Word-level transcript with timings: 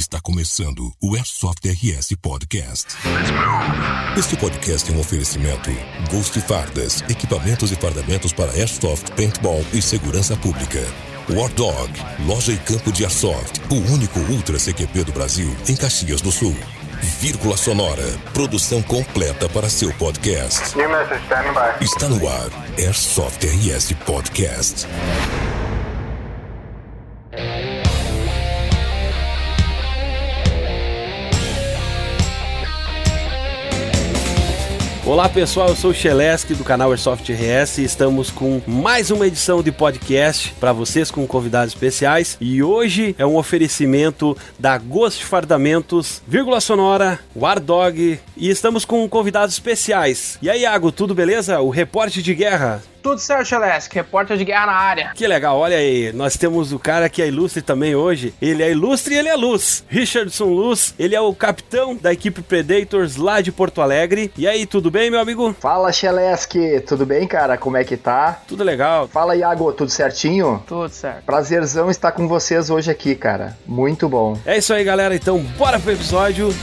Está 0.00 0.18
começando 0.18 0.90
o 0.98 1.14
Airsoft 1.14 1.68
RS 1.68 2.16
Podcast. 2.22 2.96
Este 4.16 4.34
podcast 4.34 4.90
é 4.90 4.94
um 4.94 4.98
oferecimento 4.98 5.68
Ghost 6.10 6.40
Fardas, 6.40 7.02
equipamentos 7.02 7.70
e 7.70 7.76
fardamentos 7.76 8.32
para 8.32 8.50
Airsoft, 8.52 9.12
Paintball 9.14 9.62
e 9.74 9.82
segurança 9.82 10.34
pública. 10.38 10.80
War 11.28 11.52
Dog, 11.52 11.92
loja 12.26 12.50
e 12.50 12.56
campo 12.56 12.90
de 12.90 13.04
Airsoft, 13.04 13.60
o 13.68 13.74
único 13.92 14.18
Ultra 14.20 14.56
CQP 14.56 15.04
do 15.04 15.12
Brasil 15.12 15.54
em 15.68 15.76
Caxias 15.76 16.22
do 16.22 16.32
Sul. 16.32 16.56
Vírgula 17.20 17.58
Sonora, 17.58 18.08
produção 18.32 18.82
completa 18.82 19.50
para 19.50 19.68
seu 19.68 19.92
podcast. 19.92 20.78
Está 21.78 22.08
no 22.08 22.26
ar, 22.26 22.48
Airsoft 22.78 23.46
RS 23.46 23.92
Podcast. 24.06 24.86
Olá 35.10 35.28
pessoal, 35.28 35.70
eu 35.70 35.74
sou 35.74 35.90
o 35.90 35.94
Cheleski 35.94 36.54
do 36.54 36.62
canal 36.62 36.92
Airsoft 36.92 37.28
RS 37.32 37.78
e 37.78 37.82
estamos 37.82 38.30
com 38.30 38.62
mais 38.64 39.10
uma 39.10 39.26
edição 39.26 39.60
de 39.60 39.72
podcast 39.72 40.54
para 40.60 40.72
vocês 40.72 41.10
com 41.10 41.26
convidados 41.26 41.74
especiais 41.74 42.36
e 42.40 42.62
hoje 42.62 43.16
é 43.18 43.26
um 43.26 43.36
oferecimento 43.36 44.36
da 44.56 44.78
Ghost 44.78 45.24
Fardamentos, 45.24 46.22
vírgula 46.28 46.60
sonora, 46.60 47.18
War 47.34 47.58
Dog 47.58 48.20
e 48.36 48.48
estamos 48.48 48.84
com 48.84 49.08
convidados 49.08 49.52
especiais. 49.52 50.38
E 50.40 50.48
aí, 50.48 50.60
Iago, 50.60 50.92
tudo 50.92 51.12
beleza? 51.12 51.60
O 51.60 51.70
reporte 51.70 52.22
de 52.22 52.32
guerra. 52.32 52.80
Tudo 53.02 53.18
certo, 53.18 53.48
Celeste. 53.48 53.94
Repórter 53.94 54.36
de 54.36 54.44
guerra 54.44 54.66
na 54.66 54.72
área. 54.72 55.12
Que 55.14 55.26
legal, 55.26 55.58
olha 55.58 55.76
aí, 55.76 56.12
nós 56.12 56.36
temos 56.36 56.72
o 56.72 56.78
cara 56.78 57.08
que 57.08 57.22
é 57.22 57.28
ilustre 57.28 57.62
também 57.62 57.94
hoje. 57.94 58.34
Ele 58.40 58.62
é 58.62 58.70
ilustre 58.70 59.14
e 59.14 59.18
ele 59.18 59.28
é 59.28 59.34
luz. 59.36 59.84
Richardson 59.88 60.46
Luz, 60.46 60.94
ele 60.98 61.14
é 61.14 61.20
o 61.20 61.34
capitão 61.34 61.96
da 61.96 62.12
equipe 62.12 62.42
Predators 62.42 63.16
lá 63.16 63.40
de 63.40 63.50
Porto 63.52 63.80
Alegre. 63.80 64.30
E 64.36 64.46
aí, 64.46 64.66
tudo 64.66 64.90
bem, 64.90 65.10
meu 65.10 65.20
amigo? 65.20 65.54
Fala, 65.58 65.92
Cheleski. 65.92 66.80
Tudo 66.80 67.06
bem, 67.06 67.26
cara? 67.26 67.56
Como 67.56 67.76
é 67.76 67.84
que 67.84 67.96
tá? 67.96 68.40
Tudo 68.46 68.64
legal. 68.64 69.08
Fala, 69.08 69.36
Iago. 69.36 69.72
Tudo 69.72 69.90
certinho? 69.90 70.62
Tudo 70.66 70.88
certo. 70.88 71.24
Prazerzão 71.24 71.90
estar 71.90 72.12
com 72.12 72.28
vocês 72.28 72.70
hoje 72.70 72.90
aqui, 72.90 73.14
cara. 73.14 73.56
Muito 73.66 74.08
bom. 74.08 74.38
É 74.44 74.58
isso 74.58 74.72
aí, 74.72 74.84
galera. 74.84 75.14
Então, 75.14 75.38
bora 75.56 75.78
pro 75.78 75.92
episódio. 75.92 76.54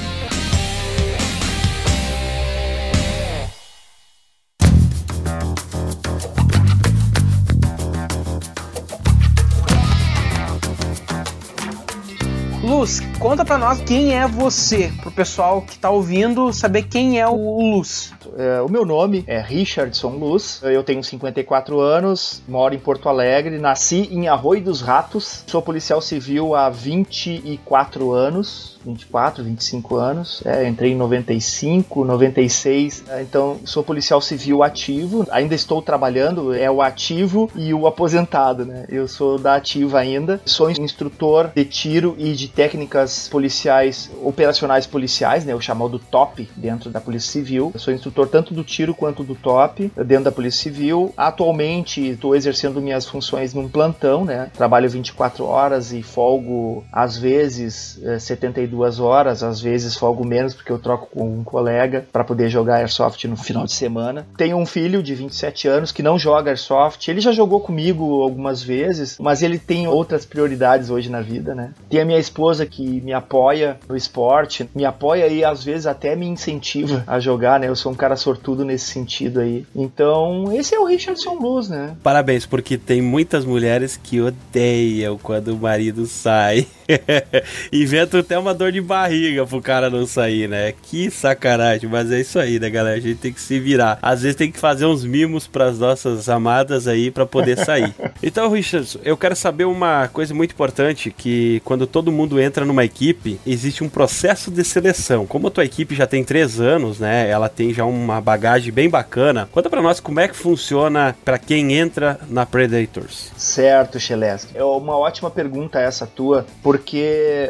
Conta 13.20 13.44
pra 13.44 13.58
nós 13.58 13.82
quem 13.82 14.16
é 14.16 14.28
você, 14.28 14.92
pro 15.02 15.12
pessoal 15.12 15.62
que 15.62 15.78
tá 15.78 15.90
ouvindo 15.90 16.54
saber 16.54 16.84
quem 16.84 17.20
é 17.20 17.28
o 17.28 17.60
Luz. 17.60 18.14
É, 18.38 18.62
o 18.62 18.70
meu 18.70 18.86
nome 18.86 19.23
é 19.26 19.40
Richardson 19.40 20.10
Luz, 20.10 20.62
eu 20.64 20.84
tenho 20.84 21.04
54 21.04 21.80
anos, 21.80 22.44
moro 22.48 22.76
em 22.76 22.80
Porto 22.80 23.10
Alegre, 23.10 23.58
nasci 23.58 24.08
em 24.12 24.28
Arroio 24.28 24.62
dos 24.62 24.82
Ratos, 24.82 25.44
sou 25.48 25.62
policial 25.62 26.00
civil 26.00 26.54
há 26.54 26.70
24 26.70 28.12
anos, 28.12 28.77
24, 28.88 29.43
25 29.43 29.95
anos. 29.95 30.41
É, 30.45 30.67
entrei 30.67 30.93
em 30.93 30.95
95, 30.95 32.05
96. 32.05 33.03
É, 33.09 33.21
então, 33.21 33.57
sou 33.66 33.83
policial 33.83 34.21
civil 34.21 34.63
ativo. 34.63 35.25
Ainda 35.31 35.53
estou 35.53 35.81
trabalhando, 35.81 36.53
é 36.53 36.69
o 36.69 36.81
ativo 36.81 37.49
e 37.55 37.73
o 37.73 37.85
aposentado, 37.85 38.65
né? 38.65 38.85
Eu 38.89 39.08
sou 39.08 39.38
da 39.38 39.55
ativa 39.55 39.99
ainda. 39.99 40.39
Sou 40.45 40.69
instrutor 40.71 41.52
de 41.53 41.65
tiro 41.65 42.15
e 42.17 42.33
de 42.33 42.47
técnicas 42.47 43.27
policiais, 43.27 44.09
operacionais 44.23 44.88
policiais, 44.88 45.43
né? 45.45 45.53
O 45.53 45.61
chamado 45.61 45.99
TOP 45.99 46.47
dentro 46.55 46.89
da 46.89 47.02
Polícia 47.02 47.31
Civil. 47.31 47.71
Eu 47.73 47.80
sou 47.80 47.93
instrutor 47.93 48.27
tanto 48.27 48.53
do 48.53 48.63
tiro 48.63 48.93
quanto 48.93 49.23
do 49.23 49.35
TOP 49.35 49.91
dentro 49.95 50.25
da 50.25 50.31
Polícia 50.31 50.64
Civil. 50.64 51.14
Atualmente, 51.17 52.09
estou 52.09 52.36
exercendo 52.36 52.81
minhas 52.81 53.05
funções 53.05 53.53
num 53.53 53.67
plantão, 53.67 54.23
né? 54.23 54.49
Trabalho 54.55 54.89
24 54.89 55.43
horas 55.45 55.92
e 55.92 56.02
folgo, 56.02 56.86
às 56.92 57.17
vezes, 57.17 57.99
é, 58.03 58.20
72 58.20 58.77
duas 58.77 58.99
horas, 58.99 59.42
às 59.42 59.60
vezes 59.60 59.95
folgo 59.95 60.23
menos 60.23 60.54
porque 60.54 60.71
eu 60.71 60.77
troco 60.77 61.08
com 61.11 61.39
um 61.39 61.43
colega 61.43 62.05
para 62.11 62.23
poder 62.23 62.48
jogar 62.48 62.76
airsoft 62.76 63.27
no 63.27 63.36
final 63.36 63.65
de 63.65 63.73
semana. 63.73 64.27
Tenho 64.38 64.55
um 64.55 64.65
filho 64.67 65.02
de 65.02 65.15
27 65.15 65.67
anos 65.67 65.92
que 65.92 66.04
não 66.04 66.20
joga 66.20 66.52
airsoft. 66.52 67.08
Ele 67.08 67.20
já 67.20 67.32
jogou 67.32 67.60
comigo 67.60 68.21
algumas 68.21 68.61
vezes, 68.61 69.17
mas 69.20 69.42
ele 69.42 69.58
tem 69.58 69.88
outras 69.88 70.26
prioridades 70.26 70.92
hoje 70.92 71.10
na 71.10 71.21
vida, 71.21 71.55
né? 71.55 71.71
Tem 71.89 71.99
a 71.99 72.05
minha 72.05 72.20
esposa 72.20 72.67
que 72.67 73.02
me 73.02 73.14
apoia 73.14 73.80
no 73.89 73.95
esporte, 73.95 74.70
me 74.76 74.86
apoia 74.86 75.27
e 75.27 75.44
às 75.44 75.64
vezes 75.64 75.88
até 75.88 76.15
me 76.15 76.27
incentiva 76.27 77.04
a 77.08 77.20
jogar, 77.20 77.59
né? 77.59 77.67
Eu 77.67 77.76
sou 77.76 77.92
um 77.92 77.95
cara 77.95 78.15
sortudo 78.15 78.64
nesse 78.64 78.86
sentido 78.86 79.39
aí. 79.39 79.65
Então, 79.76 80.52
esse 80.54 80.76
é 80.76 80.80
o 80.80 80.86
Richardson 80.86 81.39
Blues, 81.39 81.67
né? 81.67 81.95
Parabéns, 82.04 82.45
porque 82.45 82.77
tem 82.77 83.02
muitas 83.02 83.44
mulheres 83.44 83.98
que 83.98 84.21
odeiam 84.21 85.17
quando 85.17 85.48
o 85.49 85.58
marido 85.58 86.05
sai. 86.05 86.67
Inventam 87.71 88.20
até 88.20 88.37
uma 88.37 88.53
dor 88.53 88.71
de 88.71 88.81
barriga 88.81 89.45
pro 89.45 89.61
cara 89.61 89.89
não 89.89 90.05
sair, 90.05 90.48
né? 90.48 90.73
Que 90.83 91.09
sacanagem, 91.11 91.89
mas 91.89 92.11
é 92.11 92.20
isso 92.20 92.39
aí, 92.39 92.59
né, 92.59 92.70
galera? 92.70 92.98
A 92.98 92.99
gente 92.99 93.20
tem 93.20 93.33
que 93.33 93.42
se 93.42 93.59
virar. 93.59 93.99
Às 94.02 94.21
vezes 94.21 94.36
tem 94.36 94.52
que 94.52 94.59
fazer 94.59 94.86
uns 94.86 95.03
mimos 95.03 95.47
pras 95.47 95.80
nossas 95.80 96.30
amadas 96.30 96.87
aí 96.87 97.11
para 97.11 97.26
poder 97.26 97.58
sair. 97.58 97.93
então, 98.21 98.49
Richardson, 98.49 98.99
eu 99.03 99.17
quero 99.17 99.36
saber 99.36 99.65
uma 99.65 100.08
coisa 100.08 100.33
muito 100.33 100.52
importante, 100.52 101.11
que 101.11 101.61
quando 101.65 101.86
todo 101.86 102.11
mundo 102.11 102.39
entra 102.39 102.65
numa 102.65 102.86
equipe, 102.86 103.39
existe 103.45 103.83
um 103.83 103.89
processo 103.89 104.49
de 104.49 104.64
seleção. 104.64 105.26
Como 105.26 105.47
a 105.47 105.52
tua 105.52 105.65
equipe 105.65 105.95
já 105.95 106.08
tem 106.08 106.23
três 106.23 106.59
anos, 106.59 106.99
né? 106.99 107.30
Ela 107.30 107.49
tem 107.49 107.73
já 107.73 107.86
uma 107.86 108.21
bagagem 108.21 108.71
bem 108.71 108.89
bacana. 108.89 109.47
Conta 109.52 109.70
pra 109.70 109.81
nós 109.81 109.99
como 109.99 110.20
é 110.20 110.27
que 110.27 110.36
funciona 110.36 111.15
para 111.26 111.37
quem 111.37 111.73
entra 111.73 112.20
na 112.30 112.45
Predators. 112.45 113.31
Certo, 113.37 113.99
Cheleski. 113.99 114.58
É 114.58 114.64
uma 114.64 114.97
ótima 114.97 115.30
pergunta 115.30 115.80
essa 115.80 116.05
tua, 116.05 116.45
porque 116.61 116.77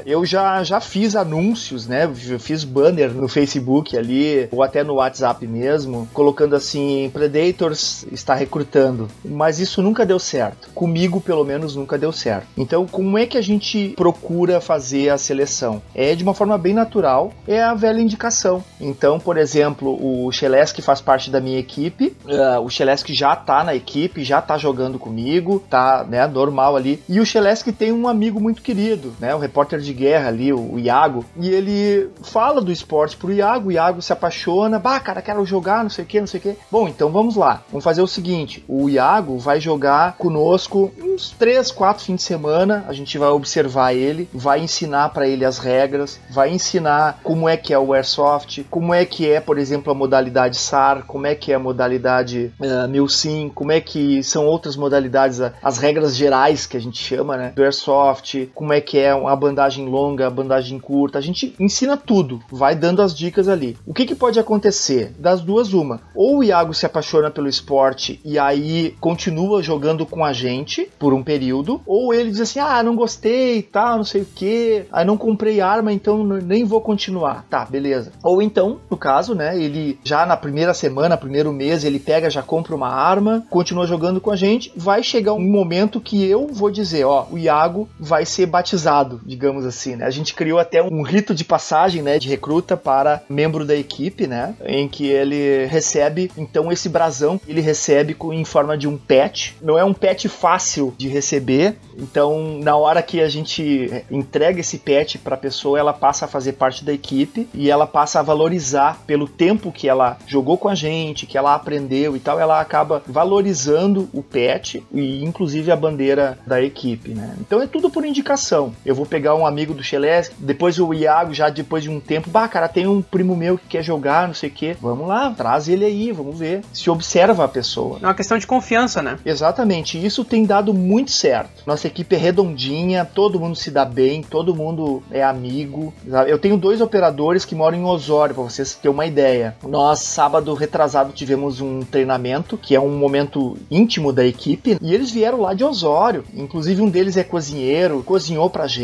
eu 0.06 0.26
já, 0.26 0.64
já 0.64 0.80
fiz 0.80 1.16
anúncios, 1.16 1.88
né? 1.88 2.06
Eu 2.06 2.40
fiz 2.40 2.64
banner 2.64 3.12
no 3.12 3.28
Facebook 3.28 3.98
ali, 3.98 4.48
ou 4.52 4.64
até 4.64 4.84
no 4.84 4.96
WhatsApp 4.96 5.46
mesmo, 5.48 6.08
colocando 6.14 6.56
assim: 6.56 7.10
Predators 7.14 8.06
está 8.12 8.34
recrutando. 8.34 9.08
Mas 9.24 9.60
isso 9.60 9.82
nunca 9.82 10.06
deu 10.06 10.20
certo. 10.20 10.70
Comigo, 10.74 11.20
pelo 11.22 11.44
menos, 11.44 11.76
nunca 11.76 11.98
deu 11.98 12.12
certo. 12.12 12.48
Então, 12.58 12.86
como 12.86 13.18
é 13.18 13.26
que 13.26 13.38
a 13.38 13.42
gente 13.42 13.94
procura 13.96 14.62
fazer 14.62 15.10
a 15.10 15.18
seleção? 15.18 15.82
É 15.94 16.16
de 16.16 16.24
uma 16.24 16.34
forma 16.34 16.58
bem 16.58 16.74
natural, 16.74 17.34
é 17.48 17.62
a 17.62 17.74
velha 17.74 18.02
indicação. 18.02 18.64
Então, 18.80 19.20
por 19.20 19.38
exemplo, 19.38 19.98
o 20.02 20.32
Cheleski 20.32 20.82
faz 20.82 21.02
parte 21.02 21.30
da 21.30 21.40
minha 21.40 21.60
equipe, 21.60 22.16
uh, 22.26 22.60
o 22.62 22.70
Cheleski 22.70 23.14
já 23.14 23.36
tá 23.36 23.64
na 23.64 23.76
equipe, 23.76 24.24
já 24.24 24.42
tá 24.42 24.58
jogando 24.58 25.00
comigo, 25.00 25.64
tá, 25.70 26.06
né, 26.08 26.26
normal 26.28 26.76
ali. 26.76 27.02
E 27.08 27.20
o 27.20 27.26
Cheleski 27.26 27.72
tem 27.72 27.92
um 27.92 28.08
amigo 28.08 28.40
muito 28.40 28.62
querido, 28.62 29.14
né, 29.20 29.34
o 29.36 29.40
repórter 29.40 29.80
de 29.80 29.94
guerra 29.94 30.30
ali, 30.30 30.54
o, 30.54 30.78
Iago, 30.80 31.26
e 31.36 31.50
ele 31.50 32.10
fala 32.24 32.62
do 32.62 32.72
esporte 32.72 33.18
pro 33.18 33.32
Iago, 33.32 33.70
o 33.70 33.72
Iago 33.72 34.02
se 34.02 34.14
apaixona, 34.14 34.80
bah, 34.80 35.00
cara, 35.00 35.22
quero 35.22 35.46
jogar, 35.46 35.84
não 35.84 35.90
sei 35.90 36.04
o 36.04 36.08
que, 36.08 36.20
não 36.20 36.28
sei 36.28 36.40
o 36.40 36.44
que. 36.44 36.58
Bom, 36.72 36.88
então 36.88 37.10
vamos 37.10 37.36
lá, 37.36 37.64
vamos 37.70 37.84
fazer 37.84 38.02
o 38.02 38.08
seguinte, 38.08 38.64
o 38.68 38.90
Iago 38.90 39.38
vai 39.38 39.60
jogar 39.60 40.16
conosco 40.18 40.92
uns 41.02 41.32
3, 41.32 41.72
4 41.72 42.04
fins 42.04 42.16
de 42.18 42.22
semana, 42.24 42.86
a 42.88 42.94
gente 42.94 43.18
vai 43.18 43.30
observar 43.30 43.94
ele, 43.94 44.30
vai 44.34 44.60
ensinar 44.60 45.10
para 45.10 45.28
ele 45.28 45.46
as 45.46 45.58
regras, 45.58 46.20
vai 46.30 46.50
ensinar 46.50 47.20
como 47.24 47.48
é 47.50 47.58
que 47.58 47.74
é 47.74 47.80
o 47.80 47.94
airsoft, 47.94 48.64
como 48.70 48.94
é 48.94 49.06
que 49.06 49.30
é, 49.30 49.40
por 49.40 49.58
exemplo, 49.58 49.92
a 49.92 49.96
modalidade 49.96 50.58
SAR, 50.58 51.04
como 51.06 51.28
é 51.28 51.36
que 51.36 51.52
é 51.52 51.56
a 51.56 51.60
modalidade 51.60 52.52
uh, 52.60 52.88
Milsim, 52.88 53.52
como 53.54 53.72
é 53.72 53.82
que 53.82 54.24
são 54.24 54.46
outras 54.46 54.76
modalidades, 54.76 55.40
as 55.62 55.78
regras 55.78 56.16
gerais 56.16 56.66
que 56.66 56.78
a 56.78 56.82
gente 56.82 56.98
chama, 56.98 57.38
né, 57.38 57.52
do 57.56 57.64
airsoft, 57.64 58.50
como 58.54 58.74
é 58.74 58.82
que 58.82 58.98
é 58.98 59.07
a 59.12 59.36
bandagem 59.36 59.88
longa, 59.88 60.30
bandagem 60.30 60.80
curta, 60.80 61.18
a 61.18 61.22
gente 61.22 61.56
ensina 61.60 61.98
tudo, 61.98 62.42
vai 62.52 62.76
dando 62.76 63.02
as 63.02 63.16
dicas 63.16 63.48
ali. 63.48 63.78
O 63.86 63.94
que, 63.94 64.06
que 64.06 64.16
pode 64.16 64.40
acontecer? 64.40 65.14
Das 65.20 65.42
duas, 65.42 65.74
uma. 65.74 66.02
Ou 66.16 66.40
o 66.40 66.44
Iago 66.44 66.74
se 66.74 66.86
apaixona 66.86 67.32
pelo 67.32 67.48
esporte 67.48 68.20
e 68.24 68.38
aí 68.38 68.96
continua 69.00 69.62
jogando 69.62 70.06
com 70.06 70.24
a 70.24 70.34
gente 70.34 70.90
por 71.00 71.14
um 71.14 71.24
período, 71.24 71.82
ou 71.86 72.14
ele 72.14 72.32
diz 72.32 72.42
assim, 72.42 72.60
ah, 72.60 72.82
não 72.84 72.96
gostei, 72.96 73.62
tá, 73.62 73.96
não 73.96 74.04
sei 74.04 74.22
o 74.22 74.26
que, 74.26 74.86
aí 74.92 75.06
não 75.06 75.18
comprei 75.18 75.62
arma, 75.62 75.92
então 75.92 76.24
nem 76.24 76.64
vou 76.64 76.82
continuar. 76.82 77.46
Tá, 77.50 77.66
beleza. 77.66 78.12
Ou 78.24 78.42
então, 78.42 78.80
no 78.90 78.98
caso, 78.98 79.34
né, 79.34 79.60
ele 79.60 80.00
já 80.04 80.26
na 80.26 80.38
primeira 80.38 80.74
semana, 80.74 81.18
primeiro 81.18 81.52
mês, 81.52 81.84
ele 81.84 82.00
pega, 82.00 82.30
já 82.30 82.42
compra 82.42 82.76
uma 82.76 82.90
arma, 82.90 83.44
continua 83.50 83.86
jogando 83.86 84.22
com 84.22 84.32
a 84.32 84.36
gente, 84.36 84.72
vai 84.76 85.04
chegar 85.04 85.34
um 85.34 85.52
momento 85.52 86.02
que 86.02 86.24
eu 86.26 86.48
vou 86.48 86.72
dizer, 86.72 87.06
ó, 87.06 87.26
o 87.32 87.38
Iago 87.38 87.88
vai 88.00 88.26
ser 88.26 88.46
batizado 88.46 88.97
digamos 89.04 89.66
assim, 89.66 89.96
né? 89.96 90.06
A 90.06 90.10
gente 90.10 90.34
criou 90.34 90.60
até 90.60 90.82
um 90.82 91.02
rito 91.02 91.34
de 91.34 91.44
passagem, 91.44 92.02
né, 92.02 92.20
de 92.20 92.28
recruta 92.28 92.76
para 92.78 93.22
membro 93.30 93.66
da 93.66 93.76
equipe, 93.76 94.28
né, 94.28 94.56
em 94.66 94.88
que 94.88 95.08
ele 95.08 95.66
recebe 95.66 96.32
então 96.38 96.72
esse 96.72 96.90
brasão, 96.90 97.40
ele 97.48 97.62
recebe 97.62 98.16
em 98.34 98.46
forma 98.46 98.78
de 98.78 98.88
um 98.88 98.98
pet. 98.98 99.56
Não 99.62 99.78
é 99.78 99.84
um 99.84 99.94
pet 99.94 100.28
fácil 100.30 100.94
de 100.98 101.08
receber, 101.08 101.76
então 101.98 102.60
na 102.60 102.76
hora 102.76 103.02
que 103.02 103.22
a 103.22 103.30
gente 103.30 104.04
entrega 104.10 104.60
esse 104.60 104.78
pet 104.78 105.18
para 105.18 105.36
a 105.36 105.38
pessoa, 105.38 105.80
ela 105.80 105.94
passa 105.94 106.26
a 106.26 106.28
fazer 106.28 106.54
parte 106.54 106.84
da 106.84 106.94
equipe 106.94 107.48
e 107.54 107.70
ela 107.70 107.88
passa 107.88 108.20
a 108.20 108.24
valorizar 108.24 109.02
pelo 109.06 109.28
tempo 109.28 109.72
que 109.72 109.88
ela 109.88 110.18
jogou 110.28 110.58
com 110.58 110.68
a 110.68 110.76
gente, 110.76 111.26
que 111.26 111.38
ela 111.38 111.54
aprendeu 111.54 112.16
e 112.16 112.20
tal, 112.20 112.40
ela 112.40 112.60
acaba 112.60 113.02
valorizando 113.08 114.10
o 114.14 114.22
pet 114.22 114.84
e 114.94 115.24
inclusive 115.24 115.72
a 115.72 115.76
bandeira 115.76 116.38
da 116.46 116.62
equipe, 116.62 117.10
né? 117.10 117.36
Então 117.40 117.62
é 117.62 117.68
tudo 117.68 117.90
por 117.90 118.06
indicação. 118.06 118.74
Eu 118.88 118.96
vou 118.96 119.06
pegar 119.06 119.36
um 119.36 119.46
amigo 119.46 119.74
do 119.74 119.84
Cheleste, 119.84 120.34
depois 120.40 120.80
o 120.80 120.94
Iago 120.94 121.34
já 121.34 121.50
depois 121.50 121.84
de 121.84 121.90
um 121.90 122.00
tempo, 122.00 122.30
bah, 122.30 122.48
cara, 122.48 122.70
tem 122.70 122.88
um 122.88 123.02
primo 123.02 123.36
meu 123.36 123.58
que 123.58 123.68
quer 123.68 123.84
jogar, 123.84 124.26
não 124.26 124.34
sei 124.34 124.48
o 124.48 124.54
que. 124.54 124.78
Vamos 124.80 125.06
lá, 125.06 125.30
traz 125.36 125.68
ele 125.68 125.84
aí, 125.84 126.14
vamos 126.14 126.40
ver. 126.40 126.62
Se 126.72 126.90
observa 126.90 127.44
a 127.44 127.50
pessoa. 127.50 128.00
É 128.02 128.06
uma 128.06 128.14
questão 128.14 128.38
de 128.38 128.48
confiança, 128.48 129.02
né? 129.02 129.20
Exatamente. 129.26 130.04
Isso 130.04 130.24
tem 130.24 130.46
dado 130.46 130.74
muito 130.74 131.12
certo. 131.12 131.64
Nossa 131.66 131.86
equipe 131.86 132.16
é 132.16 132.18
redondinha, 132.18 133.04
todo 133.04 133.38
mundo 133.42 133.58
se 133.58 133.70
dá 133.70 133.84
bem, 133.84 134.24
todo 134.24 134.56
mundo 134.56 135.04
é 135.12 135.22
amigo. 135.22 135.94
Eu 136.26 136.40
tenho 136.40 136.56
dois 136.56 136.80
operadores 136.80 137.44
que 137.44 137.56
moram 137.56 137.78
em 137.78 137.84
Osório, 137.84 138.36
para 138.36 138.44
vocês 138.46 138.74
terem 138.74 138.96
uma 138.96 139.06
ideia. 139.06 139.58
Nós, 139.68 140.00
sábado 140.00 140.54
retrasado, 140.54 141.12
tivemos 141.12 141.60
um 141.60 141.82
treinamento, 141.82 142.58
que 142.58 142.74
é 142.74 142.80
um 142.80 142.98
momento 142.98 143.58
íntimo 143.70 144.14
da 144.14 144.26
equipe, 144.26 144.78
e 144.82 144.94
eles 144.94 145.12
vieram 145.12 145.42
lá 145.42 145.54
de 145.54 145.66
Osório. 145.66 146.24
Inclusive, 146.34 146.82
um 146.82 146.90
deles 146.90 147.18
é 147.18 147.24
cozinheiro, 147.26 148.02
cozinhou 148.02 148.50
pra 148.50 148.66
gente. 148.66 148.77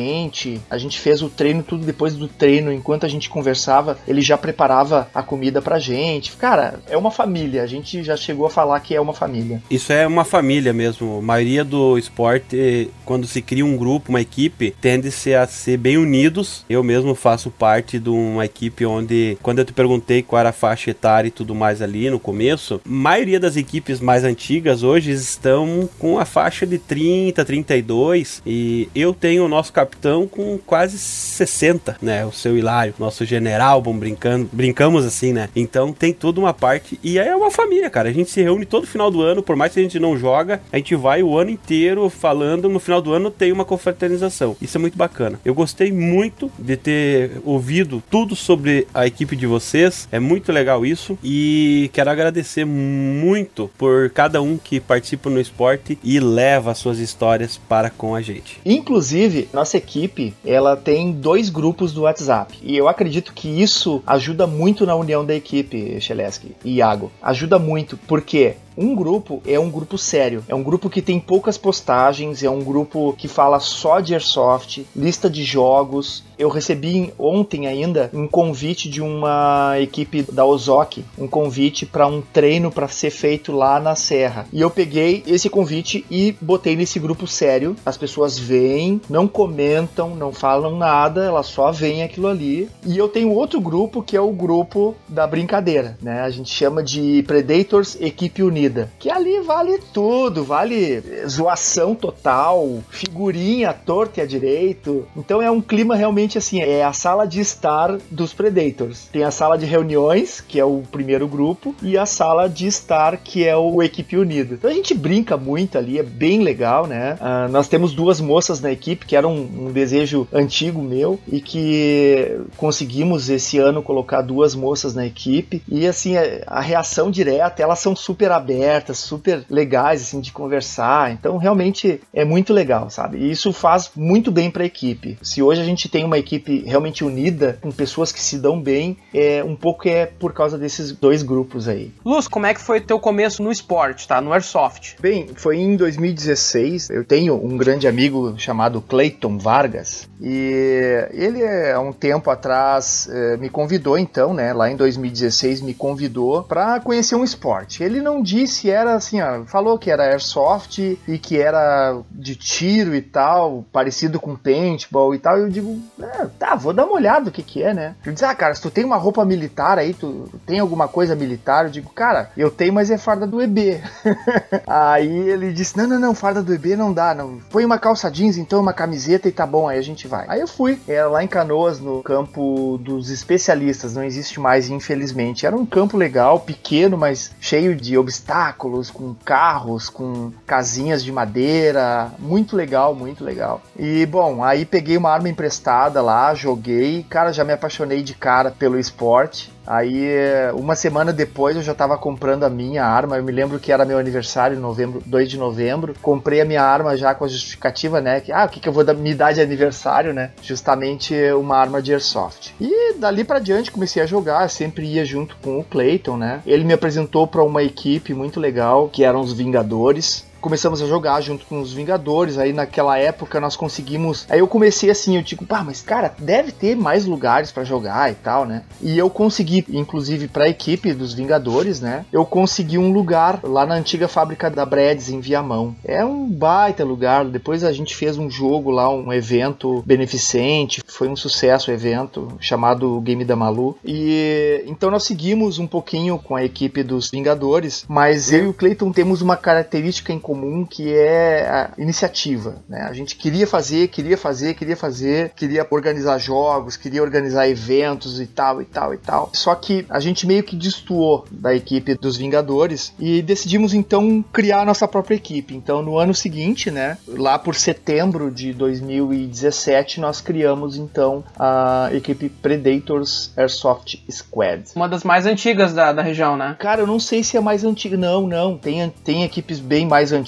A 0.69 0.78
gente 0.78 1.00
fez 1.00 1.22
o 1.22 1.30
treino 1.30 1.63
tudo 1.63 1.86
depois 1.86 2.16
do 2.16 2.28
treino, 2.28 2.72
enquanto 2.72 3.06
a 3.06 3.10
gente 3.10 3.30
conversava, 3.30 3.98
ele 4.07 4.22
já 4.22 4.38
preparava 4.38 5.10
a 5.13 5.24
comida 5.24 5.62
pra 5.62 5.80
gente. 5.80 6.31
Cara, 6.38 6.80
é 6.90 6.98
uma 6.98 7.12
família. 7.12 7.63
A 7.63 7.68
gente 7.68 8.04
já 8.04 8.16
chegou 8.16 8.45
a 8.45 8.50
falar 8.50 8.80
que 8.80 8.95
é 8.95 9.01
uma 9.01 9.13
família. 9.13 9.62
Isso 9.69 9.92
é 9.92 10.06
uma 10.07 10.24
família 10.24 10.74
mesmo. 10.74 11.19
A 11.19 11.22
maioria 11.22 11.63
do 11.63 11.98
esporte, 11.98 12.90
quando 13.06 13.28
se 13.28 13.42
cria 13.42 13.66
um 13.66 13.75
grupo, 13.75 14.10
uma 14.10 14.22
equipe, 14.22 14.75
tende-se 14.81 15.34
a 15.34 15.45
ser 15.48 15.78
bem 15.78 15.98
unidos. 15.98 16.66
Eu 16.69 16.84
mesmo 16.84 17.16
faço 17.16 17.50
parte 17.51 18.00
de 18.00 18.10
uma 18.10 18.45
equipe 18.45 18.86
onde, 18.86 19.38
quando 19.42 19.60
eu 19.60 19.66
te 19.66 19.74
perguntei 19.74 20.22
qual 20.22 20.40
era 20.40 20.50
a 20.50 20.54
faixa 20.54 20.92
etária 20.92 21.28
e 21.28 21.31
tudo 21.31 21.54
mais 21.56 21.81
ali 21.81 22.10
no 22.10 22.19
começo, 22.19 22.81
a 22.86 22.90
maioria 22.90 23.40
das 23.40 23.56
equipes 23.57 24.00
mais 24.00 24.24
antigas 24.24 24.84
hoje 24.84 25.12
estão 25.12 25.90
com 26.00 26.19
a 26.19 26.25
faixa 26.25 26.66
de 26.66 26.78
30, 26.78 27.44
32 27.44 28.42
e 28.45 28.88
eu 28.95 29.13
tenho 29.13 29.45
o 29.45 29.48
nosso 29.48 29.73
capitão 29.74 30.28
com 30.28 30.58
quase 30.58 30.98
60, 30.98 31.98
né? 32.02 32.25
O 32.25 32.31
seu 32.31 32.58
Hilário, 32.58 32.94
nosso 33.00 33.25
general, 33.25 33.81
bom, 33.81 33.98
brincando, 33.98 34.50
brincamos 34.52 35.06
assim, 35.06 35.34
né? 35.34 35.50
Então 35.56 35.92
tem 35.92 36.14
toda 36.14 36.40
uma 36.40 36.54
parte 36.54 37.00
e 37.04 37.18
é 37.18 37.36
uma 37.36 37.52
família, 37.52 37.90
cara. 37.90 38.10
A 38.10 38.14
gente 38.14 38.30
se 38.30 38.42
reúne 38.42 38.66
todo 38.66 38.88
final 38.88 39.10
do 39.10 39.22
ano, 39.22 39.42
por 39.42 39.56
mais 39.56 39.74
que 39.74 39.80
a 39.80 39.84
gente 39.84 40.00
não 40.00 40.18
joga, 40.18 40.62
a 40.72 40.78
gente 40.78 40.96
vai 40.96 41.24
o 41.24 41.38
ano 41.38 41.50
inteiro 41.50 42.10
falando, 42.10 42.70
no 42.70 42.80
final 42.80 43.02
do 43.02 43.12
ano 43.12 43.31
tem 43.31 43.52
uma 43.52 43.66
confraternização. 43.66 44.56
Isso 44.62 44.78
é 44.78 44.80
muito 44.80 44.98
bacana. 44.98 45.40
Eu 45.44 45.54
gostei 45.54 45.92
muito 45.92 46.52
de 46.58 46.78
ter 46.78 47.42
ouvido 47.44 48.04
tudo 48.10 48.36
sobre 48.36 48.88
a 48.94 49.08
equipe 49.08 49.36
de 49.36 49.48
vocês. 49.48 50.08
É 50.12 50.19
muito 50.19 50.52
legal 50.52 50.86
isso 50.86 51.18
e 51.24 51.90
quero 51.94 52.10
agradecer 52.10 52.66
muito 52.66 53.69
por 53.78 54.10
cada 54.12 54.42
um 54.42 54.58
que 54.58 54.80
participa 54.80 55.30
no 55.30 55.40
esporte 55.40 55.98
e 56.04 56.19
leva 56.19 56.74
suas 56.76 57.00
histórias 57.00 57.58
para 57.58 57.90
com 57.90 58.16
a 58.16 58.22
gente. 58.22 58.60
Inclusive, 58.66 59.48
nossa 59.63 59.77
equipe, 59.77 60.33
ela 60.45 60.75
tem 60.75 61.13
dois 61.13 61.50
grupos 61.50 61.94
do 61.94 62.01
WhatsApp. 62.01 62.60
E 62.62 62.75
eu 62.75 62.89
acredito 62.89 63.33
que 63.33 63.48
isso 63.48 64.04
ajuda 64.06 64.45
muito 64.45 64.86
na 64.86 64.94
união 64.94 65.25
da 65.25 65.33
equipe, 65.33 66.01
Cheleski 66.01 66.54
e 66.65 66.75
Iago. 66.75 67.10
Ajuda 67.21 67.57
muito, 67.57 67.98
porque 68.06 68.56
um 68.78 68.96
grupo 68.96 69.42
é 69.46 69.60
um 69.60 69.70
grupo 69.70 69.98
sério, 69.98 70.44
é 70.48 70.56
um 70.56 70.64
grupo 70.64 70.90
que 70.90 71.02
tem 71.02 71.20
poucas 71.20 71.58
postagens, 71.58 72.44
é 72.44 72.50
um 72.50 72.64
grupo 72.64 73.14
que 73.18 73.28
fala 73.28 73.60
só 73.60 74.00
de 74.00 74.14
airsoft, 74.14 74.86
lista 74.96 75.30
de 75.30 75.44
jogos. 75.44 76.24
Eu 76.38 76.50
recebi 76.50 77.14
ontem 77.18 77.68
ainda 77.68 78.10
um 78.14 78.28
convite 78.28 78.90
de 78.90 79.02
uma 79.02 79.75
equipe 79.80 80.24
da 80.24 80.46
Ozok, 80.46 81.06
um 81.18 81.28
convite 81.28 81.86
para 81.86 82.08
um 82.08 82.22
treino 82.22 82.72
para 82.72 82.88
ser 82.88 83.12
feito 83.12 83.52
lá 83.52 83.80
na 83.80 83.96
Serra. 83.96 84.48
E 84.52 84.60
eu 84.60 84.70
peguei 84.70 85.24
esse 85.28 85.50
convite 85.50 86.06
e 86.10 86.36
botei 86.42 86.76
nesse 86.76 87.00
grupo 87.00 87.28
sério. 87.28 87.76
As 87.86 87.98
pessoas 87.98 88.38
vêm, 88.38 89.00
não 89.10 89.28
comentam, 89.28 90.16
não 90.16 90.31
falam 90.31 90.78
nada, 90.78 91.24
elas 91.24 91.48
só 91.48 91.72
veem 91.72 92.04
aquilo 92.04 92.28
ali. 92.28 92.68
E 92.86 92.98
eu 92.98 93.08
tenho 93.08 93.31
outro 93.31 93.62
grupo 93.62 94.02
que 94.02 94.18
é 94.18 94.22
o 94.22 94.31
grupo 94.31 94.96
da 95.08 95.28
brincadeira, 95.28 95.98
né? 96.02 96.22
A 96.22 96.30
gente 96.30 96.50
chama 96.50 96.84
de 96.84 97.24
Predators 97.28 97.96
Equipe 98.02 98.44
Unida 98.44 98.62
que 99.00 99.10
ali 99.10 99.39
vale 99.42 99.80
tudo, 99.94 100.44
vale 100.44 101.01
zoação 101.27 101.95
total, 101.95 102.80
figurinha 102.89 103.74
torta 103.74 104.19
e 104.19 104.24
a 104.24 104.25
direito. 104.25 105.06
Então 105.15 105.42
é 105.42 105.50
um 105.50 105.62
clima 105.62 105.95
realmente 105.95 106.38
assim, 106.38 106.62
é 106.62 106.83
a 106.83 106.94
sala 106.94 107.25
de 107.25 107.39
estar 107.39 107.98
dos 108.10 108.33
Predators. 108.33 109.07
Tem 109.12 109.24
a 109.24 109.31
sala 109.31 109.57
de 109.57 109.65
reuniões, 109.65 110.42
que 110.42 110.60
é 110.60 110.65
o 110.65 110.83
primeiro 110.92 111.27
grupo, 111.27 111.75
e 111.81 111.98
a 111.98 112.06
sala 112.06 112.48
de 112.48 112.68
estar, 112.68 113.18
que 113.18 113.45
é 113.45 113.56
o 113.56 113.81
Equipe 113.81 114.18
Unida. 114.18 114.56
Então 114.56 114.69
a 114.69 114.74
gente 114.74 114.94
brinca 114.94 115.38
muito 115.38 115.77
ali, 115.77 116.00
é 116.00 116.04
bem 116.04 116.42
legal, 116.42 116.88
né? 116.88 117.18
Uh, 117.19 117.51
nós 117.51 117.68
temos 117.68 117.94
duas 117.94 118.19
moças 118.19 118.62
na 118.62 118.71
equipe, 118.71 119.06
que 119.06 119.16
era 119.16 119.27
um, 119.27 119.68
um 119.68 119.71
desejo 119.71 120.27
antigo 120.31 120.81
meu, 120.81 121.19
e 121.27 121.42
que 121.42 122.39
conseguimos 122.57 123.30
esse 123.30 123.57
ano 123.57 123.81
colocar 123.81 124.21
duas 124.21 124.56
moças 124.56 124.94
na 124.94 125.06
equipe. 125.06 125.62
E 125.68 125.88
assim, 125.88 126.16
a 126.48 126.62
reação 126.62 127.12
direta, 127.12 127.62
elas 127.62 127.80
são 127.80 127.95
super 127.95 128.31
abertas 128.31 128.53
abertas, 128.54 129.00
super 129.00 129.44
legais 129.50 130.02
assim 130.02 130.20
de 130.20 130.32
conversar. 130.32 131.12
Então 131.12 131.38
realmente 131.38 132.02
é 132.14 132.24
muito 132.24 132.54
legal, 132.54 132.90
sabe? 132.90 133.18
E 133.18 133.32
isso 133.32 133.52
faz 133.52 133.92
muito 133.96 134.32
bem 134.32 134.52
para 134.52 134.64
a 134.64 134.66
equipe. 134.66 135.18
Se 135.22 135.42
hoje 135.42 135.62
a 135.62 135.66
gente 135.66 135.90
tem 135.90 136.04
uma 136.04 136.18
equipe 136.18 136.64
realmente 136.66 137.04
unida, 137.04 137.58
com 137.62 137.72
pessoas 137.72 138.12
que 138.12 138.22
se 138.22 138.38
dão 138.38 138.62
bem, 138.62 138.98
é 139.14 139.44
um 139.44 139.56
pouco 139.56 139.88
é 139.88 140.06
por 140.06 140.34
causa 140.34 140.58
desses 140.58 140.92
dois 140.92 141.24
grupos 141.24 141.68
aí. 141.68 141.92
Luz, 142.06 142.28
como 142.28 142.46
é 142.46 142.54
que 142.54 142.62
foi 142.62 142.80
teu 142.80 143.00
começo 143.00 143.42
no 143.44 143.52
esporte, 143.52 144.08
tá? 144.08 144.22
No 144.22 144.32
airsoft? 144.32 144.96
Bem, 145.02 145.28
foi 145.36 145.58
em 145.58 145.76
2016. 145.76 146.90
Eu 146.90 147.04
tenho 147.04 147.36
um 147.36 147.58
grande 147.58 147.88
amigo 147.88 148.36
chamado 148.38 148.82
Clayton 148.82 149.38
Vargas 149.38 150.08
e 150.22 151.08
ele 151.12 151.44
há 151.72 151.80
um 151.80 151.92
tempo 151.92 152.30
atrás 152.30 153.10
eh, 153.12 153.38
me 153.38 153.50
convidou 153.50 153.98
então, 153.98 154.34
né, 154.34 154.54
lá 154.54 154.72
em 154.72 154.76
2016 154.76 155.62
me 155.62 155.74
convidou 155.74 156.44
para 156.44 156.80
conhecer 156.80 157.16
um 157.16 157.24
esporte. 157.24 157.84
Ele 157.84 158.02
não 158.02 158.22
disse 158.22 158.43
disse 158.44 158.69
era 158.69 158.95
assim, 158.95 159.22
ó, 159.22 159.44
falou 159.45 159.78
que 159.80 159.90
era 159.90 160.04
airsoft 160.04 160.80
e 161.07 161.18
que 161.18 161.40
era 161.40 161.98
de 162.12 162.36
tiro 162.36 162.95
e 162.95 163.01
tal, 163.01 163.66
parecido 163.72 164.19
com 164.19 164.36
paintball 164.36 165.16
e 165.16 165.19
tal. 165.19 165.38
Eu 165.38 165.50
digo, 165.50 165.80
é, 166.00 166.28
tá, 166.38 166.56
vou 166.56 166.74
dar 166.74 166.86
uma 166.86 166.95
olhada 166.95 167.30
o 167.30 167.31
que 167.31 167.42
que 167.42 167.63
é, 167.63 167.74
né? 167.74 167.95
Ele 168.06 168.14
disse, 168.14 168.26
ah, 168.26 168.35
cara, 168.35 168.54
se 168.54 168.62
tu 168.62 168.69
tem 168.69 168.83
uma 168.83 168.97
roupa 168.97 169.26
militar 169.26 169.78
aí, 169.78 169.94
tu 169.94 170.30
tem 170.45 170.59
alguma 170.59 170.88
coisa 170.88 171.16
militar? 171.16 171.66
Eu 171.66 171.71
digo, 171.71 171.90
cara, 171.90 172.30
eu 172.38 172.52
tenho, 172.52 172.73
mas 172.73 172.92
é 172.92 172.97
farda 172.97 173.26
do 173.26 173.42
EB. 173.42 173.81
aí 174.68 175.30
ele 175.30 175.52
disse, 175.54 175.78
não, 175.78 175.88
não, 175.88 176.00
não, 176.00 176.16
farda 176.16 176.42
do 176.42 176.54
EB 176.54 176.76
não 176.76 176.94
dá, 176.94 177.14
não. 177.14 177.40
Põe 177.50 177.66
uma 177.66 177.80
calça 177.80 178.12
jeans, 178.12 178.38
então, 178.38 178.59
uma 178.59 178.73
camiseta 178.73 179.28
e 179.28 179.31
tá 179.31 179.45
bom, 179.45 179.68
aí 179.68 179.80
a 179.80 179.83
gente 179.83 180.07
vai. 180.07 180.26
Aí 180.28 180.42
eu 180.42 180.47
fui, 180.47 180.80
era 180.88 181.07
lá 181.07 181.23
em 181.23 181.28
Canoas, 181.28 181.80
no 181.80 182.04
campo 182.04 182.78
dos 182.81 183.09
especialistas, 183.09 183.95
não 183.95 184.04
existe 184.04 184.40
mais, 184.40 184.69
infelizmente. 184.69 185.45
Era 185.45 185.56
um 185.56 185.66
campo 185.66 185.97
legal, 185.97 186.40
pequeno, 186.40 186.97
mas 186.97 187.31
cheio 187.40 187.76
de 187.76 187.97
obstáculos 187.97 188.32
obstáculos, 188.33 188.90
com 188.90 189.13
carros, 189.13 189.90
com 189.90 190.31
casinhas 190.45 191.04
de 191.04 191.11
madeira. 191.11 192.11
Muito 192.18 192.56
legal, 192.56 192.95
muito 192.95 193.23
legal. 193.23 193.61
E 193.78 194.06
bom, 194.07 194.44
aí 194.44 194.66
peguei 194.66 194.97
uma 194.97 195.11
arma 195.11 195.30
emprestada 195.30 196.02
lá, 196.02 196.33
joguei. 196.33 197.06
Cara, 197.07 197.31
já 197.31 197.44
me 197.44 197.54
apaixonei 197.54 198.02
de 198.02 198.16
cara 198.16 198.49
pelo 198.49 198.80
esporte. 198.80 199.53
Aí, 199.66 200.12
uma 200.56 200.76
semana 200.76 201.14
depois, 201.14 201.56
eu 201.56 201.62
já 201.62 201.72
estava 201.72 201.98
comprando 201.98 202.44
a 202.44 202.50
minha 202.50 202.86
arma. 202.86 203.18
Eu 203.18 203.24
me 203.24 203.32
lembro 203.32 203.60
que 203.60 203.72
era 203.72 203.86
meu 203.86 203.98
aniversário, 203.98 204.60
novembro, 204.60 205.02
2 205.06 205.30
de 205.30 205.38
novembro. 205.38 205.96
Comprei 206.02 206.42
a 206.42 206.46
minha 206.46 206.62
arma 206.62 206.98
já 206.98 207.16
com 207.16 207.26
a 207.26 207.28
justificativa, 207.28 208.02
né? 208.02 208.20
Que, 208.20 208.32
ah, 208.32 208.46
o 208.46 208.50
que, 208.50 208.60
que 208.60 208.68
eu 208.68 208.74
vou 208.74 208.84
me 208.96 209.16
dar 209.16 209.34
de 209.34 209.42
aniversário, 209.42 210.14
né? 210.14 210.32
Justamente 210.42 211.16
uma 211.34 211.58
arma 211.58 211.82
de 211.82 211.94
airsoft. 211.94 212.54
E 212.60 212.94
dali 212.96 213.24
para 213.24 213.40
diante 213.40 213.72
comecei 213.72 214.04
a 214.04 214.06
jogar. 214.06 214.50
Sempre 214.50 214.86
ia 214.86 215.06
junto 215.06 215.38
com 215.38 215.60
o 215.60 215.64
Clayton, 215.64 216.18
né? 216.18 216.42
Ele 216.46 216.64
me 216.64 216.74
apresentou 216.74 217.26
para 217.26 217.44
uma 217.44 217.64
equipe 217.64 218.14
muito 218.14 218.40
legal, 218.40 218.90
que 218.90 219.04
eram 219.04 219.22
os 219.22 219.34
Vingadores 219.34 220.26
começamos 220.44 220.81
a 220.81 220.85
jogar 220.85 221.21
junto 221.21 221.45
com 221.45 221.62
os 221.62 221.73
Vingadores. 221.73 222.38
Aí 222.38 222.52
naquela 222.52 223.00
época 223.00 223.40
nós 223.40 223.56
conseguimos. 223.56 224.26
Aí 224.30 224.40
eu 224.40 224.47
comecei 224.47 224.90
assim, 224.90 225.16
eu 225.16 225.21
digo, 225.21 225.45
pá, 225.45 225.64
mas 225.64 225.81
cara, 225.81 226.14
deve 226.19 226.52
ter 226.52 226.76
mais 226.76 227.06
lugares 227.06 227.50
para 227.50 227.64
jogar 227.64 228.12
e 228.12 228.16
tal, 228.16 228.45
né? 228.45 228.64
E 228.81 228.97
eu 228.97 229.09
consegui, 229.09 229.66
inclusive 229.69 230.28
para 230.28 230.44
a 230.44 230.50
equipe 230.50 230.94
dos 230.94 231.14
Vingadores, 231.14 231.80
né? 231.80 232.06
Eu 232.12 232.26
consegui 232.26 232.78
um 232.78 232.92
lugar 232.92 233.40
lá 233.42 233.66
na 233.66 233.76
antiga 233.76 234.09
fábrica 234.09 234.50
da 234.50 234.66
Breads 234.66 235.09
em 235.09 235.21
Viamão. 235.21 235.73
É 235.85 236.04
um 236.04 236.28
baita 236.30 236.83
lugar. 236.83 237.23
Depois 237.23 237.64
a 237.64 237.71
gente 237.71 237.95
fez 237.95 238.18
um 238.18 238.30
jogo 238.30 238.69
lá, 238.69 238.90
um 238.90 239.14
evento 239.14 239.81
beneficente. 239.85 240.81
Foi 240.85 241.07
um 241.07 241.16
sucesso 241.16 241.71
o 241.71 241.73
evento 241.73 242.33
chamado 242.40 243.00
Game 243.00 243.23
da 243.23 243.35
Malu. 243.35 243.78
E 243.85 244.64
então 244.68 244.92
nós 244.92 245.06
seguimos 245.06 245.57
um 245.57 245.68
pouquinho 245.68 246.19
com 246.19 246.35
a 246.35 246.44
equipe 246.44 246.83
dos 246.83 247.09
Vingadores, 247.09 247.85
mas 247.88 248.33
eu 248.33 248.44
e 248.44 248.47
o 248.47 248.54
Clayton 248.54 248.92
temos 248.92 249.21
uma 249.21 249.38
característica 249.38 250.12
em 250.12 250.19
comum 250.19 250.32
que 250.66 250.94
é 250.94 251.47
a 251.47 251.71
iniciativa. 251.78 252.56
Né? 252.68 252.81
A 252.81 252.94
gente 252.94 253.16
queria 253.16 253.47
fazer, 253.47 253.87
queria 253.87 254.18
fazer, 254.18 254.54
queria 254.54 254.75
fazer, 254.75 255.31
queria 255.35 255.68
organizar 255.69 256.18
jogos, 256.18 256.78
queria 256.78 257.02
organizar 257.02 257.47
eventos 257.47 258.19
e 258.19 258.28
tal 258.28 258.61
e 258.61 258.66
tal 258.66 258.94
e 258.94 258.97
tal. 258.97 259.30
Só 259.33 259.54
que 259.56 259.85
a 259.90 259.99
gente 259.99 260.25
meio 260.28 260.44
que 260.44 260.56
destoou 260.56 261.25
da 261.31 261.54
equipe 261.54 261.95
dos 261.95 262.18
Vingadores 262.18 262.94
e 262.99 263.21
decidimos 263.21 263.73
então 263.73 264.23
criar 264.31 264.61
a 264.61 264.66
nossa 264.66 264.87
própria 264.87 265.16
equipe. 265.16 265.56
Então 265.56 265.81
no 265.81 265.97
ano 265.97 266.13
seguinte, 266.13 266.71
né, 266.71 266.97
lá 267.07 267.37
por 267.37 267.56
setembro 267.56 268.31
de 268.31 268.54
2017, 268.54 269.99
nós 269.99 270.21
criamos 270.21 270.78
então 270.78 271.23
a 271.37 271.90
equipe 271.92 272.30
Predators 272.30 273.31
Airsoft 273.35 273.97
Squad. 274.09 274.63
Uma 274.75 274.87
das 274.87 275.04
mais 275.04 275.25
antigas 275.25 275.73
da, 275.73 275.92
da 275.92 276.02
região, 276.02 276.37
né? 276.37 276.56
Cara, 276.59 276.81
eu 276.81 276.87
não 276.87 276.99
sei 276.99 277.23
se 277.23 277.37
é 277.37 277.42
mais 277.42 277.63
antiga. 277.63 277.97
Não, 277.97 278.28
não. 278.28 278.57
Tem, 278.57 278.90
tem 279.04 279.23
equipes 279.23 279.59
bem 279.59 279.85
mais 279.87 280.11
antigas. 280.11 280.22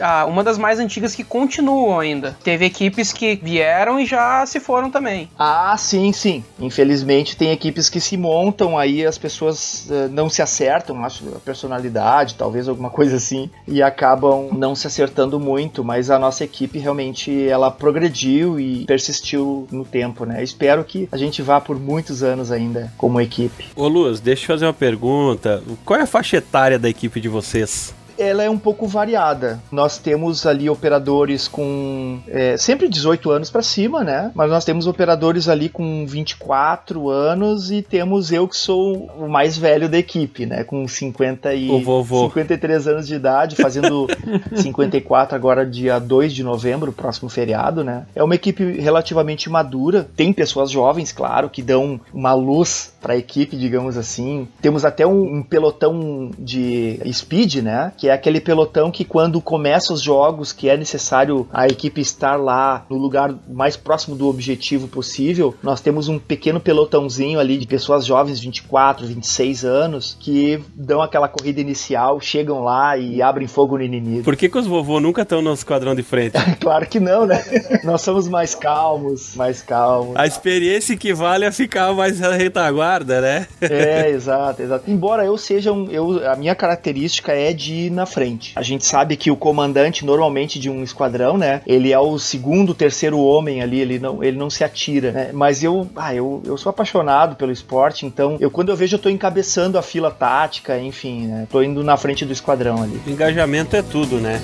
Ah, 0.00 0.26
uma 0.26 0.44
das 0.44 0.58
mais 0.58 0.78
antigas 0.78 1.14
que 1.14 1.24
continuam 1.24 1.98
ainda. 1.98 2.36
Teve 2.42 2.66
equipes 2.66 3.12
que 3.12 3.38
vieram 3.42 3.98
e 3.98 4.06
já 4.06 4.44
se 4.46 4.60
foram 4.60 4.90
também. 4.90 5.28
Ah, 5.38 5.76
sim, 5.76 6.12
sim. 6.12 6.44
Infelizmente 6.60 7.36
tem 7.36 7.50
equipes 7.50 7.88
que 7.88 8.00
se 8.00 8.16
montam, 8.16 8.78
aí 8.78 9.04
as 9.04 9.18
pessoas 9.18 9.88
uh, 9.90 10.08
não 10.10 10.28
se 10.28 10.42
acertam, 10.42 11.04
acho, 11.04 11.24
a 11.36 11.38
personalidade, 11.38 12.34
talvez 12.34 12.68
alguma 12.68 12.90
coisa 12.90 13.16
assim, 13.16 13.50
e 13.66 13.82
acabam 13.82 14.48
não 14.52 14.74
se 14.74 14.86
acertando 14.86 15.38
muito, 15.38 15.84
mas 15.84 16.10
a 16.10 16.18
nossa 16.18 16.44
equipe 16.44 16.78
realmente 16.78 17.48
ela 17.48 17.70
progrediu 17.70 18.58
e 18.58 18.84
persistiu 18.84 19.66
no 19.70 19.84
tempo, 19.84 20.24
né? 20.24 20.42
Espero 20.42 20.84
que 20.84 21.08
a 21.10 21.16
gente 21.16 21.42
vá 21.42 21.60
por 21.60 21.78
muitos 21.78 22.22
anos 22.22 22.50
ainda 22.50 22.92
como 22.96 23.20
equipe. 23.20 23.66
Ô 23.76 23.88
Luz, 23.88 24.20
deixa 24.20 24.44
eu 24.44 24.46
fazer 24.46 24.66
uma 24.66 24.72
pergunta. 24.72 25.62
Qual 25.84 25.98
é 25.98 26.02
a 26.02 26.06
faixa 26.06 26.36
etária 26.36 26.78
da 26.78 26.88
equipe 26.88 27.20
de 27.20 27.28
vocês? 27.28 27.94
Ela 28.18 28.42
é 28.42 28.50
um 28.50 28.58
pouco 28.58 28.86
variada. 28.86 29.60
Nós 29.70 29.98
temos 29.98 30.46
ali 30.46 30.68
operadores 30.68 31.46
com 31.46 32.18
é, 32.28 32.56
sempre 32.56 32.88
18 32.88 33.30
anos 33.30 33.50
para 33.50 33.62
cima, 33.62 34.02
né? 34.02 34.30
Mas 34.34 34.50
nós 34.50 34.64
temos 34.64 34.86
operadores 34.86 35.48
ali 35.48 35.68
com 35.68 36.06
24 36.06 37.08
anos 37.08 37.70
e 37.70 37.82
temos 37.82 38.32
eu 38.32 38.48
que 38.48 38.56
sou 38.56 39.08
o 39.18 39.28
mais 39.28 39.56
velho 39.56 39.88
da 39.88 39.98
equipe, 39.98 40.46
né? 40.46 40.64
Com 40.64 40.86
50 40.86 41.54
e 41.54 41.68
53 41.68 42.88
anos 42.88 43.06
de 43.06 43.14
idade, 43.14 43.56
fazendo 43.56 44.06
54 44.54 45.36
agora 45.36 45.64
dia 45.64 45.98
2 45.98 46.32
de 46.32 46.42
novembro, 46.42 46.92
próximo 46.92 47.28
feriado, 47.28 47.84
né? 47.84 48.06
É 48.14 48.22
uma 48.22 48.34
equipe 48.34 48.64
relativamente 48.80 49.48
madura, 49.48 50.08
tem 50.16 50.32
pessoas 50.32 50.70
jovens, 50.70 51.12
claro, 51.12 51.48
que 51.48 51.62
dão 51.62 52.00
uma 52.12 52.34
luz 52.34 52.92
para 53.00 53.14
a 53.14 53.16
equipe, 53.16 53.56
digamos 53.56 53.96
assim. 53.96 54.48
Temos 54.60 54.84
até 54.84 55.06
um, 55.06 55.38
um 55.38 55.42
pelotão 55.42 56.30
de 56.38 57.00
speed, 57.12 57.56
né? 57.56 57.92
Que 57.96 58.07
é 58.08 58.12
aquele 58.12 58.40
pelotão 58.40 58.90
que 58.90 59.04
quando 59.04 59.40
começa 59.40 59.92
os 59.92 60.02
jogos, 60.02 60.52
que 60.52 60.68
é 60.68 60.76
necessário 60.76 61.46
a 61.52 61.66
equipe 61.66 62.00
estar 62.00 62.36
lá 62.36 62.86
no 62.88 62.96
lugar 62.96 63.34
mais 63.48 63.76
próximo 63.76 64.16
do 64.16 64.28
objetivo 64.28 64.88
possível, 64.88 65.54
nós 65.62 65.80
temos 65.80 66.08
um 66.08 66.18
pequeno 66.18 66.60
pelotãozinho 66.60 67.38
ali 67.38 67.56
de 67.58 67.66
pessoas 67.66 68.04
jovens, 68.04 68.40
24, 68.40 69.06
26 69.06 69.64
anos, 69.64 70.16
que 70.18 70.60
dão 70.74 71.02
aquela 71.02 71.28
corrida 71.28 71.60
inicial, 71.60 72.20
chegam 72.20 72.62
lá 72.62 72.96
e 72.96 73.22
abrem 73.22 73.46
fogo 73.46 73.76
no 73.76 73.82
inimigo. 73.82 74.24
Por 74.24 74.36
que, 74.36 74.48
que 74.48 74.58
os 74.58 74.66
vovô 74.66 75.00
nunca 75.00 75.22
estão 75.22 75.42
no 75.42 75.52
esquadrão 75.52 75.94
de 75.94 76.02
frente? 76.02 76.36
claro 76.60 76.86
que 76.86 77.00
não, 77.00 77.26
né? 77.26 77.42
nós 77.84 78.02
somos 78.02 78.28
mais 78.28 78.54
calmos, 78.54 79.34
mais 79.34 79.62
calmos. 79.62 80.16
A 80.16 80.26
experiência 80.26 80.96
que 80.96 81.12
vale 81.12 81.44
é 81.44 81.52
ficar 81.52 81.92
mais 81.92 82.20
na 82.20 82.32
retaguarda, 82.32 83.20
né? 83.20 83.46
é, 83.60 84.10
exato, 84.10 84.62
exato. 84.62 84.90
Embora 84.90 85.24
eu 85.24 85.36
seja 85.36 85.72
um. 85.72 85.90
Eu, 85.90 86.28
a 86.28 86.36
minha 86.36 86.54
característica 86.54 87.32
é 87.32 87.52
de 87.52 87.90
na 87.98 88.06
frente. 88.06 88.52
A 88.56 88.62
gente 88.62 88.86
sabe 88.86 89.16
que 89.16 89.30
o 89.30 89.36
comandante, 89.36 90.04
normalmente, 90.04 90.58
de 90.58 90.70
um 90.70 90.82
esquadrão, 90.82 91.36
né? 91.36 91.60
Ele 91.66 91.92
é 91.92 91.98
o 91.98 92.18
segundo, 92.18 92.74
terceiro 92.74 93.18
homem 93.18 93.60
ali, 93.60 93.80
ele 93.80 93.98
não, 93.98 94.22
ele 94.22 94.38
não 94.38 94.48
se 94.48 94.64
atira, 94.64 95.12
né? 95.12 95.30
Mas 95.32 95.62
eu, 95.62 95.86
ah, 95.96 96.14
eu, 96.14 96.42
eu 96.44 96.56
sou 96.56 96.70
apaixonado 96.70 97.36
pelo 97.36 97.52
esporte, 97.52 98.06
então 98.06 98.36
eu 98.40 98.50
quando 98.50 98.70
eu 98.70 98.76
vejo 98.76 98.96
eu 98.96 99.00
tô 99.00 99.08
encabeçando 99.08 99.76
a 99.76 99.82
fila 99.82 100.10
tática, 100.10 100.78
enfim, 100.78 101.26
né? 101.26 101.46
Tô 101.50 101.62
indo 101.62 101.82
na 101.82 101.96
frente 101.96 102.24
do 102.24 102.32
esquadrão 102.32 102.82
ali. 102.82 103.00
Engajamento 103.06 103.76
é 103.76 103.82
tudo, 103.82 104.16
né? 104.16 104.40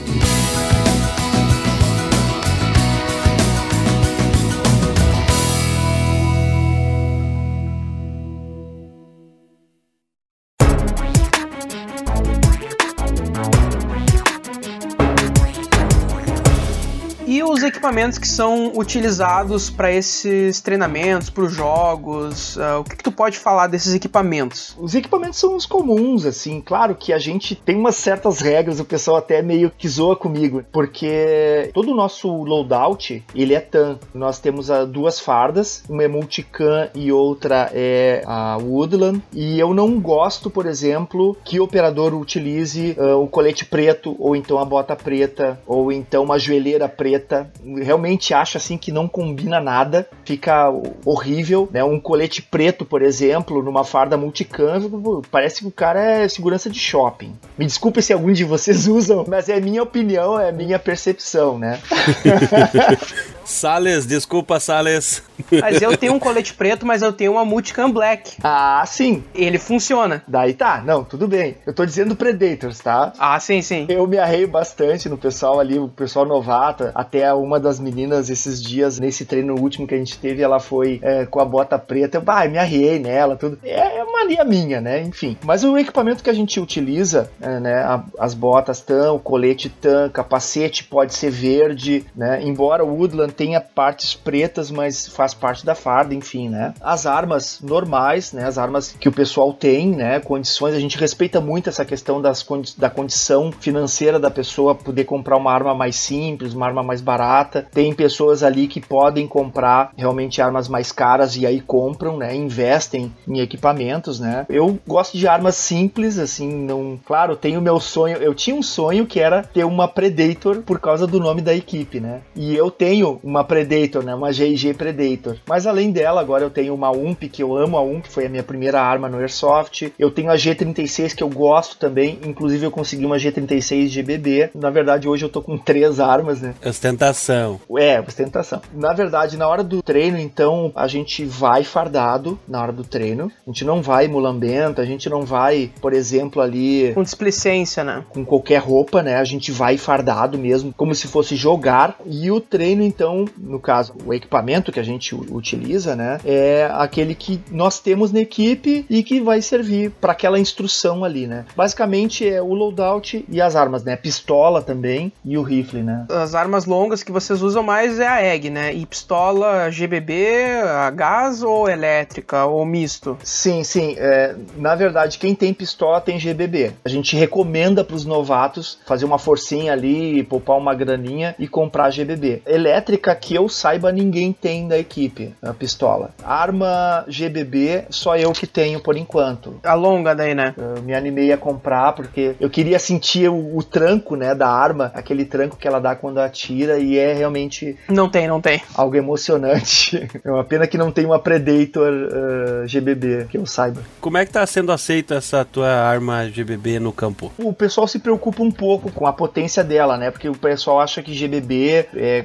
Equipamentos 17.84 18.16
que 18.16 18.26
são 18.26 18.72
utilizados 18.74 19.68
para 19.68 19.92
esses 19.92 20.62
treinamentos, 20.62 21.28
para 21.28 21.44
os 21.44 21.52
jogos? 21.52 22.56
Uh, 22.56 22.80
o 22.80 22.84
que, 22.84 22.96
que, 22.96 23.04
tu 23.04 23.12
pode 23.12 23.38
falar 23.38 23.66
desses 23.66 23.94
equipamentos? 23.94 24.74
Os 24.78 24.94
equipamentos 24.94 25.38
são 25.38 25.54
os 25.54 25.66
comuns, 25.66 26.24
assim. 26.24 26.62
Claro 26.62 26.94
que 26.94 27.12
a 27.12 27.18
gente 27.18 27.54
tem 27.54 27.76
umas 27.76 27.96
certas 27.96 28.40
regras, 28.40 28.80
o 28.80 28.86
pessoal 28.86 29.18
até 29.18 29.42
meio 29.42 29.70
que 29.70 29.86
zoa 29.86 30.16
comigo, 30.16 30.64
porque 30.72 31.70
todo 31.74 31.92
o 31.92 31.94
nosso 31.94 32.26
loadout, 32.42 33.22
ele 33.34 33.52
é 33.52 33.60
TAM. 33.60 33.98
Nós 34.14 34.38
temos 34.38 34.70
uh, 34.70 34.86
duas 34.86 35.20
fardas, 35.20 35.84
uma 35.86 36.04
é 36.04 36.08
multicam 36.08 36.88
e 36.94 37.12
outra 37.12 37.70
é 37.74 38.22
a 38.24 38.56
Woodland, 38.56 39.22
e 39.30 39.60
eu 39.60 39.74
não 39.74 40.00
gosto, 40.00 40.48
por 40.48 40.64
exemplo, 40.64 41.36
que 41.44 41.60
o 41.60 41.64
operador 41.64 42.14
utilize 42.14 42.96
uh, 42.98 43.22
o 43.22 43.28
colete 43.28 43.66
preto, 43.66 44.16
ou 44.18 44.34
então 44.34 44.58
a 44.58 44.64
bota 44.64 44.96
preta, 44.96 45.60
ou 45.66 45.92
então 45.92 46.24
uma 46.24 46.38
joelheira 46.38 46.88
preta 46.88 47.52
realmente 47.82 48.34
acho 48.34 48.56
assim 48.56 48.76
que 48.76 48.92
não 48.92 49.08
combina 49.08 49.60
nada, 49.60 50.08
fica 50.24 50.72
horrível, 51.04 51.68
né? 51.72 51.82
Um 51.84 52.00
colete 52.00 52.42
preto, 52.42 52.84
por 52.84 53.02
exemplo, 53.02 53.62
numa 53.62 53.84
farda 53.84 54.16
multicam, 54.16 55.22
parece 55.30 55.60
que 55.60 55.66
o 55.66 55.70
cara 55.70 56.00
é 56.00 56.28
segurança 56.28 56.70
de 56.70 56.78
shopping. 56.78 57.34
Me 57.58 57.66
desculpe 57.66 58.02
se 58.02 58.12
algum 58.12 58.32
de 58.32 58.44
vocês 58.44 58.86
usam, 58.88 59.24
mas 59.28 59.48
é 59.48 59.60
minha 59.60 59.82
opinião, 59.82 60.38
é 60.38 60.52
minha 60.52 60.78
percepção, 60.78 61.58
né? 61.58 61.80
Sales, 63.44 64.06
desculpa, 64.06 64.58
Sales. 64.58 65.22
Mas 65.60 65.82
eu 65.82 65.96
tenho 65.96 66.14
um 66.14 66.18
colete 66.20 66.54
preto, 66.54 66.86
mas 66.86 67.02
eu 67.02 67.12
tenho 67.12 67.32
uma 67.32 67.44
Multicam 67.44 67.90
Black. 67.90 68.36
Ah, 68.42 68.82
sim. 68.86 69.24
Ele 69.34 69.58
funciona. 69.58 70.22
Daí 70.26 70.54
tá, 70.54 70.82
não, 70.84 71.04
tudo 71.04 71.28
bem. 71.28 71.56
Eu 71.66 71.74
tô 71.74 71.84
dizendo 71.84 72.16
Predators, 72.16 72.78
tá? 72.78 73.12
Ah, 73.18 73.38
sim, 73.38 73.60
sim. 73.62 73.86
Eu 73.88 74.06
me 74.06 74.18
arreio 74.18 74.48
bastante 74.48 75.08
no 75.08 75.18
pessoal 75.18 75.60
ali, 75.60 75.78
o 75.78 75.88
pessoal 75.88 76.24
novata. 76.24 76.92
Até 76.94 77.32
uma 77.34 77.60
das 77.60 77.78
meninas 77.78 78.30
esses 78.30 78.62
dias, 78.62 78.98
nesse 78.98 79.24
treino 79.24 79.54
último 79.54 79.86
que 79.86 79.94
a 79.94 79.98
gente 79.98 80.18
teve, 80.18 80.42
ela 80.42 80.60
foi 80.60 81.00
é, 81.02 81.26
com 81.26 81.40
a 81.40 81.44
bota 81.44 81.78
preta. 81.78 82.18
Eu, 82.18 82.22
bah, 82.22 82.46
me 82.48 82.58
arrei 82.58 82.98
nela, 82.98 83.36
tudo. 83.36 83.58
É, 83.62 83.98
é 83.98 84.04
uma 84.04 84.24
linha 84.24 84.44
minha, 84.44 84.80
né? 84.80 85.02
Enfim. 85.02 85.36
Mas 85.44 85.64
o 85.64 85.76
equipamento 85.76 86.22
que 86.22 86.30
a 86.30 86.34
gente 86.34 86.58
utiliza, 86.60 87.30
é, 87.40 87.60
né? 87.60 87.74
A, 87.82 88.02
as 88.18 88.34
botas 88.34 88.80
tão, 88.80 89.16
o 89.16 89.20
colete 89.20 89.68
tão, 89.68 90.08
capacete 90.08 90.84
pode 90.84 91.14
ser 91.14 91.30
verde, 91.30 92.04
né? 92.14 92.42
Embora 92.42 92.84
o 92.84 92.94
Woodland 92.94 93.33
tenha 93.34 93.60
partes 93.60 94.14
pretas, 94.14 94.70
mas 94.70 95.06
faz 95.06 95.34
parte 95.34 95.64
da 95.64 95.74
farda, 95.74 96.14
enfim, 96.14 96.48
né? 96.48 96.74
As 96.80 97.06
armas 97.06 97.60
normais, 97.62 98.32
né? 98.32 98.46
As 98.46 98.58
armas 98.58 98.96
que 98.98 99.08
o 99.08 99.12
pessoal 99.12 99.52
tem, 99.52 99.90
né? 99.90 100.20
Condições, 100.20 100.74
a 100.74 100.80
gente 100.80 100.98
respeita 100.98 101.40
muito 101.40 101.68
essa 101.68 101.84
questão 101.84 102.20
das 102.20 102.42
condi 102.42 102.74
da 102.78 102.88
condição 102.88 103.52
financeira 103.52 104.18
da 104.18 104.30
pessoa 104.30 104.74
poder 104.74 105.04
comprar 105.04 105.36
uma 105.36 105.52
arma 105.52 105.74
mais 105.74 105.96
simples, 105.96 106.54
uma 106.54 106.66
arma 106.66 106.82
mais 106.82 107.00
barata. 107.00 107.66
Tem 107.72 107.94
pessoas 107.94 108.42
ali 108.42 108.66
que 108.66 108.80
podem 108.80 109.26
comprar 109.26 109.92
realmente 109.96 110.40
armas 110.40 110.68
mais 110.68 110.92
caras 110.92 111.36
e 111.36 111.46
aí 111.46 111.60
compram, 111.60 112.16
né? 112.16 112.34
Investem 112.34 113.12
em 113.26 113.40
equipamento 113.40 113.64
equipamentos, 113.64 114.20
né? 114.20 114.46
Eu 114.48 114.78
gosto 114.86 115.16
de 115.16 115.26
armas 115.26 115.56
simples, 115.56 116.18
assim, 116.18 116.48
não. 116.48 116.98
Claro, 117.04 117.36
tenho 117.36 117.60
meu 117.60 117.80
sonho. 117.80 118.16
Eu 118.18 118.34
tinha 118.34 118.54
um 118.54 118.62
sonho 118.62 119.06
que 119.06 119.20
era 119.20 119.42
ter 119.42 119.64
uma 119.64 119.88
Predator 119.88 120.62
por 120.62 120.78
causa 120.78 121.06
do 121.06 121.18
nome 121.18 121.40
da 121.40 121.54
equipe, 121.54 122.00
né? 122.00 122.20
E 122.34 122.54
eu 122.54 122.70
tenho 122.70 123.18
uma 123.24 123.42
Predator, 123.42 124.04
né? 124.04 124.14
Uma 124.14 124.32
GIG 124.32 124.74
Predator. 124.74 125.36
Mas 125.48 125.66
além 125.66 125.90
dela, 125.90 126.20
agora 126.20 126.44
eu 126.44 126.50
tenho 126.50 126.74
uma 126.74 126.90
UMP, 126.90 127.28
que 127.28 127.42
eu 127.42 127.56
amo 127.56 127.78
a 127.78 127.82
UMP, 127.82 128.08
foi 128.08 128.26
a 128.26 128.28
minha 128.28 128.42
primeira 128.42 128.80
arma 128.80 129.08
no 129.08 129.18
Airsoft. 129.18 129.92
Eu 129.98 130.10
tenho 130.10 130.30
a 130.30 130.34
G36, 130.34 131.14
que 131.14 131.22
eu 131.22 131.28
gosto 131.28 131.78
também. 131.78 132.18
Inclusive, 132.24 132.66
eu 132.66 132.70
consegui 132.70 133.06
uma 133.06 133.16
G36 133.16 133.88
GBB. 133.88 134.50
Na 134.54 134.70
verdade, 134.70 135.08
hoje 135.08 135.24
eu 135.24 135.28
tô 135.30 135.40
com 135.40 135.56
três 135.56 135.98
armas, 135.98 136.40
né? 136.40 136.54
Ostentação. 136.64 137.60
É, 137.78 138.00
ostentação. 138.00 138.60
Na 138.72 138.92
verdade, 138.92 139.36
na 139.36 139.48
hora 139.48 139.64
do 139.64 139.82
treino, 139.82 140.18
então, 140.18 140.70
a 140.74 140.86
gente 140.86 141.24
vai 141.24 141.64
fardado 141.64 142.38
na 142.46 142.60
hora 142.60 142.72
do 142.72 142.84
treino. 142.84 143.32
A 143.46 143.50
gente 143.50 143.64
não 143.64 143.80
vai 143.80 144.06
mulambento, 144.06 144.80
a 144.80 144.84
gente 144.84 145.08
não 145.08 145.22
vai, 145.22 145.70
por 145.80 145.94
exemplo, 145.94 146.42
ali. 146.42 146.92
Com 146.92 147.02
displicência, 147.02 147.82
né? 147.82 148.04
Com 148.10 148.24
qualquer 148.24 148.58
roupa, 148.58 149.02
né? 149.02 149.16
A 149.16 149.24
gente 149.24 149.50
vai 149.50 149.78
fardado 149.78 150.36
mesmo, 150.36 150.74
como 150.76 150.94
se 150.94 151.06
fosse 151.06 151.36
jogar. 151.36 151.96
E 152.04 152.30
o 152.30 152.40
treino, 152.40 152.82
então, 152.82 153.13
no 153.36 153.60
caso, 153.60 153.94
o 154.04 154.12
equipamento 154.12 154.72
que 154.72 154.80
a 154.80 154.82
gente 154.82 155.14
utiliza, 155.14 155.94
né? 155.94 156.18
É 156.24 156.68
aquele 156.72 157.14
que 157.14 157.40
nós 157.50 157.78
temos 157.78 158.12
na 158.12 158.20
equipe 158.20 158.84
e 158.88 159.02
que 159.02 159.20
vai 159.20 159.40
servir 159.40 159.90
para 160.00 160.12
aquela 160.12 160.38
instrução 160.38 161.04
ali, 161.04 161.26
né? 161.26 161.44
Basicamente 161.56 162.26
é 162.28 162.40
o 162.40 162.54
loadout 162.54 163.24
e 163.28 163.40
as 163.40 163.54
armas, 163.54 163.84
né? 163.84 163.96
Pistola 163.96 164.62
também 164.62 165.12
e 165.24 165.36
o 165.36 165.42
rifle, 165.42 165.82
né? 165.82 166.06
As 166.08 166.34
armas 166.34 166.64
longas 166.64 167.02
que 167.02 167.12
vocês 167.12 167.42
usam 167.42 167.62
mais 167.62 168.00
é 168.00 168.08
a 168.08 168.34
EG, 168.34 168.50
né? 168.50 168.72
E 168.72 168.86
pistola 168.86 169.70
GBB, 169.70 170.62
a 170.64 170.90
gás 170.90 171.42
ou 171.42 171.68
elétrica 171.68 172.46
ou 172.46 172.64
misto? 172.64 173.16
Sim, 173.22 173.62
sim. 173.62 173.94
É, 173.98 174.34
na 174.56 174.74
verdade, 174.74 175.18
quem 175.18 175.34
tem 175.34 175.52
pistola 175.52 176.00
tem 176.00 176.18
GBB. 176.18 176.72
A 176.84 176.88
gente 176.88 177.16
recomenda 177.16 177.84
para 177.84 177.96
os 177.96 178.04
novatos 178.04 178.78
fazer 178.86 179.04
uma 179.04 179.18
forcinha 179.18 179.72
ali, 179.72 180.22
poupar 180.22 180.56
uma 180.56 180.74
graninha 180.74 181.34
e 181.38 181.46
comprar 181.46 181.90
GBB. 181.90 182.42
Elétrica 182.46 183.03
que 183.12 183.34
eu 183.34 183.48
saiba 183.48 183.90
ninguém 183.90 184.32
tem 184.32 184.68
da 184.68 184.78
equipe, 184.78 185.34
a 185.42 185.52
pistola. 185.52 186.10
Arma 186.22 187.04
GBB 187.08 187.86
só 187.90 188.16
eu 188.16 188.30
que 188.30 188.46
tenho 188.46 188.78
por 188.78 188.96
enquanto. 188.96 189.58
A 189.64 189.74
longa 189.74 190.14
daí, 190.14 190.32
né? 190.32 190.54
Eu 190.56 190.80
me 190.82 190.94
animei 190.94 191.32
a 191.32 191.36
comprar 191.36 191.92
porque 191.92 192.36
eu 192.38 192.48
queria 192.48 192.78
sentir 192.78 193.28
o, 193.28 193.56
o 193.56 193.62
tranco, 193.64 194.14
né, 194.14 194.32
da 194.34 194.48
arma, 194.48 194.92
aquele 194.94 195.24
tranco 195.24 195.56
que 195.56 195.66
ela 195.66 195.80
dá 195.80 195.96
quando 195.96 196.18
atira 196.18 196.78
e 196.78 196.96
é 196.96 197.12
realmente 197.12 197.76
não 197.88 198.08
tem, 198.08 198.28
não 198.28 198.40
tem. 198.40 198.62
Algo 198.74 198.94
emocionante. 198.94 200.08
É 200.24 200.30
uma 200.30 200.44
pena 200.44 200.66
que 200.66 200.78
não 200.78 200.90
tem 200.90 201.04
uma 201.04 201.18
Predator 201.18 201.92
uh, 201.92 202.66
GBB, 202.66 203.26
que 203.28 203.36
eu 203.36 203.44
saiba. 203.44 203.82
Como 204.00 204.16
é 204.16 204.24
que 204.24 204.32
tá 204.32 204.46
sendo 204.46 204.72
aceita 204.72 205.16
essa 205.16 205.44
tua 205.44 205.68
arma 205.68 206.28
GBB 206.30 206.78
no 206.78 206.92
campo? 206.92 207.32
O 207.38 207.52
pessoal 207.52 207.86
se 207.86 207.98
preocupa 207.98 208.42
um 208.42 208.50
pouco 208.50 208.90
com 208.90 209.06
a 209.06 209.12
potência 209.12 209.62
dela, 209.62 209.96
né? 209.96 210.10
Porque 210.10 210.28
o 210.28 210.34
pessoal 210.34 210.80
acha 210.80 211.02
que 211.02 211.12
GBB 211.12 211.86
é 211.94 212.24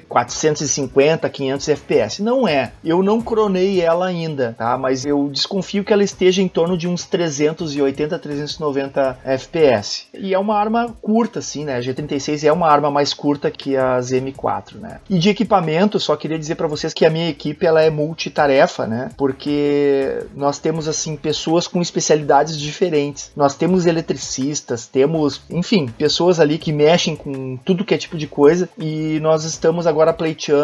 450, 0.70 1.30
500 1.30 1.70
FPS. 1.70 2.24
Não 2.24 2.48
é. 2.48 2.72
Eu 2.84 3.02
não 3.02 3.22
cronei 3.22 3.82
ela 3.82 4.06
ainda, 4.08 4.56
tá? 4.58 4.78
Mas 4.78 5.06
eu 5.06 5.30
desconfio 5.30 5.84
que 5.84 5.92
ela 5.92 6.04
esteja 6.04 6.42
em 6.42 6.48
torno 6.48 6.78
de 6.78 6.88
uns 6.88 7.06
380, 7.06 8.18
390 8.18 9.18
FPS. 9.26 10.08
E 10.14 10.34
é 10.34 10.40
uma 10.40 10.58
arma 10.58 10.96
curta, 11.02 11.40
assim, 11.40 11.66
né? 11.66 11.78
A 11.78 11.80
G36 11.80 12.44
é 12.44 12.52
uma 12.52 12.68
arma 12.68 12.92
mais 12.92 13.14
curta 13.14 13.50
que 13.50 13.76
as 13.76 14.12
M4, 14.12 14.76
né? 14.76 15.00
E 15.10 15.18
de 15.18 15.30
equipamento, 15.30 16.00
só 16.00 16.16
queria 16.16 16.38
dizer 16.38 16.56
para 16.56 16.68
vocês 16.68 16.94
que 16.94 17.06
a 17.06 17.10
minha 17.10 17.30
equipe 17.30 17.66
ela 17.66 17.82
é 17.82 17.90
multitarefa, 17.90 18.86
né? 18.86 19.12
Porque 19.18 20.24
nós 20.36 20.60
temos 20.60 20.88
assim 20.88 21.16
pessoas 21.16 21.68
com 21.68 21.82
especialidades 21.82 22.58
diferentes. 22.60 23.32
Nós 23.36 23.56
temos 23.56 23.86
eletricistas, 23.86 24.86
temos, 24.86 25.42
enfim, 25.50 25.88
pessoas 25.98 26.40
ali 26.40 26.58
que 26.58 26.72
mexem 26.72 27.16
com 27.16 27.58
tudo 27.58 27.86
que 27.86 27.94
é 27.94 27.98
tipo 27.98 28.18
de 28.18 28.28
coisa 28.28 28.70
e 28.78 29.20
nós 29.22 29.44
estamos 29.44 29.88
agora 29.88 30.14
pleiteando 30.14 30.59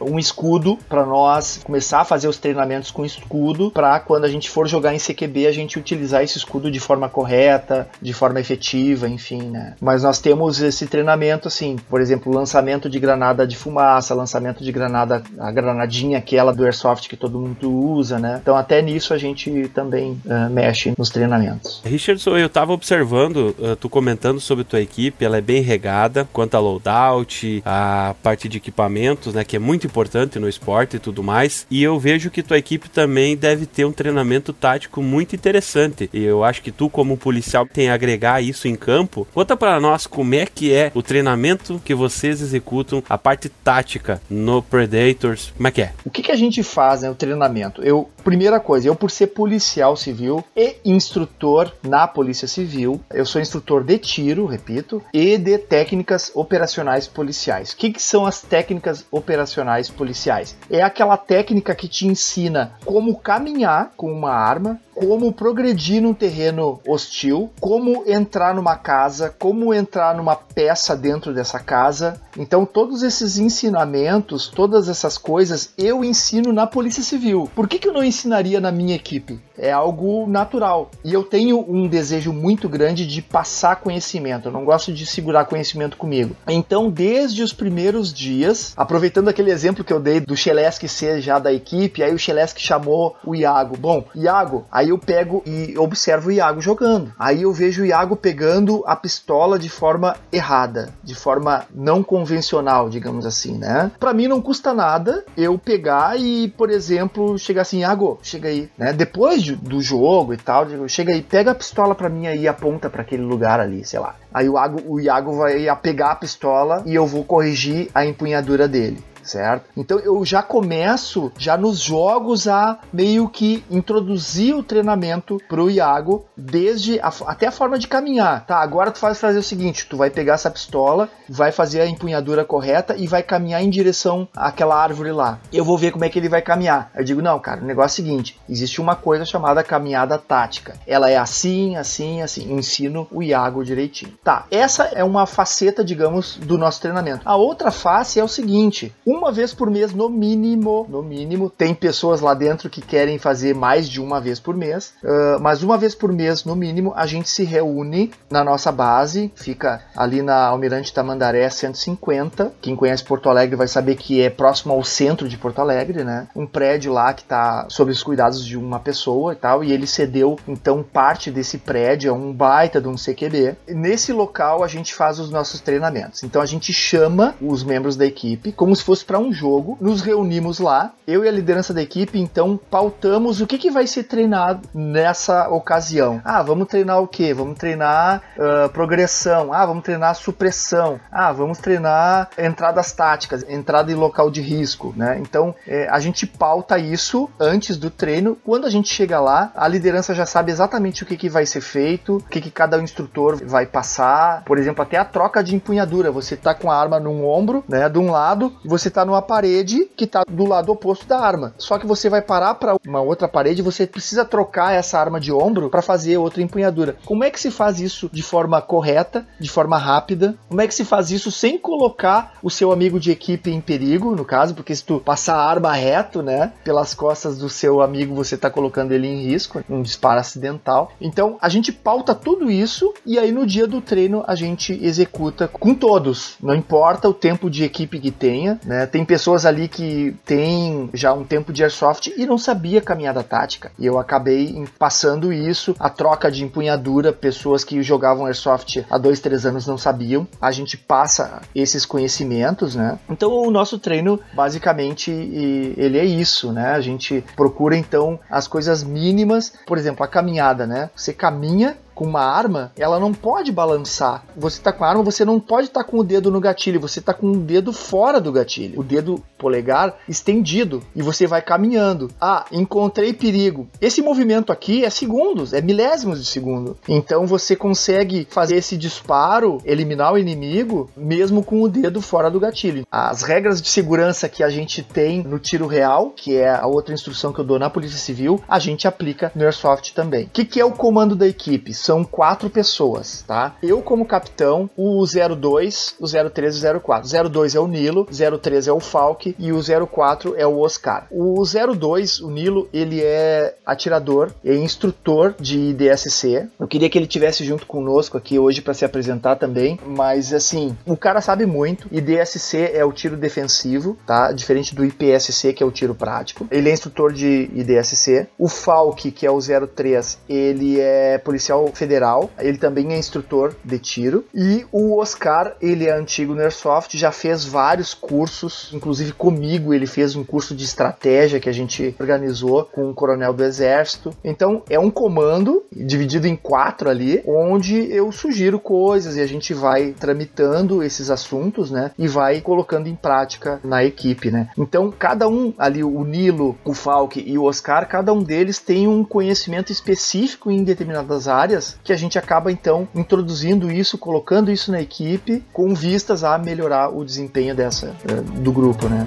um 0.00 0.18
escudo 0.18 0.78
para 0.88 1.04
nós 1.04 1.60
começar 1.64 2.00
a 2.00 2.04
fazer 2.04 2.28
os 2.28 2.38
treinamentos 2.38 2.90
com 2.90 3.04
escudo 3.04 3.70
para 3.70 3.98
quando 4.00 4.24
a 4.24 4.28
gente 4.28 4.50
for 4.50 4.66
jogar 4.66 4.94
em 4.94 4.98
CQB 4.98 5.46
a 5.46 5.52
gente 5.52 5.78
utilizar 5.78 6.22
esse 6.22 6.38
escudo 6.38 6.70
de 6.70 6.80
forma 6.80 7.08
correta, 7.08 7.88
de 8.00 8.12
forma 8.12 8.40
efetiva, 8.40 9.08
enfim, 9.08 9.42
né? 9.42 9.74
Mas 9.80 10.02
nós 10.02 10.18
temos 10.18 10.60
esse 10.60 10.86
treinamento 10.86 11.48
assim, 11.48 11.76
por 11.88 12.00
exemplo, 12.00 12.32
lançamento 12.32 12.88
de 12.88 12.98
granada 12.98 13.46
de 13.46 13.56
fumaça, 13.56 14.14
lançamento 14.14 14.62
de 14.62 14.72
granada, 14.72 15.22
a 15.38 15.50
granadinha 15.50 16.18
aquela 16.18 16.52
do 16.52 16.64
airsoft 16.64 17.08
que 17.08 17.16
todo 17.16 17.38
mundo 17.38 17.70
usa, 17.70 18.18
né? 18.18 18.38
Então 18.42 18.56
até 18.56 18.82
nisso 18.82 19.14
a 19.14 19.18
gente 19.18 19.68
também 19.74 20.20
uh, 20.24 20.50
mexe 20.50 20.92
nos 20.96 21.10
treinamentos. 21.10 21.80
Richardson, 21.84 22.36
eu 22.36 22.48
tava 22.48 22.72
observando, 22.72 23.54
uh, 23.58 23.76
tu 23.76 23.88
comentando 23.88 24.40
sobre 24.40 24.64
tua 24.64 24.80
equipe, 24.80 25.24
ela 25.24 25.38
é 25.38 25.40
bem 25.40 25.62
regada 25.62 26.28
quanto 26.32 26.56
a 26.56 26.60
loadout, 26.60 27.62
a 27.64 28.14
parte 28.22 28.48
de 28.48 28.58
equipamentos, 28.58 29.34
né, 29.34 29.37
que 29.44 29.56
é 29.56 29.58
muito 29.58 29.86
importante 29.86 30.38
no 30.38 30.48
esporte 30.48 30.96
e 30.96 30.98
tudo 30.98 31.22
mais. 31.22 31.66
E 31.70 31.82
eu 31.82 31.98
vejo 31.98 32.30
que 32.30 32.42
tua 32.42 32.58
equipe 32.58 32.88
também 32.88 33.36
deve 33.36 33.66
ter 33.66 33.84
um 33.84 33.92
treinamento 33.92 34.52
tático 34.52 35.02
muito 35.02 35.34
interessante. 35.34 36.08
E 36.12 36.22
eu 36.22 36.44
acho 36.44 36.62
que 36.62 36.72
tu 36.72 36.88
como 36.88 37.16
policial 37.16 37.66
tem 37.66 37.90
a 37.90 37.94
agregar 37.94 38.42
isso 38.42 38.68
em 38.68 38.76
campo. 38.76 39.26
Conta 39.34 39.56
para 39.56 39.80
nós 39.80 40.06
como 40.06 40.34
é 40.34 40.46
que 40.46 40.72
é 40.72 40.90
o 40.94 41.02
treinamento 41.02 41.80
que 41.84 41.94
vocês 41.94 42.40
executam, 42.40 43.02
a 43.08 43.18
parte 43.18 43.48
tática 43.48 44.20
no 44.30 44.62
Predators. 44.62 45.52
Como 45.56 45.68
é 45.68 45.70
que 45.70 45.82
é? 45.82 45.92
O 46.04 46.10
que, 46.10 46.22
que 46.22 46.32
a 46.32 46.36
gente 46.36 46.62
faz, 46.62 47.02
né, 47.02 47.10
o 47.10 47.14
treinamento? 47.14 47.82
Eu, 47.82 48.08
primeira 48.28 48.60
coisa, 48.60 48.86
eu 48.86 48.94
por 48.94 49.10
ser 49.10 49.28
policial 49.28 49.96
civil 49.96 50.44
e 50.54 50.76
instrutor 50.84 51.72
na 51.82 52.06
Polícia 52.06 52.46
Civil, 52.46 53.00
eu 53.10 53.24
sou 53.24 53.40
instrutor 53.40 53.82
de 53.82 53.96
tiro, 53.96 54.44
repito, 54.44 55.02
e 55.14 55.38
de 55.38 55.56
técnicas 55.56 56.30
operacionais 56.34 57.06
policiais. 57.06 57.72
O 57.72 57.76
que, 57.78 57.90
que 57.90 58.02
são 58.02 58.26
as 58.26 58.42
técnicas 58.42 59.02
operacionais 59.10 59.88
policiais? 59.88 60.54
É 60.68 60.82
aquela 60.82 61.16
técnica 61.16 61.74
que 61.74 61.88
te 61.88 62.06
ensina 62.06 62.74
como 62.84 63.16
caminhar 63.16 63.92
com 63.96 64.12
uma 64.12 64.32
arma, 64.34 64.78
como 64.98 65.32
progredir 65.32 66.02
num 66.02 66.12
terreno 66.12 66.80
hostil, 66.86 67.50
como 67.60 68.02
entrar 68.04 68.52
numa 68.52 68.74
casa, 68.74 69.32
como 69.38 69.72
entrar 69.72 70.16
numa 70.16 70.34
peça 70.34 70.96
dentro 70.96 71.32
dessa 71.32 71.60
casa. 71.60 72.20
Então, 72.36 72.66
todos 72.66 73.04
esses 73.04 73.38
ensinamentos, 73.38 74.48
todas 74.48 74.88
essas 74.88 75.16
coisas, 75.16 75.72
eu 75.78 76.04
ensino 76.04 76.52
na 76.52 76.66
Polícia 76.66 77.02
Civil. 77.02 77.48
Por 77.54 77.68
que, 77.68 77.78
que 77.78 77.86
eu 77.86 77.92
não 77.92 78.02
ensinaria 78.02 78.60
na 78.60 78.72
minha 78.72 78.96
equipe? 78.96 79.40
É 79.58 79.72
algo 79.72 80.26
natural. 80.26 80.90
E 81.04 81.12
eu 81.12 81.22
tenho 81.22 81.64
um 81.68 81.86
desejo 81.86 82.32
muito 82.32 82.68
grande 82.68 83.06
de 83.06 83.20
passar 83.20 83.76
conhecimento. 83.76 84.48
Eu 84.48 84.52
não 84.52 84.64
gosto 84.64 84.92
de 84.92 85.04
segurar 85.06 85.44
conhecimento 85.44 85.96
comigo. 85.96 86.36
Então, 86.46 86.90
desde 86.90 87.42
os 87.42 87.52
primeiros 87.52 88.12
dias, 88.12 88.72
aproveitando 88.76 89.28
aquele 89.28 89.50
exemplo 89.50 89.84
que 89.84 89.92
eu 89.92 90.00
dei 90.00 90.20
do 90.20 90.36
Cheleski 90.36 90.88
ser 90.88 91.20
já 91.20 91.38
da 91.38 91.52
equipe, 91.52 92.02
aí 92.02 92.14
o 92.14 92.18
Cheleski 92.18 92.60
chamou 92.60 93.16
o 93.24 93.34
Iago. 93.34 93.76
Bom, 93.76 94.04
Iago, 94.14 94.64
aí 94.70 94.90
eu 94.90 94.98
pego 94.98 95.42
e 95.46 95.76
observo 95.78 96.28
o 96.28 96.32
Iago 96.32 96.60
jogando. 96.60 97.12
Aí 97.18 97.42
eu 97.42 97.52
vejo 97.52 97.82
o 97.82 97.86
Iago 97.86 98.16
pegando 98.16 98.82
a 98.86 98.94
pistola 98.96 99.58
de 99.58 99.68
forma 99.68 100.16
errada, 100.32 100.94
de 101.02 101.14
forma 101.14 101.64
não 101.74 102.02
convencional, 102.02 102.88
digamos 102.88 103.26
assim, 103.26 103.56
né? 103.56 103.90
Para 103.98 104.12
mim 104.12 104.28
não 104.28 104.40
custa 104.40 104.72
nada 104.72 105.24
eu 105.36 105.58
pegar 105.58 106.18
e, 106.18 106.48
por 106.48 106.70
exemplo, 106.70 107.38
chegar 107.38 107.62
assim, 107.62 107.80
Iago, 107.80 108.18
chega 108.22 108.48
aí, 108.48 108.70
né? 108.76 108.92
Depois 108.92 109.42
de, 109.42 109.47
do 109.56 109.80
jogo 109.80 110.32
e 110.32 110.36
tal, 110.36 110.64
digo, 110.64 110.88
chega 110.88 111.12
aí, 111.12 111.22
pega 111.22 111.52
a 111.52 111.54
pistola 111.54 111.94
para 111.94 112.08
mim 112.08 112.26
aí 112.26 112.42
e 112.42 112.48
aponta 112.48 112.88
para 112.90 113.02
aquele 113.02 113.22
lugar 113.22 113.60
ali, 113.60 113.84
sei 113.84 113.98
lá. 113.98 114.14
Aí 114.32 114.48
o 114.48 114.54
Iago, 114.54 114.82
o 114.86 115.00
Iago 115.00 115.32
vai 115.36 115.76
pegar 115.76 116.12
a 116.12 116.16
pistola 116.16 116.82
e 116.86 116.94
eu 116.94 117.06
vou 117.06 117.24
corrigir 117.24 117.88
a 117.94 118.04
empunhadura 118.04 118.68
dele 118.68 119.02
certo? 119.28 119.66
Então 119.76 119.98
eu 119.98 120.24
já 120.24 120.42
começo 120.42 121.30
já 121.38 121.56
nos 121.56 121.78
jogos 121.80 122.48
a 122.48 122.78
meio 122.92 123.28
que 123.28 123.64
introduzir 123.70 124.54
o 124.54 124.62
treinamento 124.62 125.38
pro 125.48 125.70
Iago 125.70 126.26
desde 126.36 126.98
a, 127.00 127.12
até 127.26 127.46
a 127.46 127.52
forma 127.52 127.78
de 127.78 127.86
caminhar. 127.86 128.46
Tá, 128.46 128.58
agora 128.58 128.90
tu 128.90 128.98
faz 128.98 129.18
fazer 129.18 129.38
o 129.38 129.42
seguinte, 129.42 129.86
tu 129.88 129.96
vai 129.96 130.10
pegar 130.10 130.34
essa 130.34 130.50
pistola, 130.50 131.08
vai 131.28 131.52
fazer 131.52 131.80
a 131.80 131.86
empunhadura 131.86 132.44
correta 132.44 132.96
e 132.96 133.06
vai 133.06 133.22
caminhar 133.22 133.62
em 133.62 133.70
direção 133.70 134.26
àquela 134.34 134.76
árvore 134.76 135.12
lá. 135.12 135.38
Eu 135.52 135.64
vou 135.64 135.76
ver 135.76 135.92
como 135.92 136.04
é 136.04 136.08
que 136.08 136.18
ele 136.18 136.28
vai 136.28 136.42
caminhar. 136.42 136.90
Eu 136.94 137.04
digo, 137.04 137.22
não, 137.22 137.38
cara, 137.38 137.60
o 137.60 137.64
negócio 137.64 138.00
é 138.00 138.02
o 138.02 138.06
seguinte, 138.06 138.38
existe 138.48 138.80
uma 138.80 138.96
coisa 138.96 139.24
chamada 139.24 139.62
caminhada 139.62 140.18
tática. 140.18 140.74
Ela 140.86 141.10
é 141.10 141.16
assim, 141.16 141.76
assim, 141.76 142.22
assim. 142.22 142.52
ensino 142.52 143.06
o 143.10 143.22
Iago 143.22 143.64
direitinho. 143.64 144.14
Tá, 144.24 144.46
essa 144.50 144.84
é 144.84 145.04
uma 145.04 145.26
faceta, 145.26 145.84
digamos, 145.84 146.36
do 146.36 146.56
nosso 146.56 146.80
treinamento. 146.80 147.22
A 147.24 147.36
outra 147.36 147.70
face 147.70 148.18
é 148.18 148.24
o 148.24 148.28
seguinte, 148.28 148.94
uma 149.18 149.32
vez 149.32 149.52
por 149.52 149.70
mês 149.70 149.92
no 149.92 150.08
mínimo, 150.08 150.86
no 150.88 151.02
mínimo. 151.02 151.50
Tem 151.50 151.74
pessoas 151.74 152.20
lá 152.20 152.34
dentro 152.34 152.70
que 152.70 152.80
querem 152.80 153.18
fazer 153.18 153.54
mais 153.54 153.88
de 153.88 154.00
uma 154.00 154.20
vez 154.20 154.38
por 154.38 154.56
mês, 154.56 154.94
uh, 155.02 155.40
mas 155.40 155.62
uma 155.62 155.76
vez 155.76 155.94
por 155.94 156.12
mês 156.12 156.44
no 156.44 156.54
mínimo 156.54 156.92
a 156.94 157.06
gente 157.06 157.28
se 157.28 157.44
reúne 157.44 158.12
na 158.30 158.44
nossa 158.44 158.70
base, 158.70 159.32
fica 159.34 159.82
ali 159.96 160.22
na 160.22 160.46
Almirante 160.46 160.92
Tamandaré 160.92 161.50
150. 161.50 162.52
Quem 162.60 162.76
conhece 162.76 163.04
Porto 163.04 163.28
Alegre 163.28 163.56
vai 163.56 163.68
saber 163.68 163.96
que 163.96 164.22
é 164.22 164.30
próximo 164.30 164.72
ao 164.72 164.84
centro 164.84 165.28
de 165.28 165.36
Porto 165.36 165.60
Alegre, 165.60 166.04
né? 166.04 166.28
Um 166.34 166.46
prédio 166.46 166.92
lá 166.92 167.12
que 167.12 167.22
está 167.22 167.66
sob 167.68 167.90
os 167.90 168.02
cuidados 168.02 168.44
de 168.44 168.56
uma 168.56 168.78
pessoa 168.78 169.32
e 169.32 169.36
tal, 169.36 169.64
e 169.64 169.72
ele 169.72 169.86
cedeu 169.86 170.38
então 170.46 170.82
parte 170.82 171.30
desse 171.30 171.58
prédio 171.58 172.12
a 172.12 172.14
um 172.14 172.32
baita 172.32 172.80
de 172.80 172.88
um 172.88 172.94
CQB. 172.94 173.56
Nesse 173.68 174.12
local 174.12 174.62
a 174.62 174.68
gente 174.68 174.94
faz 174.94 175.18
os 175.18 175.30
nossos 175.30 175.60
treinamentos. 175.60 176.22
Então 176.22 176.40
a 176.40 176.46
gente 176.46 176.72
chama 176.72 177.34
os 177.40 177.64
membros 177.64 177.96
da 177.96 178.06
equipe 178.06 178.52
como 178.52 178.74
se 178.74 178.84
fosse 178.84 179.04
para 179.08 179.18
um 179.18 179.32
jogo, 179.32 179.78
nos 179.80 180.02
reunimos 180.02 180.58
lá, 180.58 180.92
eu 181.06 181.24
e 181.24 181.28
a 181.28 181.32
liderança 181.32 181.72
da 181.72 181.80
equipe 181.80 182.20
então 182.20 182.60
pautamos 182.70 183.40
o 183.40 183.46
que, 183.46 183.56
que 183.56 183.70
vai 183.70 183.86
ser 183.86 184.02
treinado 184.02 184.68
nessa 184.74 185.48
ocasião. 185.48 186.20
Ah, 186.22 186.42
vamos 186.42 186.68
treinar 186.68 187.00
o 187.00 187.08
que? 187.08 187.32
Vamos 187.32 187.58
treinar 187.58 188.22
uh, 188.36 188.68
progressão. 188.68 189.50
Ah, 189.50 189.64
vamos 189.64 189.82
treinar 189.82 190.14
supressão. 190.14 191.00
Ah, 191.10 191.32
vamos 191.32 191.56
treinar 191.56 192.28
entradas 192.36 192.92
táticas, 192.92 193.46
entrada 193.48 193.90
em 193.90 193.94
local 193.94 194.30
de 194.30 194.42
risco, 194.42 194.92
né? 194.94 195.18
Então 195.18 195.54
é, 195.66 195.88
a 195.88 195.98
gente 195.98 196.26
pauta 196.26 196.78
isso 196.78 197.30
antes 197.40 197.78
do 197.78 197.90
treino. 197.90 198.36
Quando 198.44 198.66
a 198.66 198.70
gente 198.70 198.92
chega 198.92 199.18
lá, 199.18 199.50
a 199.56 199.66
liderança 199.66 200.14
já 200.14 200.26
sabe 200.26 200.52
exatamente 200.52 201.02
o 201.02 201.06
que, 201.06 201.16
que 201.16 201.30
vai 201.30 201.46
ser 201.46 201.62
feito, 201.62 202.18
o 202.18 202.22
que, 202.24 202.42
que 202.42 202.50
cada 202.50 202.76
instrutor 202.76 203.42
vai 203.42 203.64
passar. 203.64 204.44
Por 204.44 204.58
exemplo, 204.58 204.82
até 204.82 204.98
a 204.98 205.04
troca 205.06 205.42
de 205.42 205.54
empunhadura. 205.54 206.12
Você 206.12 206.36
tá 206.36 206.52
com 206.52 206.70
a 206.70 206.78
arma 206.78 207.00
num 207.00 207.26
ombro, 207.26 207.64
né, 207.66 207.88
de 207.88 207.98
um 207.98 208.10
lado, 208.10 208.52
e 208.62 208.68
você 208.68 208.90
tá 208.90 208.97
numa 209.04 209.22
parede 209.22 209.88
que 209.96 210.06
tá 210.06 210.24
do 210.28 210.46
lado 210.46 210.72
oposto 210.72 211.06
da 211.06 211.18
arma. 211.18 211.54
Só 211.58 211.78
que 211.78 211.86
você 211.86 212.08
vai 212.08 212.22
parar 212.22 212.54
para 212.54 212.76
uma 212.86 213.00
outra 213.00 213.28
parede, 213.28 213.62
você 213.62 213.86
precisa 213.86 214.24
trocar 214.24 214.74
essa 214.74 214.98
arma 214.98 215.20
de 215.20 215.32
ombro 215.32 215.68
para 215.70 215.82
fazer 215.82 216.16
outra 216.16 216.42
empunhadura. 216.42 216.96
Como 217.04 217.24
é 217.24 217.30
que 217.30 217.40
se 217.40 217.50
faz 217.50 217.80
isso 217.80 218.08
de 218.12 218.22
forma 218.22 218.60
correta, 218.60 219.26
de 219.38 219.50
forma 219.50 219.78
rápida? 219.78 220.34
Como 220.48 220.60
é 220.60 220.66
que 220.66 220.74
se 220.74 220.84
faz 220.84 221.10
isso 221.10 221.30
sem 221.30 221.58
colocar 221.58 222.34
o 222.42 222.50
seu 222.50 222.72
amigo 222.72 222.98
de 223.00 223.10
equipe 223.10 223.50
em 223.50 223.60
perigo, 223.60 224.14
no 224.14 224.24
caso, 224.24 224.54
porque 224.54 224.74
se 224.74 224.84
tu 224.84 225.00
passar 225.00 225.36
a 225.36 225.48
arma 225.48 225.72
reto, 225.72 226.22
né, 226.22 226.52
pelas 226.64 226.94
costas 226.94 227.38
do 227.38 227.48
seu 227.48 227.80
amigo, 227.80 228.14
você 228.14 228.36
tá 228.36 228.50
colocando 228.50 228.92
ele 228.92 229.06
em 229.06 229.22
risco, 229.22 229.62
um 229.68 229.82
disparo 229.82 230.20
acidental. 230.20 230.92
Então, 231.00 231.36
a 231.40 231.48
gente 231.48 231.72
pauta 231.72 232.14
tudo 232.14 232.50
isso 232.50 232.92
e 233.04 233.18
aí 233.18 233.32
no 233.32 233.46
dia 233.46 233.66
do 233.66 233.80
treino 233.80 234.24
a 234.26 234.34
gente 234.34 234.72
executa 234.82 235.48
com 235.48 235.74
todos, 235.74 236.36
não 236.42 236.54
importa 236.54 237.08
o 237.08 237.14
tempo 237.14 237.50
de 237.50 237.64
equipe 237.64 237.98
que 237.98 238.10
tenha, 238.10 238.60
né? 238.64 238.77
Tem 238.86 239.04
pessoas 239.04 239.46
ali 239.46 239.68
que 239.68 240.16
têm 240.24 240.90
já 240.92 241.12
um 241.12 241.24
tempo 241.24 241.52
de 241.52 241.62
airsoft 241.62 242.12
e 242.16 242.26
não 242.26 242.38
sabia 242.38 242.80
caminhada 242.80 243.22
tática. 243.22 243.70
E 243.78 243.86
eu 243.86 243.98
acabei 243.98 244.64
passando 244.78 245.32
isso, 245.32 245.74
a 245.78 245.90
troca 245.90 246.30
de 246.30 246.44
empunhadura, 246.44 247.12
pessoas 247.12 247.64
que 247.64 247.82
jogavam 247.82 248.26
airsoft 248.26 248.84
há 248.90 248.98
dois, 248.98 249.20
três 249.20 249.46
anos 249.46 249.66
não 249.66 249.78
sabiam. 249.78 250.26
A 250.40 250.50
gente 250.50 250.76
passa 250.76 251.40
esses 251.54 251.84
conhecimentos, 251.84 252.74
né? 252.74 252.98
Então 253.08 253.32
o 253.32 253.50
nosso 253.50 253.78
treino, 253.78 254.20
basicamente, 254.34 255.10
ele 255.10 255.98
é 255.98 256.04
isso, 256.04 256.52
né? 256.52 256.72
A 256.72 256.80
gente 256.80 257.24
procura 257.36 257.76
então 257.76 258.18
as 258.30 258.48
coisas 258.48 258.82
mínimas, 258.82 259.52
por 259.66 259.78
exemplo, 259.78 260.04
a 260.04 260.08
caminhada, 260.08 260.66
né? 260.66 260.90
Você 260.94 261.12
caminha 261.12 261.76
com 261.98 262.04
uma 262.04 262.22
arma, 262.22 262.70
ela 262.78 263.00
não 263.00 263.12
pode 263.12 263.50
balançar. 263.50 264.24
Você 264.36 264.62
tá 264.62 264.72
com 264.72 264.84
a 264.84 264.88
arma, 264.88 265.02
você 265.02 265.24
não 265.24 265.40
pode 265.40 265.66
estar 265.66 265.82
tá 265.82 265.90
com 265.90 265.98
o 265.98 266.04
dedo 266.04 266.30
no 266.30 266.40
gatilho, 266.40 266.78
você 266.78 267.00
tá 267.00 267.12
com 267.12 267.32
o 267.32 267.36
dedo 267.36 267.72
fora 267.72 268.20
do 268.20 268.30
gatilho. 268.30 268.78
O 268.78 268.84
dedo 268.84 269.20
polegar 269.36 269.96
estendido 270.08 270.80
e 270.94 271.02
você 271.02 271.26
vai 271.26 271.42
caminhando. 271.42 272.08
Ah, 272.20 272.44
encontrei 272.52 273.12
perigo. 273.12 273.68
Esse 273.80 274.00
movimento 274.00 274.52
aqui 274.52 274.84
é 274.84 274.90
segundos, 274.90 275.52
é 275.52 275.60
milésimos 275.60 276.20
de 276.20 276.26
segundo. 276.26 276.78
Então 276.88 277.26
você 277.26 277.56
consegue 277.56 278.28
fazer 278.30 278.54
esse 278.54 278.76
disparo, 278.76 279.58
eliminar 279.64 280.12
o 280.12 280.18
inimigo, 280.18 280.88
mesmo 280.96 281.42
com 281.42 281.60
o 281.62 281.68
dedo 281.68 282.00
fora 282.00 282.30
do 282.30 282.38
gatilho. 282.38 282.86
As 282.88 283.22
regras 283.22 283.60
de 283.60 283.68
segurança 283.68 284.28
que 284.28 284.44
a 284.44 284.50
gente 284.50 284.84
tem 284.84 285.24
no 285.24 285.40
tiro 285.40 285.66
real, 285.66 286.10
que 286.14 286.36
é 286.36 286.48
a 286.48 286.66
outra 286.66 286.94
instrução 286.94 287.32
que 287.32 287.40
eu 287.40 287.44
dou 287.44 287.58
na 287.58 287.68
Polícia 287.68 287.98
Civil, 287.98 288.40
a 288.46 288.60
gente 288.60 288.86
aplica 288.86 289.32
no 289.34 289.42
Airsoft 289.42 289.92
também. 289.92 290.26
O 290.26 290.30
que, 290.30 290.44
que 290.44 290.60
é 290.60 290.64
o 290.64 290.70
comando 290.70 291.16
da 291.16 291.26
equipe? 291.26 291.74
São 291.88 292.04
quatro 292.04 292.50
pessoas, 292.50 293.24
tá? 293.26 293.56
Eu 293.62 293.80
como 293.80 294.04
capitão, 294.04 294.68
o 294.76 295.02
02, 295.06 295.94
o 295.98 296.06
03 296.06 296.62
e 296.62 296.66
o 296.66 296.80
04. 296.80 297.30
02 297.30 297.54
é 297.54 297.60
o 297.60 297.66
Nilo, 297.66 298.06
03 298.42 298.68
é 298.68 298.72
o 298.72 298.78
Falk 298.78 299.34
e 299.38 299.50
o 299.50 299.86
04 299.86 300.34
é 300.36 300.46
o 300.46 300.58
Oscar. 300.58 301.06
O 301.10 301.42
02, 301.42 302.20
o 302.20 302.30
Nilo, 302.30 302.68
ele 302.74 303.00
é 303.02 303.54
atirador, 303.64 304.32
é 304.44 304.54
instrutor 304.54 305.34
de 305.40 305.70
IDSC. 305.70 306.46
Eu 306.60 306.68
queria 306.68 306.90
que 306.90 306.98
ele 306.98 307.06
tivesse 307.06 307.42
junto 307.42 307.64
conosco 307.64 308.18
aqui 308.18 308.38
hoje 308.38 308.60
para 308.60 308.74
se 308.74 308.84
apresentar 308.84 309.36
também, 309.36 309.80
mas 309.86 310.34
assim, 310.34 310.76
o 310.84 310.94
cara 310.94 311.22
sabe 311.22 311.46
muito. 311.46 311.88
IDSC 311.90 312.70
é 312.74 312.84
o 312.84 312.92
tiro 312.92 313.16
defensivo, 313.16 313.96
tá? 314.06 314.30
Diferente 314.30 314.74
do 314.74 314.84
IPSC, 314.84 315.54
que 315.54 315.62
é 315.62 315.66
o 315.66 315.72
tiro 315.72 315.94
prático. 315.94 316.46
Ele 316.50 316.68
é 316.68 316.72
instrutor 316.74 317.14
de 317.14 317.48
IDSC. 317.54 318.26
O 318.38 318.46
Falk, 318.46 319.10
que 319.10 319.24
é 319.24 319.30
o 319.30 319.38
03, 319.40 320.18
ele 320.28 320.78
é 320.78 321.16
policial 321.16 321.72
Federal, 321.78 322.30
ele 322.38 322.58
também 322.58 322.92
é 322.92 322.98
instrutor 322.98 323.54
de 323.64 323.78
tiro. 323.78 324.24
E 324.34 324.66
o 324.72 324.98
Oscar, 324.98 325.56
ele 325.60 325.86
é 325.86 325.92
antigo 325.92 326.34
no 326.34 326.40
Airsoft, 326.40 326.98
já 326.98 327.12
fez 327.12 327.44
vários 327.44 327.94
cursos, 327.94 328.70
inclusive 328.72 329.12
comigo 329.12 329.72
ele 329.72 329.86
fez 329.86 330.16
um 330.16 330.24
curso 330.24 330.54
de 330.54 330.64
estratégia 330.64 331.40
que 331.40 331.48
a 331.48 331.52
gente 331.52 331.94
organizou 331.98 332.64
com 332.64 332.88
um 332.88 332.94
coronel 332.94 333.32
do 333.32 333.44
exército. 333.44 334.12
Então 334.24 334.62
é 334.68 334.78
um 334.78 334.90
comando 334.90 335.62
dividido 335.72 336.26
em 336.26 336.36
quatro 336.36 336.90
ali, 336.90 337.22
onde 337.26 337.90
eu 337.92 338.10
sugiro 338.10 338.58
coisas 338.58 339.16
e 339.16 339.20
a 339.20 339.26
gente 339.26 339.54
vai 339.54 339.94
tramitando 339.98 340.82
esses 340.82 341.10
assuntos, 341.10 341.70
né? 341.70 341.92
E 341.98 342.08
vai 342.08 342.40
colocando 342.40 342.88
em 342.88 342.94
prática 342.94 343.60
na 343.62 343.84
equipe, 343.84 344.30
né? 344.30 344.50
Então 344.58 344.92
cada 344.96 345.28
um 345.28 345.52
ali, 345.58 345.84
o 345.84 346.04
Nilo, 346.04 346.56
o 346.64 346.74
Falk 346.74 347.22
e 347.24 347.38
o 347.38 347.44
Oscar, 347.44 347.88
cada 347.88 348.12
um 348.12 348.22
deles 348.22 348.58
tem 348.58 348.88
um 348.88 349.04
conhecimento 349.04 349.70
específico 349.70 350.50
em 350.50 350.64
determinadas 350.64 351.28
áreas 351.28 351.67
que 351.82 351.92
a 351.92 351.96
gente 351.96 352.18
acaba 352.18 352.50
então 352.52 352.88
introduzindo 352.94 353.70
isso, 353.70 353.98
colocando 353.98 354.50
isso 354.50 354.70
na 354.70 354.80
equipe 354.80 355.42
com 355.52 355.74
vistas 355.74 356.24
a 356.24 356.38
melhorar 356.38 356.88
o 356.88 357.04
desempenho 357.04 357.54
dessa 357.54 357.94
eh, 358.08 358.40
do 358.40 358.52
grupo, 358.52 358.88
né? 358.88 359.06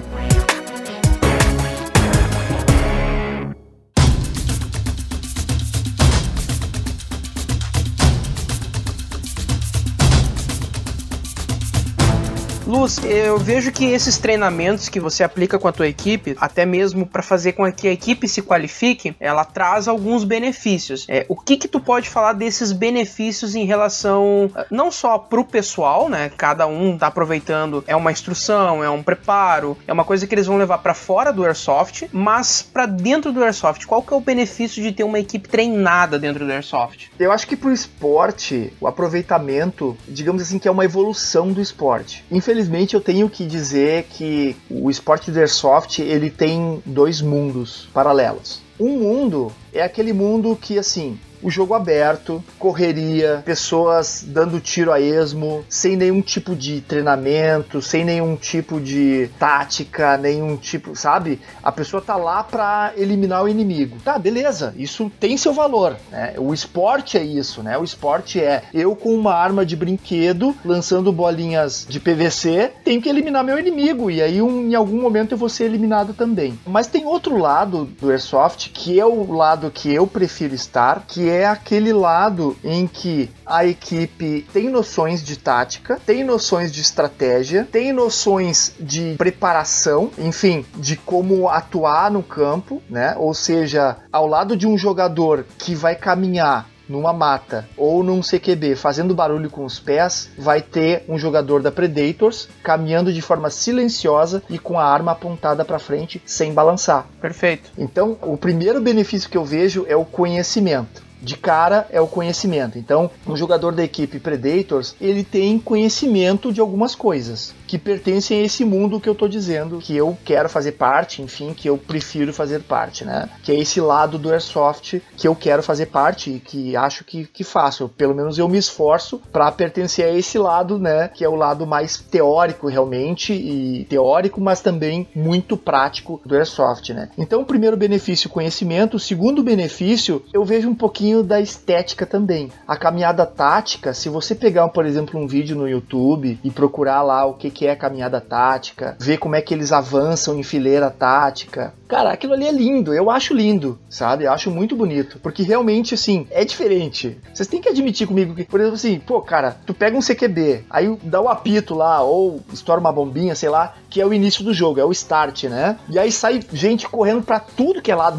Luz, 12.72 13.04
eu 13.04 13.36
vejo 13.36 13.70
que 13.70 13.84
esses 13.84 14.16
treinamentos 14.16 14.88
que 14.88 14.98
você 14.98 15.22
aplica 15.22 15.58
com 15.58 15.68
a 15.68 15.72
tua 15.72 15.86
equipe, 15.86 16.34
até 16.40 16.64
mesmo 16.64 17.04
para 17.04 17.22
fazer 17.22 17.52
com 17.52 17.70
que 17.70 17.86
a 17.86 17.92
equipe 17.92 18.26
se 18.26 18.40
qualifique, 18.40 19.14
ela 19.20 19.44
traz 19.44 19.86
alguns 19.86 20.24
benefícios. 20.24 21.04
É, 21.06 21.26
o 21.28 21.36
que 21.36 21.58
que 21.58 21.68
tu 21.68 21.78
pode 21.78 22.08
falar 22.08 22.32
desses 22.32 22.72
benefícios 22.72 23.54
em 23.54 23.66
relação 23.66 24.50
eh, 24.56 24.66
não 24.70 24.90
só 24.90 25.18
pro 25.18 25.44
pessoal, 25.44 26.08
né? 26.08 26.32
Cada 26.34 26.66
um 26.66 26.96
tá 26.96 27.08
aproveitando 27.08 27.84
é 27.86 27.94
uma 27.94 28.10
instrução, 28.10 28.82
é 28.82 28.88
um 28.88 29.02
preparo, 29.02 29.76
é 29.86 29.92
uma 29.92 30.04
coisa 30.04 30.26
que 30.26 30.34
eles 30.34 30.46
vão 30.46 30.56
levar 30.56 30.78
para 30.78 30.94
fora 30.94 31.30
do 31.30 31.44
airsoft, 31.44 32.08
mas 32.10 32.62
para 32.62 32.86
dentro 32.86 33.34
do 33.34 33.44
airsoft, 33.44 33.86
qual 33.86 34.02
que 34.02 34.14
é 34.14 34.16
o 34.16 34.20
benefício 34.20 34.82
de 34.82 34.92
ter 34.92 35.04
uma 35.04 35.20
equipe 35.20 35.46
treinada 35.46 36.18
dentro 36.18 36.46
do 36.46 36.50
airsoft? 36.50 37.10
Eu 37.18 37.32
acho 37.32 37.46
que 37.46 37.54
pro 37.54 37.70
esporte, 37.70 38.72
o 38.80 38.86
aproveitamento, 38.86 39.94
digamos 40.08 40.40
assim, 40.40 40.58
que 40.58 40.66
é 40.66 40.70
uma 40.70 40.86
evolução 40.86 41.52
do 41.52 41.60
esporte. 41.60 42.24
Infelizmente 42.30 42.61
infelizmente 42.62 42.94
eu 42.94 43.00
tenho 43.00 43.28
que 43.28 43.44
dizer 43.44 44.04
que 44.04 44.56
o 44.70 44.88
esporte 44.88 45.30
do 45.30 45.38
airsoft 45.38 46.00
ele 46.00 46.30
tem 46.30 46.82
dois 46.86 47.20
mundos 47.20 47.88
paralelos. 47.92 48.60
Um 48.78 48.98
mundo 49.00 49.52
é 49.72 49.82
aquele 49.82 50.12
mundo 50.12 50.56
que 50.60 50.78
assim 50.78 51.18
o 51.42 51.50
jogo 51.50 51.74
aberto, 51.74 52.42
correria, 52.58 53.42
pessoas 53.44 54.24
dando 54.26 54.60
tiro 54.60 54.92
a 54.92 55.00
esmo, 55.00 55.64
sem 55.68 55.96
nenhum 55.96 56.22
tipo 56.22 56.54
de 56.54 56.80
treinamento, 56.80 57.82
sem 57.82 58.04
nenhum 58.04 58.36
tipo 58.36 58.80
de 58.80 59.28
tática, 59.38 60.16
nenhum 60.16 60.56
tipo, 60.56 60.94
sabe? 60.94 61.40
A 61.62 61.72
pessoa 61.72 62.00
tá 62.00 62.16
lá 62.16 62.42
pra 62.44 62.92
eliminar 62.96 63.42
o 63.42 63.48
inimigo. 63.48 63.96
Tá, 64.04 64.18
beleza, 64.18 64.72
isso 64.76 65.10
tem 65.18 65.36
seu 65.36 65.52
valor, 65.52 65.96
né? 66.10 66.34
O 66.38 66.54
esporte 66.54 67.18
é 67.18 67.24
isso, 67.24 67.62
né? 67.62 67.76
O 67.76 67.84
esporte 67.84 68.40
é 68.40 68.62
eu 68.72 68.94
com 68.94 69.14
uma 69.14 69.34
arma 69.34 69.66
de 69.66 69.74
brinquedo, 69.74 70.56
lançando 70.64 71.12
bolinhas 71.12 71.86
de 71.88 71.98
PVC, 71.98 72.72
tenho 72.84 73.02
que 73.02 73.08
eliminar 73.08 73.42
meu 73.42 73.58
inimigo, 73.58 74.10
e 74.10 74.22
aí 74.22 74.40
um, 74.40 74.68
em 74.68 74.74
algum 74.74 75.00
momento 75.00 75.32
eu 75.32 75.38
vou 75.38 75.48
ser 75.48 75.64
eliminado 75.64 76.14
também. 76.14 76.58
Mas 76.66 76.86
tem 76.86 77.04
outro 77.04 77.36
lado 77.38 77.84
do 78.00 78.10
Airsoft, 78.10 78.70
que 78.70 79.00
é 79.00 79.04
o 79.04 79.32
lado 79.32 79.70
que 79.70 79.92
eu 79.92 80.06
prefiro 80.06 80.54
estar, 80.54 81.04
que 81.06 81.28
é 81.28 81.31
aquele 81.44 81.92
lado 81.92 82.56
em 82.62 82.86
que 82.86 83.30
a 83.46 83.64
equipe 83.64 84.46
tem 84.52 84.68
noções 84.68 85.22
de 85.22 85.36
tática, 85.38 86.00
tem 86.04 86.24
noções 86.24 86.72
de 86.72 86.80
estratégia, 86.80 87.66
tem 87.70 87.92
noções 87.92 88.74
de 88.78 89.14
preparação, 89.16 90.10
enfim, 90.18 90.64
de 90.76 90.96
como 90.96 91.48
atuar 91.48 92.10
no 92.10 92.22
campo, 92.22 92.82
né? 92.88 93.14
Ou 93.16 93.34
seja, 93.34 93.96
ao 94.12 94.26
lado 94.26 94.56
de 94.56 94.66
um 94.66 94.76
jogador 94.76 95.44
que 95.58 95.74
vai 95.74 95.94
caminhar 95.94 96.72
numa 96.88 97.12
mata 97.12 97.68
ou 97.76 98.02
num 98.02 98.20
CQB 98.20 98.76
fazendo 98.76 99.14
barulho 99.14 99.50
com 99.50 99.64
os 99.64 99.80
pés, 99.80 100.30
vai 100.36 100.60
ter 100.60 101.04
um 101.08 101.18
jogador 101.18 101.62
da 101.62 101.72
Predators 101.72 102.48
caminhando 102.62 103.12
de 103.12 103.22
forma 103.22 103.50
silenciosa 103.50 104.42
e 104.48 104.58
com 104.58 104.78
a 104.78 104.84
arma 104.84 105.12
apontada 105.12 105.64
para 105.64 105.78
frente 105.78 106.22
sem 106.26 106.52
balançar. 106.52 107.06
Perfeito. 107.20 107.70
Então, 107.78 108.16
o 108.22 108.36
primeiro 108.36 108.80
benefício 108.80 109.30
que 109.30 109.38
eu 109.38 109.44
vejo 109.44 109.86
é 109.88 109.96
o 109.96 110.04
conhecimento 110.04 111.11
de 111.22 111.36
cara 111.36 111.86
é 111.90 112.00
o 112.00 112.06
conhecimento. 112.06 112.78
Então, 112.78 113.10
um 113.26 113.36
jogador 113.36 113.72
da 113.72 113.84
equipe 113.84 114.18
Predators, 114.18 114.96
ele 115.00 115.22
tem 115.22 115.58
conhecimento 115.58 116.52
de 116.52 116.60
algumas 116.60 116.94
coisas 116.94 117.54
que 117.72 117.78
pertencem 117.78 118.38
a 118.38 118.44
esse 118.44 118.66
mundo 118.66 119.00
que 119.00 119.08
eu 119.08 119.14
tô 119.14 119.26
dizendo 119.26 119.78
que 119.78 119.96
eu 119.96 120.14
quero 120.26 120.46
fazer 120.46 120.72
parte, 120.72 121.22
enfim, 121.22 121.54
que 121.54 121.70
eu 121.70 121.78
prefiro 121.78 122.30
fazer 122.30 122.60
parte, 122.60 123.02
né? 123.02 123.30
Que 123.42 123.50
é 123.50 123.58
esse 123.58 123.80
lado 123.80 124.18
do 124.18 124.30
Airsoft 124.30 125.00
que 125.16 125.26
eu 125.26 125.34
quero 125.34 125.62
fazer 125.62 125.86
parte 125.86 126.32
e 126.32 126.38
que 126.38 126.76
acho 126.76 127.02
que, 127.02 127.24
que 127.24 127.42
faço. 127.42 127.88
Pelo 127.88 128.14
menos 128.14 128.36
eu 128.36 128.46
me 128.46 128.58
esforço 128.58 129.22
para 129.32 129.50
pertencer 129.50 130.04
a 130.04 130.10
esse 130.10 130.36
lado, 130.36 130.78
né? 130.78 131.08
Que 131.08 131.24
é 131.24 131.28
o 131.30 131.34
lado 131.34 131.66
mais 131.66 131.96
teórico 131.96 132.68
realmente 132.68 133.32
e 133.32 133.86
teórico, 133.86 134.38
mas 134.38 134.60
também 134.60 135.08
muito 135.14 135.56
prático 135.56 136.20
do 136.26 136.36
Airsoft, 136.36 136.92
né? 136.92 137.08
Então, 137.16 137.42
primeiro 137.42 137.74
benefício, 137.74 138.28
conhecimento. 138.28 138.98
Segundo 138.98 139.42
benefício, 139.42 140.22
eu 140.30 140.44
vejo 140.44 140.68
um 140.68 140.74
pouquinho 140.74 141.22
da 141.22 141.40
estética 141.40 142.04
também. 142.04 142.50
A 142.68 142.76
caminhada 142.76 143.24
tática, 143.24 143.94
se 143.94 144.10
você 144.10 144.34
pegar, 144.34 144.68
por 144.68 144.84
exemplo, 144.84 145.18
um 145.18 145.26
vídeo 145.26 145.56
no 145.56 145.66
YouTube 145.66 146.38
e 146.44 146.50
procurar 146.50 147.00
lá 147.00 147.24
o 147.24 147.32
que, 147.32 147.50
que 147.50 147.61
que 147.62 147.66
é 147.68 147.76
caminhada 147.76 148.20
tática, 148.20 148.96
ver 148.98 149.18
como 149.18 149.36
é 149.36 149.40
que 149.40 149.54
eles 149.54 149.70
avançam 149.70 150.36
em 150.36 150.42
fileira 150.42 150.90
tática. 150.90 151.72
Cara, 151.86 152.10
aquilo 152.10 152.32
ali 152.32 152.44
é 152.44 152.50
lindo, 152.50 152.92
eu 152.92 153.08
acho 153.08 153.32
lindo, 153.32 153.78
sabe? 153.88 154.24
Eu 154.24 154.32
acho 154.32 154.50
muito 154.50 154.74
bonito, 154.74 155.20
porque 155.22 155.44
realmente, 155.44 155.94
assim, 155.94 156.26
é 156.32 156.44
diferente. 156.44 157.16
Vocês 157.32 157.46
têm 157.46 157.60
que 157.60 157.68
admitir 157.68 158.08
comigo 158.08 158.34
que, 158.34 158.42
por 158.42 158.58
exemplo, 158.58 158.74
assim, 158.74 158.98
pô, 158.98 159.20
cara, 159.20 159.56
tu 159.64 159.72
pega 159.72 159.96
um 159.96 160.00
CQB, 160.00 160.64
aí 160.68 160.98
dá 161.04 161.20
o 161.20 161.26
um 161.26 161.28
apito 161.28 161.72
lá, 161.72 162.02
ou 162.02 162.40
estoura 162.52 162.80
uma 162.80 162.90
bombinha, 162.90 163.36
sei 163.36 163.48
lá, 163.48 163.74
que 163.88 164.00
é 164.00 164.06
o 164.06 164.12
início 164.12 164.42
do 164.42 164.52
jogo, 164.52 164.80
é 164.80 164.84
o 164.84 164.90
start, 164.90 165.44
né? 165.44 165.78
E 165.88 166.00
aí 166.00 166.10
sai 166.10 166.40
gente 166.52 166.88
correndo 166.88 167.22
para 167.22 167.38
tudo 167.38 167.80
que 167.80 167.92
é 167.92 167.94
lado. 167.94 168.18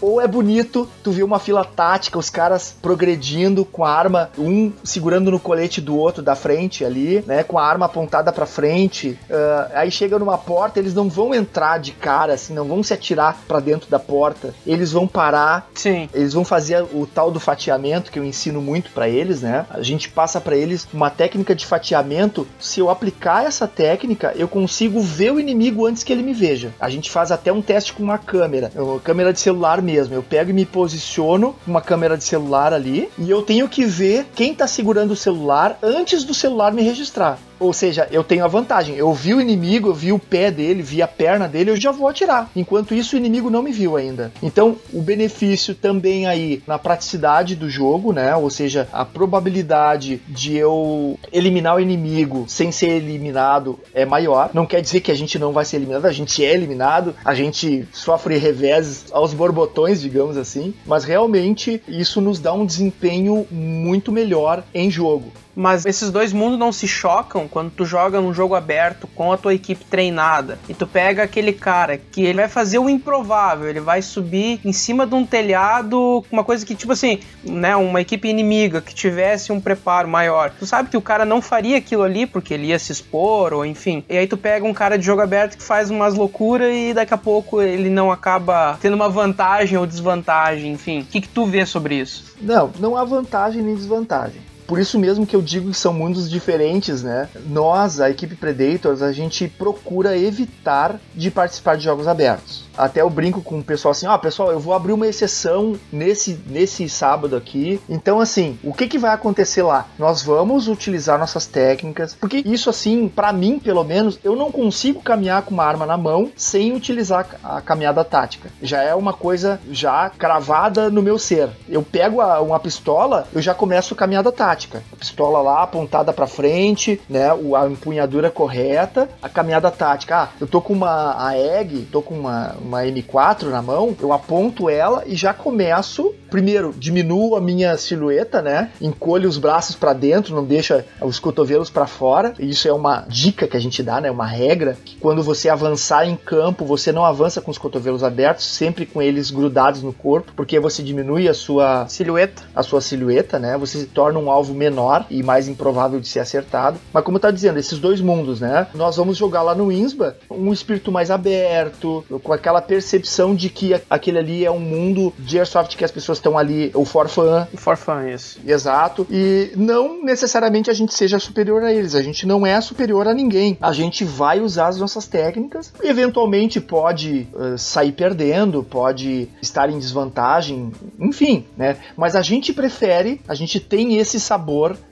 Ou 0.00 0.20
é 0.20 0.26
bonito, 0.26 0.88
tu 1.02 1.10
vê 1.10 1.22
uma 1.22 1.38
fila 1.38 1.64
tática, 1.64 2.18
os 2.18 2.30
caras 2.30 2.74
progredindo 2.80 3.64
com 3.64 3.84
a 3.84 3.90
arma, 3.90 4.30
um 4.38 4.72
segurando 4.84 5.30
no 5.30 5.40
colete 5.40 5.80
do 5.80 5.96
outro 5.96 6.22
da 6.22 6.34
frente 6.34 6.84
ali, 6.84 7.22
né? 7.26 7.42
Com 7.42 7.58
a 7.58 7.64
arma 7.64 7.86
apontada 7.86 8.32
para 8.32 8.46
frente. 8.46 9.18
Uh, 9.28 9.72
aí 9.74 9.90
chega 9.90 10.18
numa 10.18 10.38
porta, 10.38 10.78
eles 10.78 10.94
não 10.94 11.08
vão 11.08 11.34
entrar 11.34 11.78
de 11.78 11.92
cara, 11.92 12.34
assim, 12.34 12.54
não 12.54 12.64
vão 12.64 12.82
se 12.82 12.92
atirar 12.92 13.36
para 13.46 13.60
dentro 13.60 13.90
da 13.90 13.98
porta. 13.98 14.54
Eles 14.66 14.92
vão 14.92 15.06
parar. 15.06 15.68
Sim. 15.74 16.08
Eles 16.14 16.32
vão 16.32 16.44
fazer 16.44 16.82
o 16.92 17.06
tal 17.06 17.30
do 17.30 17.40
fatiamento 17.40 18.10
que 18.10 18.18
eu 18.18 18.24
ensino 18.24 18.60
muito 18.60 18.90
para 18.90 19.08
eles, 19.08 19.42
né? 19.42 19.66
A 19.70 19.82
gente 19.82 20.08
passa 20.08 20.40
para 20.40 20.56
eles 20.56 20.86
uma 20.92 21.10
técnica 21.10 21.54
de 21.54 21.66
fatiamento. 21.66 22.46
Se 22.58 22.80
eu 22.80 22.90
aplicar 22.90 23.44
essa 23.44 23.66
técnica, 23.66 24.32
eu 24.36 24.48
consigo 24.48 25.00
ver 25.00 25.32
o 25.32 25.40
inimigo 25.40 25.86
antes 25.86 26.02
que 26.02 26.12
ele 26.12 26.22
me 26.22 26.32
veja. 26.32 26.72
A 26.80 26.88
gente 26.88 27.10
faz 27.10 27.30
até 27.30 27.52
um 27.52 27.62
teste 27.62 27.92
com 27.92 28.02
uma 28.02 28.18
câmera, 28.18 28.70
uma 28.74 29.00
câmera 29.00 29.32
de 29.32 29.40
celular 29.40 29.82
mesmo. 29.88 30.14
Eu 30.14 30.22
pego 30.22 30.50
e 30.50 30.52
me 30.52 30.66
posiciono 30.66 31.56
com 31.64 31.70
uma 31.70 31.80
câmera 31.80 32.14
de 32.14 32.24
celular 32.24 32.74
ali 32.74 33.08
e 33.18 33.30
eu 33.30 33.40
tenho 33.40 33.66
que 33.66 33.86
ver 33.86 34.26
quem 34.34 34.54
tá 34.54 34.66
segurando 34.66 35.12
o 35.12 35.16
celular 35.16 35.78
antes 35.82 36.24
do 36.24 36.34
celular 36.34 36.74
me 36.74 36.82
registrar. 36.82 37.38
Ou 37.58 37.72
seja, 37.72 38.08
eu 38.10 38.22
tenho 38.22 38.44
a 38.44 38.48
vantagem. 38.48 38.96
Eu 38.96 39.12
vi 39.12 39.34
o 39.34 39.40
inimigo, 39.40 39.88
eu 39.88 39.94
vi 39.94 40.12
o 40.12 40.18
pé 40.18 40.50
dele, 40.50 40.82
vi 40.82 41.02
a 41.02 41.08
perna 41.08 41.48
dele, 41.48 41.70
eu 41.70 41.76
já 41.76 41.90
vou 41.90 42.08
atirar. 42.08 42.50
Enquanto 42.54 42.94
isso, 42.94 43.16
o 43.16 43.18
inimigo 43.18 43.50
não 43.50 43.62
me 43.62 43.72
viu 43.72 43.96
ainda. 43.96 44.32
Então, 44.42 44.76
o 44.92 45.02
benefício 45.02 45.74
também 45.74 46.26
aí 46.26 46.62
na 46.66 46.78
praticidade 46.78 47.56
do 47.56 47.68
jogo, 47.68 48.12
né? 48.12 48.34
Ou 48.36 48.50
seja, 48.50 48.88
a 48.92 49.04
probabilidade 49.04 50.20
de 50.28 50.56
eu 50.56 51.18
eliminar 51.32 51.76
o 51.76 51.80
inimigo 51.80 52.44
sem 52.48 52.70
ser 52.70 52.90
eliminado 52.90 53.78
é 53.94 54.04
maior. 54.04 54.50
Não 54.52 54.66
quer 54.66 54.80
dizer 54.80 55.00
que 55.00 55.10
a 55.10 55.16
gente 55.16 55.38
não 55.38 55.52
vai 55.52 55.64
ser 55.64 55.76
eliminado, 55.76 56.06
a 56.06 56.12
gente 56.12 56.44
é 56.44 56.52
eliminado, 56.52 57.14
a 57.24 57.34
gente 57.34 57.86
sofre 57.92 58.38
reveses 58.38 59.06
aos 59.12 59.34
borbotões, 59.34 60.00
digamos 60.00 60.36
assim. 60.36 60.74
Mas 60.86 61.04
realmente 61.04 61.82
isso 61.88 62.20
nos 62.20 62.38
dá 62.38 62.52
um 62.52 62.66
desempenho 62.66 63.46
muito 63.50 64.12
melhor 64.12 64.62
em 64.74 64.90
jogo. 64.90 65.32
Mas 65.58 65.84
esses 65.84 66.12
dois 66.12 66.32
mundos 66.32 66.56
não 66.56 66.70
se 66.70 66.86
chocam 66.86 67.48
quando 67.48 67.72
tu 67.72 67.84
joga 67.84 68.20
num 68.20 68.32
jogo 68.32 68.54
aberto 68.54 69.08
com 69.08 69.32
a 69.32 69.36
tua 69.36 69.52
equipe 69.52 69.84
treinada. 69.84 70.56
E 70.68 70.72
tu 70.72 70.86
pega 70.86 71.24
aquele 71.24 71.52
cara 71.52 71.98
que 71.98 72.22
ele 72.22 72.38
vai 72.38 72.48
fazer 72.48 72.78
o 72.78 72.88
improvável, 72.88 73.68
ele 73.68 73.80
vai 73.80 74.00
subir 74.00 74.60
em 74.64 74.72
cima 74.72 75.04
de 75.04 75.16
um 75.16 75.26
telhado, 75.26 76.24
uma 76.30 76.44
coisa 76.44 76.64
que, 76.64 76.76
tipo 76.76 76.92
assim, 76.92 77.18
né, 77.42 77.74
uma 77.74 78.00
equipe 78.00 78.28
inimiga 78.28 78.80
que 78.80 78.94
tivesse 78.94 79.50
um 79.50 79.60
preparo 79.60 80.06
maior. 80.06 80.52
Tu 80.56 80.64
sabe 80.64 80.90
que 80.90 80.96
o 80.96 81.02
cara 81.02 81.24
não 81.24 81.42
faria 81.42 81.78
aquilo 81.78 82.04
ali 82.04 82.24
porque 82.24 82.54
ele 82.54 82.68
ia 82.68 82.78
se 82.78 82.92
expor, 82.92 83.52
ou 83.52 83.66
enfim. 83.66 84.04
E 84.08 84.16
aí 84.16 84.28
tu 84.28 84.36
pega 84.36 84.64
um 84.64 84.72
cara 84.72 84.96
de 84.96 85.04
jogo 85.04 85.22
aberto 85.22 85.56
que 85.56 85.64
faz 85.64 85.90
umas 85.90 86.14
loucuras 86.14 86.72
e 86.72 86.94
daqui 86.94 87.14
a 87.14 87.18
pouco 87.18 87.60
ele 87.60 87.90
não 87.90 88.12
acaba 88.12 88.78
tendo 88.80 88.94
uma 88.94 89.08
vantagem 89.08 89.76
ou 89.76 89.84
desvantagem, 89.84 90.70
enfim. 90.70 91.00
O 91.00 91.06
que, 91.06 91.20
que 91.20 91.28
tu 91.28 91.46
vê 91.46 91.66
sobre 91.66 91.96
isso? 91.96 92.36
Não, 92.40 92.70
não 92.78 92.96
há 92.96 93.04
vantagem 93.04 93.60
nem 93.60 93.74
desvantagem. 93.74 94.47
Por 94.68 94.78
isso 94.78 94.98
mesmo 94.98 95.26
que 95.26 95.34
eu 95.34 95.40
digo 95.40 95.70
que 95.70 95.76
são 95.78 95.94
mundos 95.94 96.28
diferentes, 96.28 97.02
né? 97.02 97.26
Nós, 97.46 98.00
a 98.00 98.10
equipe 98.10 98.36
Predators, 98.36 99.00
a 99.00 99.12
gente 99.12 99.48
procura 99.48 100.18
evitar 100.18 101.00
de 101.14 101.30
participar 101.30 101.78
de 101.78 101.84
jogos 101.84 102.06
abertos. 102.06 102.68
Até 102.76 103.00
eu 103.00 103.08
brinco 103.08 103.40
com 103.40 103.58
o 103.58 103.64
pessoal 103.64 103.92
assim, 103.92 104.06
ó, 104.06 104.16
pessoal, 104.18 104.52
eu 104.52 104.60
vou 104.60 104.74
abrir 104.74 104.92
uma 104.92 105.06
exceção 105.06 105.74
nesse, 105.90 106.38
nesse 106.46 106.86
sábado 106.88 107.34
aqui. 107.34 107.80
Então, 107.88 108.20
assim, 108.20 108.58
o 108.62 108.74
que, 108.74 108.86
que 108.86 108.98
vai 108.98 109.12
acontecer 109.12 109.62
lá? 109.62 109.86
Nós 109.98 110.22
vamos 110.22 110.68
utilizar 110.68 111.18
nossas 111.18 111.46
técnicas, 111.46 112.14
porque 112.14 112.42
isso, 112.44 112.68
assim, 112.68 113.08
para 113.08 113.32
mim, 113.32 113.58
pelo 113.58 113.82
menos, 113.82 114.20
eu 114.22 114.36
não 114.36 114.52
consigo 114.52 115.00
caminhar 115.00 115.42
com 115.42 115.54
uma 115.54 115.64
arma 115.64 115.86
na 115.86 115.96
mão 115.96 116.30
sem 116.36 116.72
utilizar 116.72 117.26
a 117.42 117.60
caminhada 117.62 118.04
tática. 118.04 118.50
Já 118.62 118.82
é 118.82 118.94
uma 118.94 119.14
coisa 119.14 119.58
já 119.70 120.10
cravada 120.10 120.90
no 120.90 121.02
meu 121.02 121.18
ser. 121.18 121.48
Eu 121.68 121.82
pego 121.82 122.20
a, 122.20 122.40
uma 122.40 122.60
pistola, 122.60 123.26
eu 123.32 123.40
já 123.40 123.54
começo 123.54 123.94
a 123.94 123.96
caminhada 123.96 124.30
tática. 124.30 124.57
A 124.92 124.96
pistola 124.96 125.40
lá 125.40 125.62
apontada 125.62 126.12
para 126.12 126.26
frente, 126.26 127.00
né, 127.08 127.28
a 127.30 127.68
empunhadura 127.68 128.30
correta, 128.30 129.08
a 129.22 129.28
caminhada 129.28 129.70
tática. 129.70 130.16
Ah, 130.18 130.28
eu 130.40 130.46
tô 130.46 130.60
com 130.60 130.72
uma 130.72 131.14
a 131.28 131.38
egg, 131.38 131.86
tô 131.92 132.02
com 132.02 132.14
uma 132.14 132.56
uma 132.60 132.82
M4 132.82 133.44
na 133.44 133.62
mão, 133.62 133.96
eu 134.00 134.12
aponto 134.12 134.68
ela 134.68 135.02
e 135.06 135.14
já 135.14 135.32
começo. 135.32 136.14
Primeiro, 136.30 136.74
diminuo 136.76 137.36
a 137.36 137.40
minha 137.40 137.76
silhueta, 137.76 138.42
né? 138.42 138.70
Encolho 138.80 139.28
os 139.28 139.38
braços 139.38 139.74
para 139.74 139.92
dentro, 139.92 140.34
não 140.34 140.44
deixa 140.44 140.84
os 141.00 141.18
cotovelos 141.18 141.70
para 141.70 141.86
fora. 141.86 142.34
Isso 142.38 142.68
é 142.68 142.72
uma 142.72 143.04
dica 143.08 143.46
que 143.46 143.56
a 143.56 143.60
gente 143.60 143.82
dá, 143.82 144.00
né? 144.00 144.10
Uma 144.10 144.26
regra 144.26 144.76
que 144.84 144.96
quando 144.96 145.22
você 145.22 145.48
avançar 145.48 146.06
em 146.06 146.16
campo, 146.16 146.64
você 146.64 146.92
não 146.92 147.04
avança 147.04 147.40
com 147.40 147.50
os 147.50 147.58
cotovelos 147.58 148.04
abertos, 148.04 148.44
sempre 148.44 148.84
com 148.84 149.00
eles 149.00 149.30
grudados 149.30 149.82
no 149.82 149.92
corpo, 149.92 150.32
porque 150.36 150.60
você 150.60 150.82
diminui 150.82 151.28
a 151.28 151.34
sua 151.34 151.86
silhueta, 151.88 152.42
a 152.54 152.62
sua 152.62 152.80
silhueta, 152.80 153.38
né? 153.38 153.56
Você 153.56 153.78
se 153.78 153.86
torna 153.86 154.18
um 154.18 154.30
alvo 154.30 154.47
menor 154.54 155.06
e 155.10 155.22
mais 155.22 155.48
improvável 155.48 156.00
de 156.00 156.08
ser 156.08 156.20
acertado. 156.20 156.78
Mas 156.92 157.04
como 157.04 157.16
eu 157.16 157.20
tá 157.20 157.30
dizendo, 157.30 157.58
esses 157.58 157.78
dois 157.78 158.00
mundos, 158.00 158.40
né? 158.40 158.66
Nós 158.74 158.96
vamos 158.96 159.16
jogar 159.16 159.42
lá 159.42 159.54
no 159.54 159.70
Insba 159.72 160.16
um 160.30 160.52
espírito 160.52 160.90
mais 160.92 161.10
aberto, 161.10 162.04
com 162.22 162.32
aquela 162.32 162.58
aquela 162.58 162.62
percepção 162.62 163.34
de 163.34 163.48
que 163.48 163.74
aquele 163.88 164.18
ali 164.18 164.44
é 164.44 164.50
um 164.50 164.58
mundo 164.58 165.12
de 165.18 165.38
airsoft 165.38 165.76
que 165.76 165.84
as 165.84 165.90
pessoas 165.90 166.18
estão 166.18 166.36
ali, 166.36 166.70
o 166.74 166.84
for 166.84 167.08
fun. 167.08 167.46
O 167.52 167.56
for 167.56 167.76
fun, 167.76 168.06
isso. 168.08 168.38
Exato. 168.46 169.06
E 169.10 169.52
não 169.56 170.02
necessariamente 170.02 170.70
a 170.70 170.74
gente 170.74 170.94
seja 170.94 171.18
superior 171.18 171.62
a 171.62 171.72
eles, 171.72 171.94
a 171.94 172.02
gente 172.02 172.26
não 172.26 172.46
é 172.46 172.60
superior 172.60 173.06
a 173.06 173.14
ninguém. 173.14 173.56
A 173.60 173.72
gente 173.72 174.04
vai 174.04 174.40
usar 174.40 174.68
as 174.68 174.78
nossas 174.78 175.06
técnicas, 175.06 175.72
eventualmente 175.82 176.60
pode 176.60 177.28
uh, 177.34 177.58
sair 177.58 177.92
perdendo, 177.92 178.62
pode 178.62 179.28
estar 179.40 179.70
em 179.70 179.78
desvantagem, 179.78 180.72
enfim, 180.98 181.44
né? 181.56 181.76
Mas 181.96 182.16
a 182.16 182.22
gente 182.22 182.52
prefere, 182.52 183.20
a 183.28 183.34
gente 183.34 183.60
tem 183.60 183.98
esse 183.98 184.18
sabor 184.18 184.37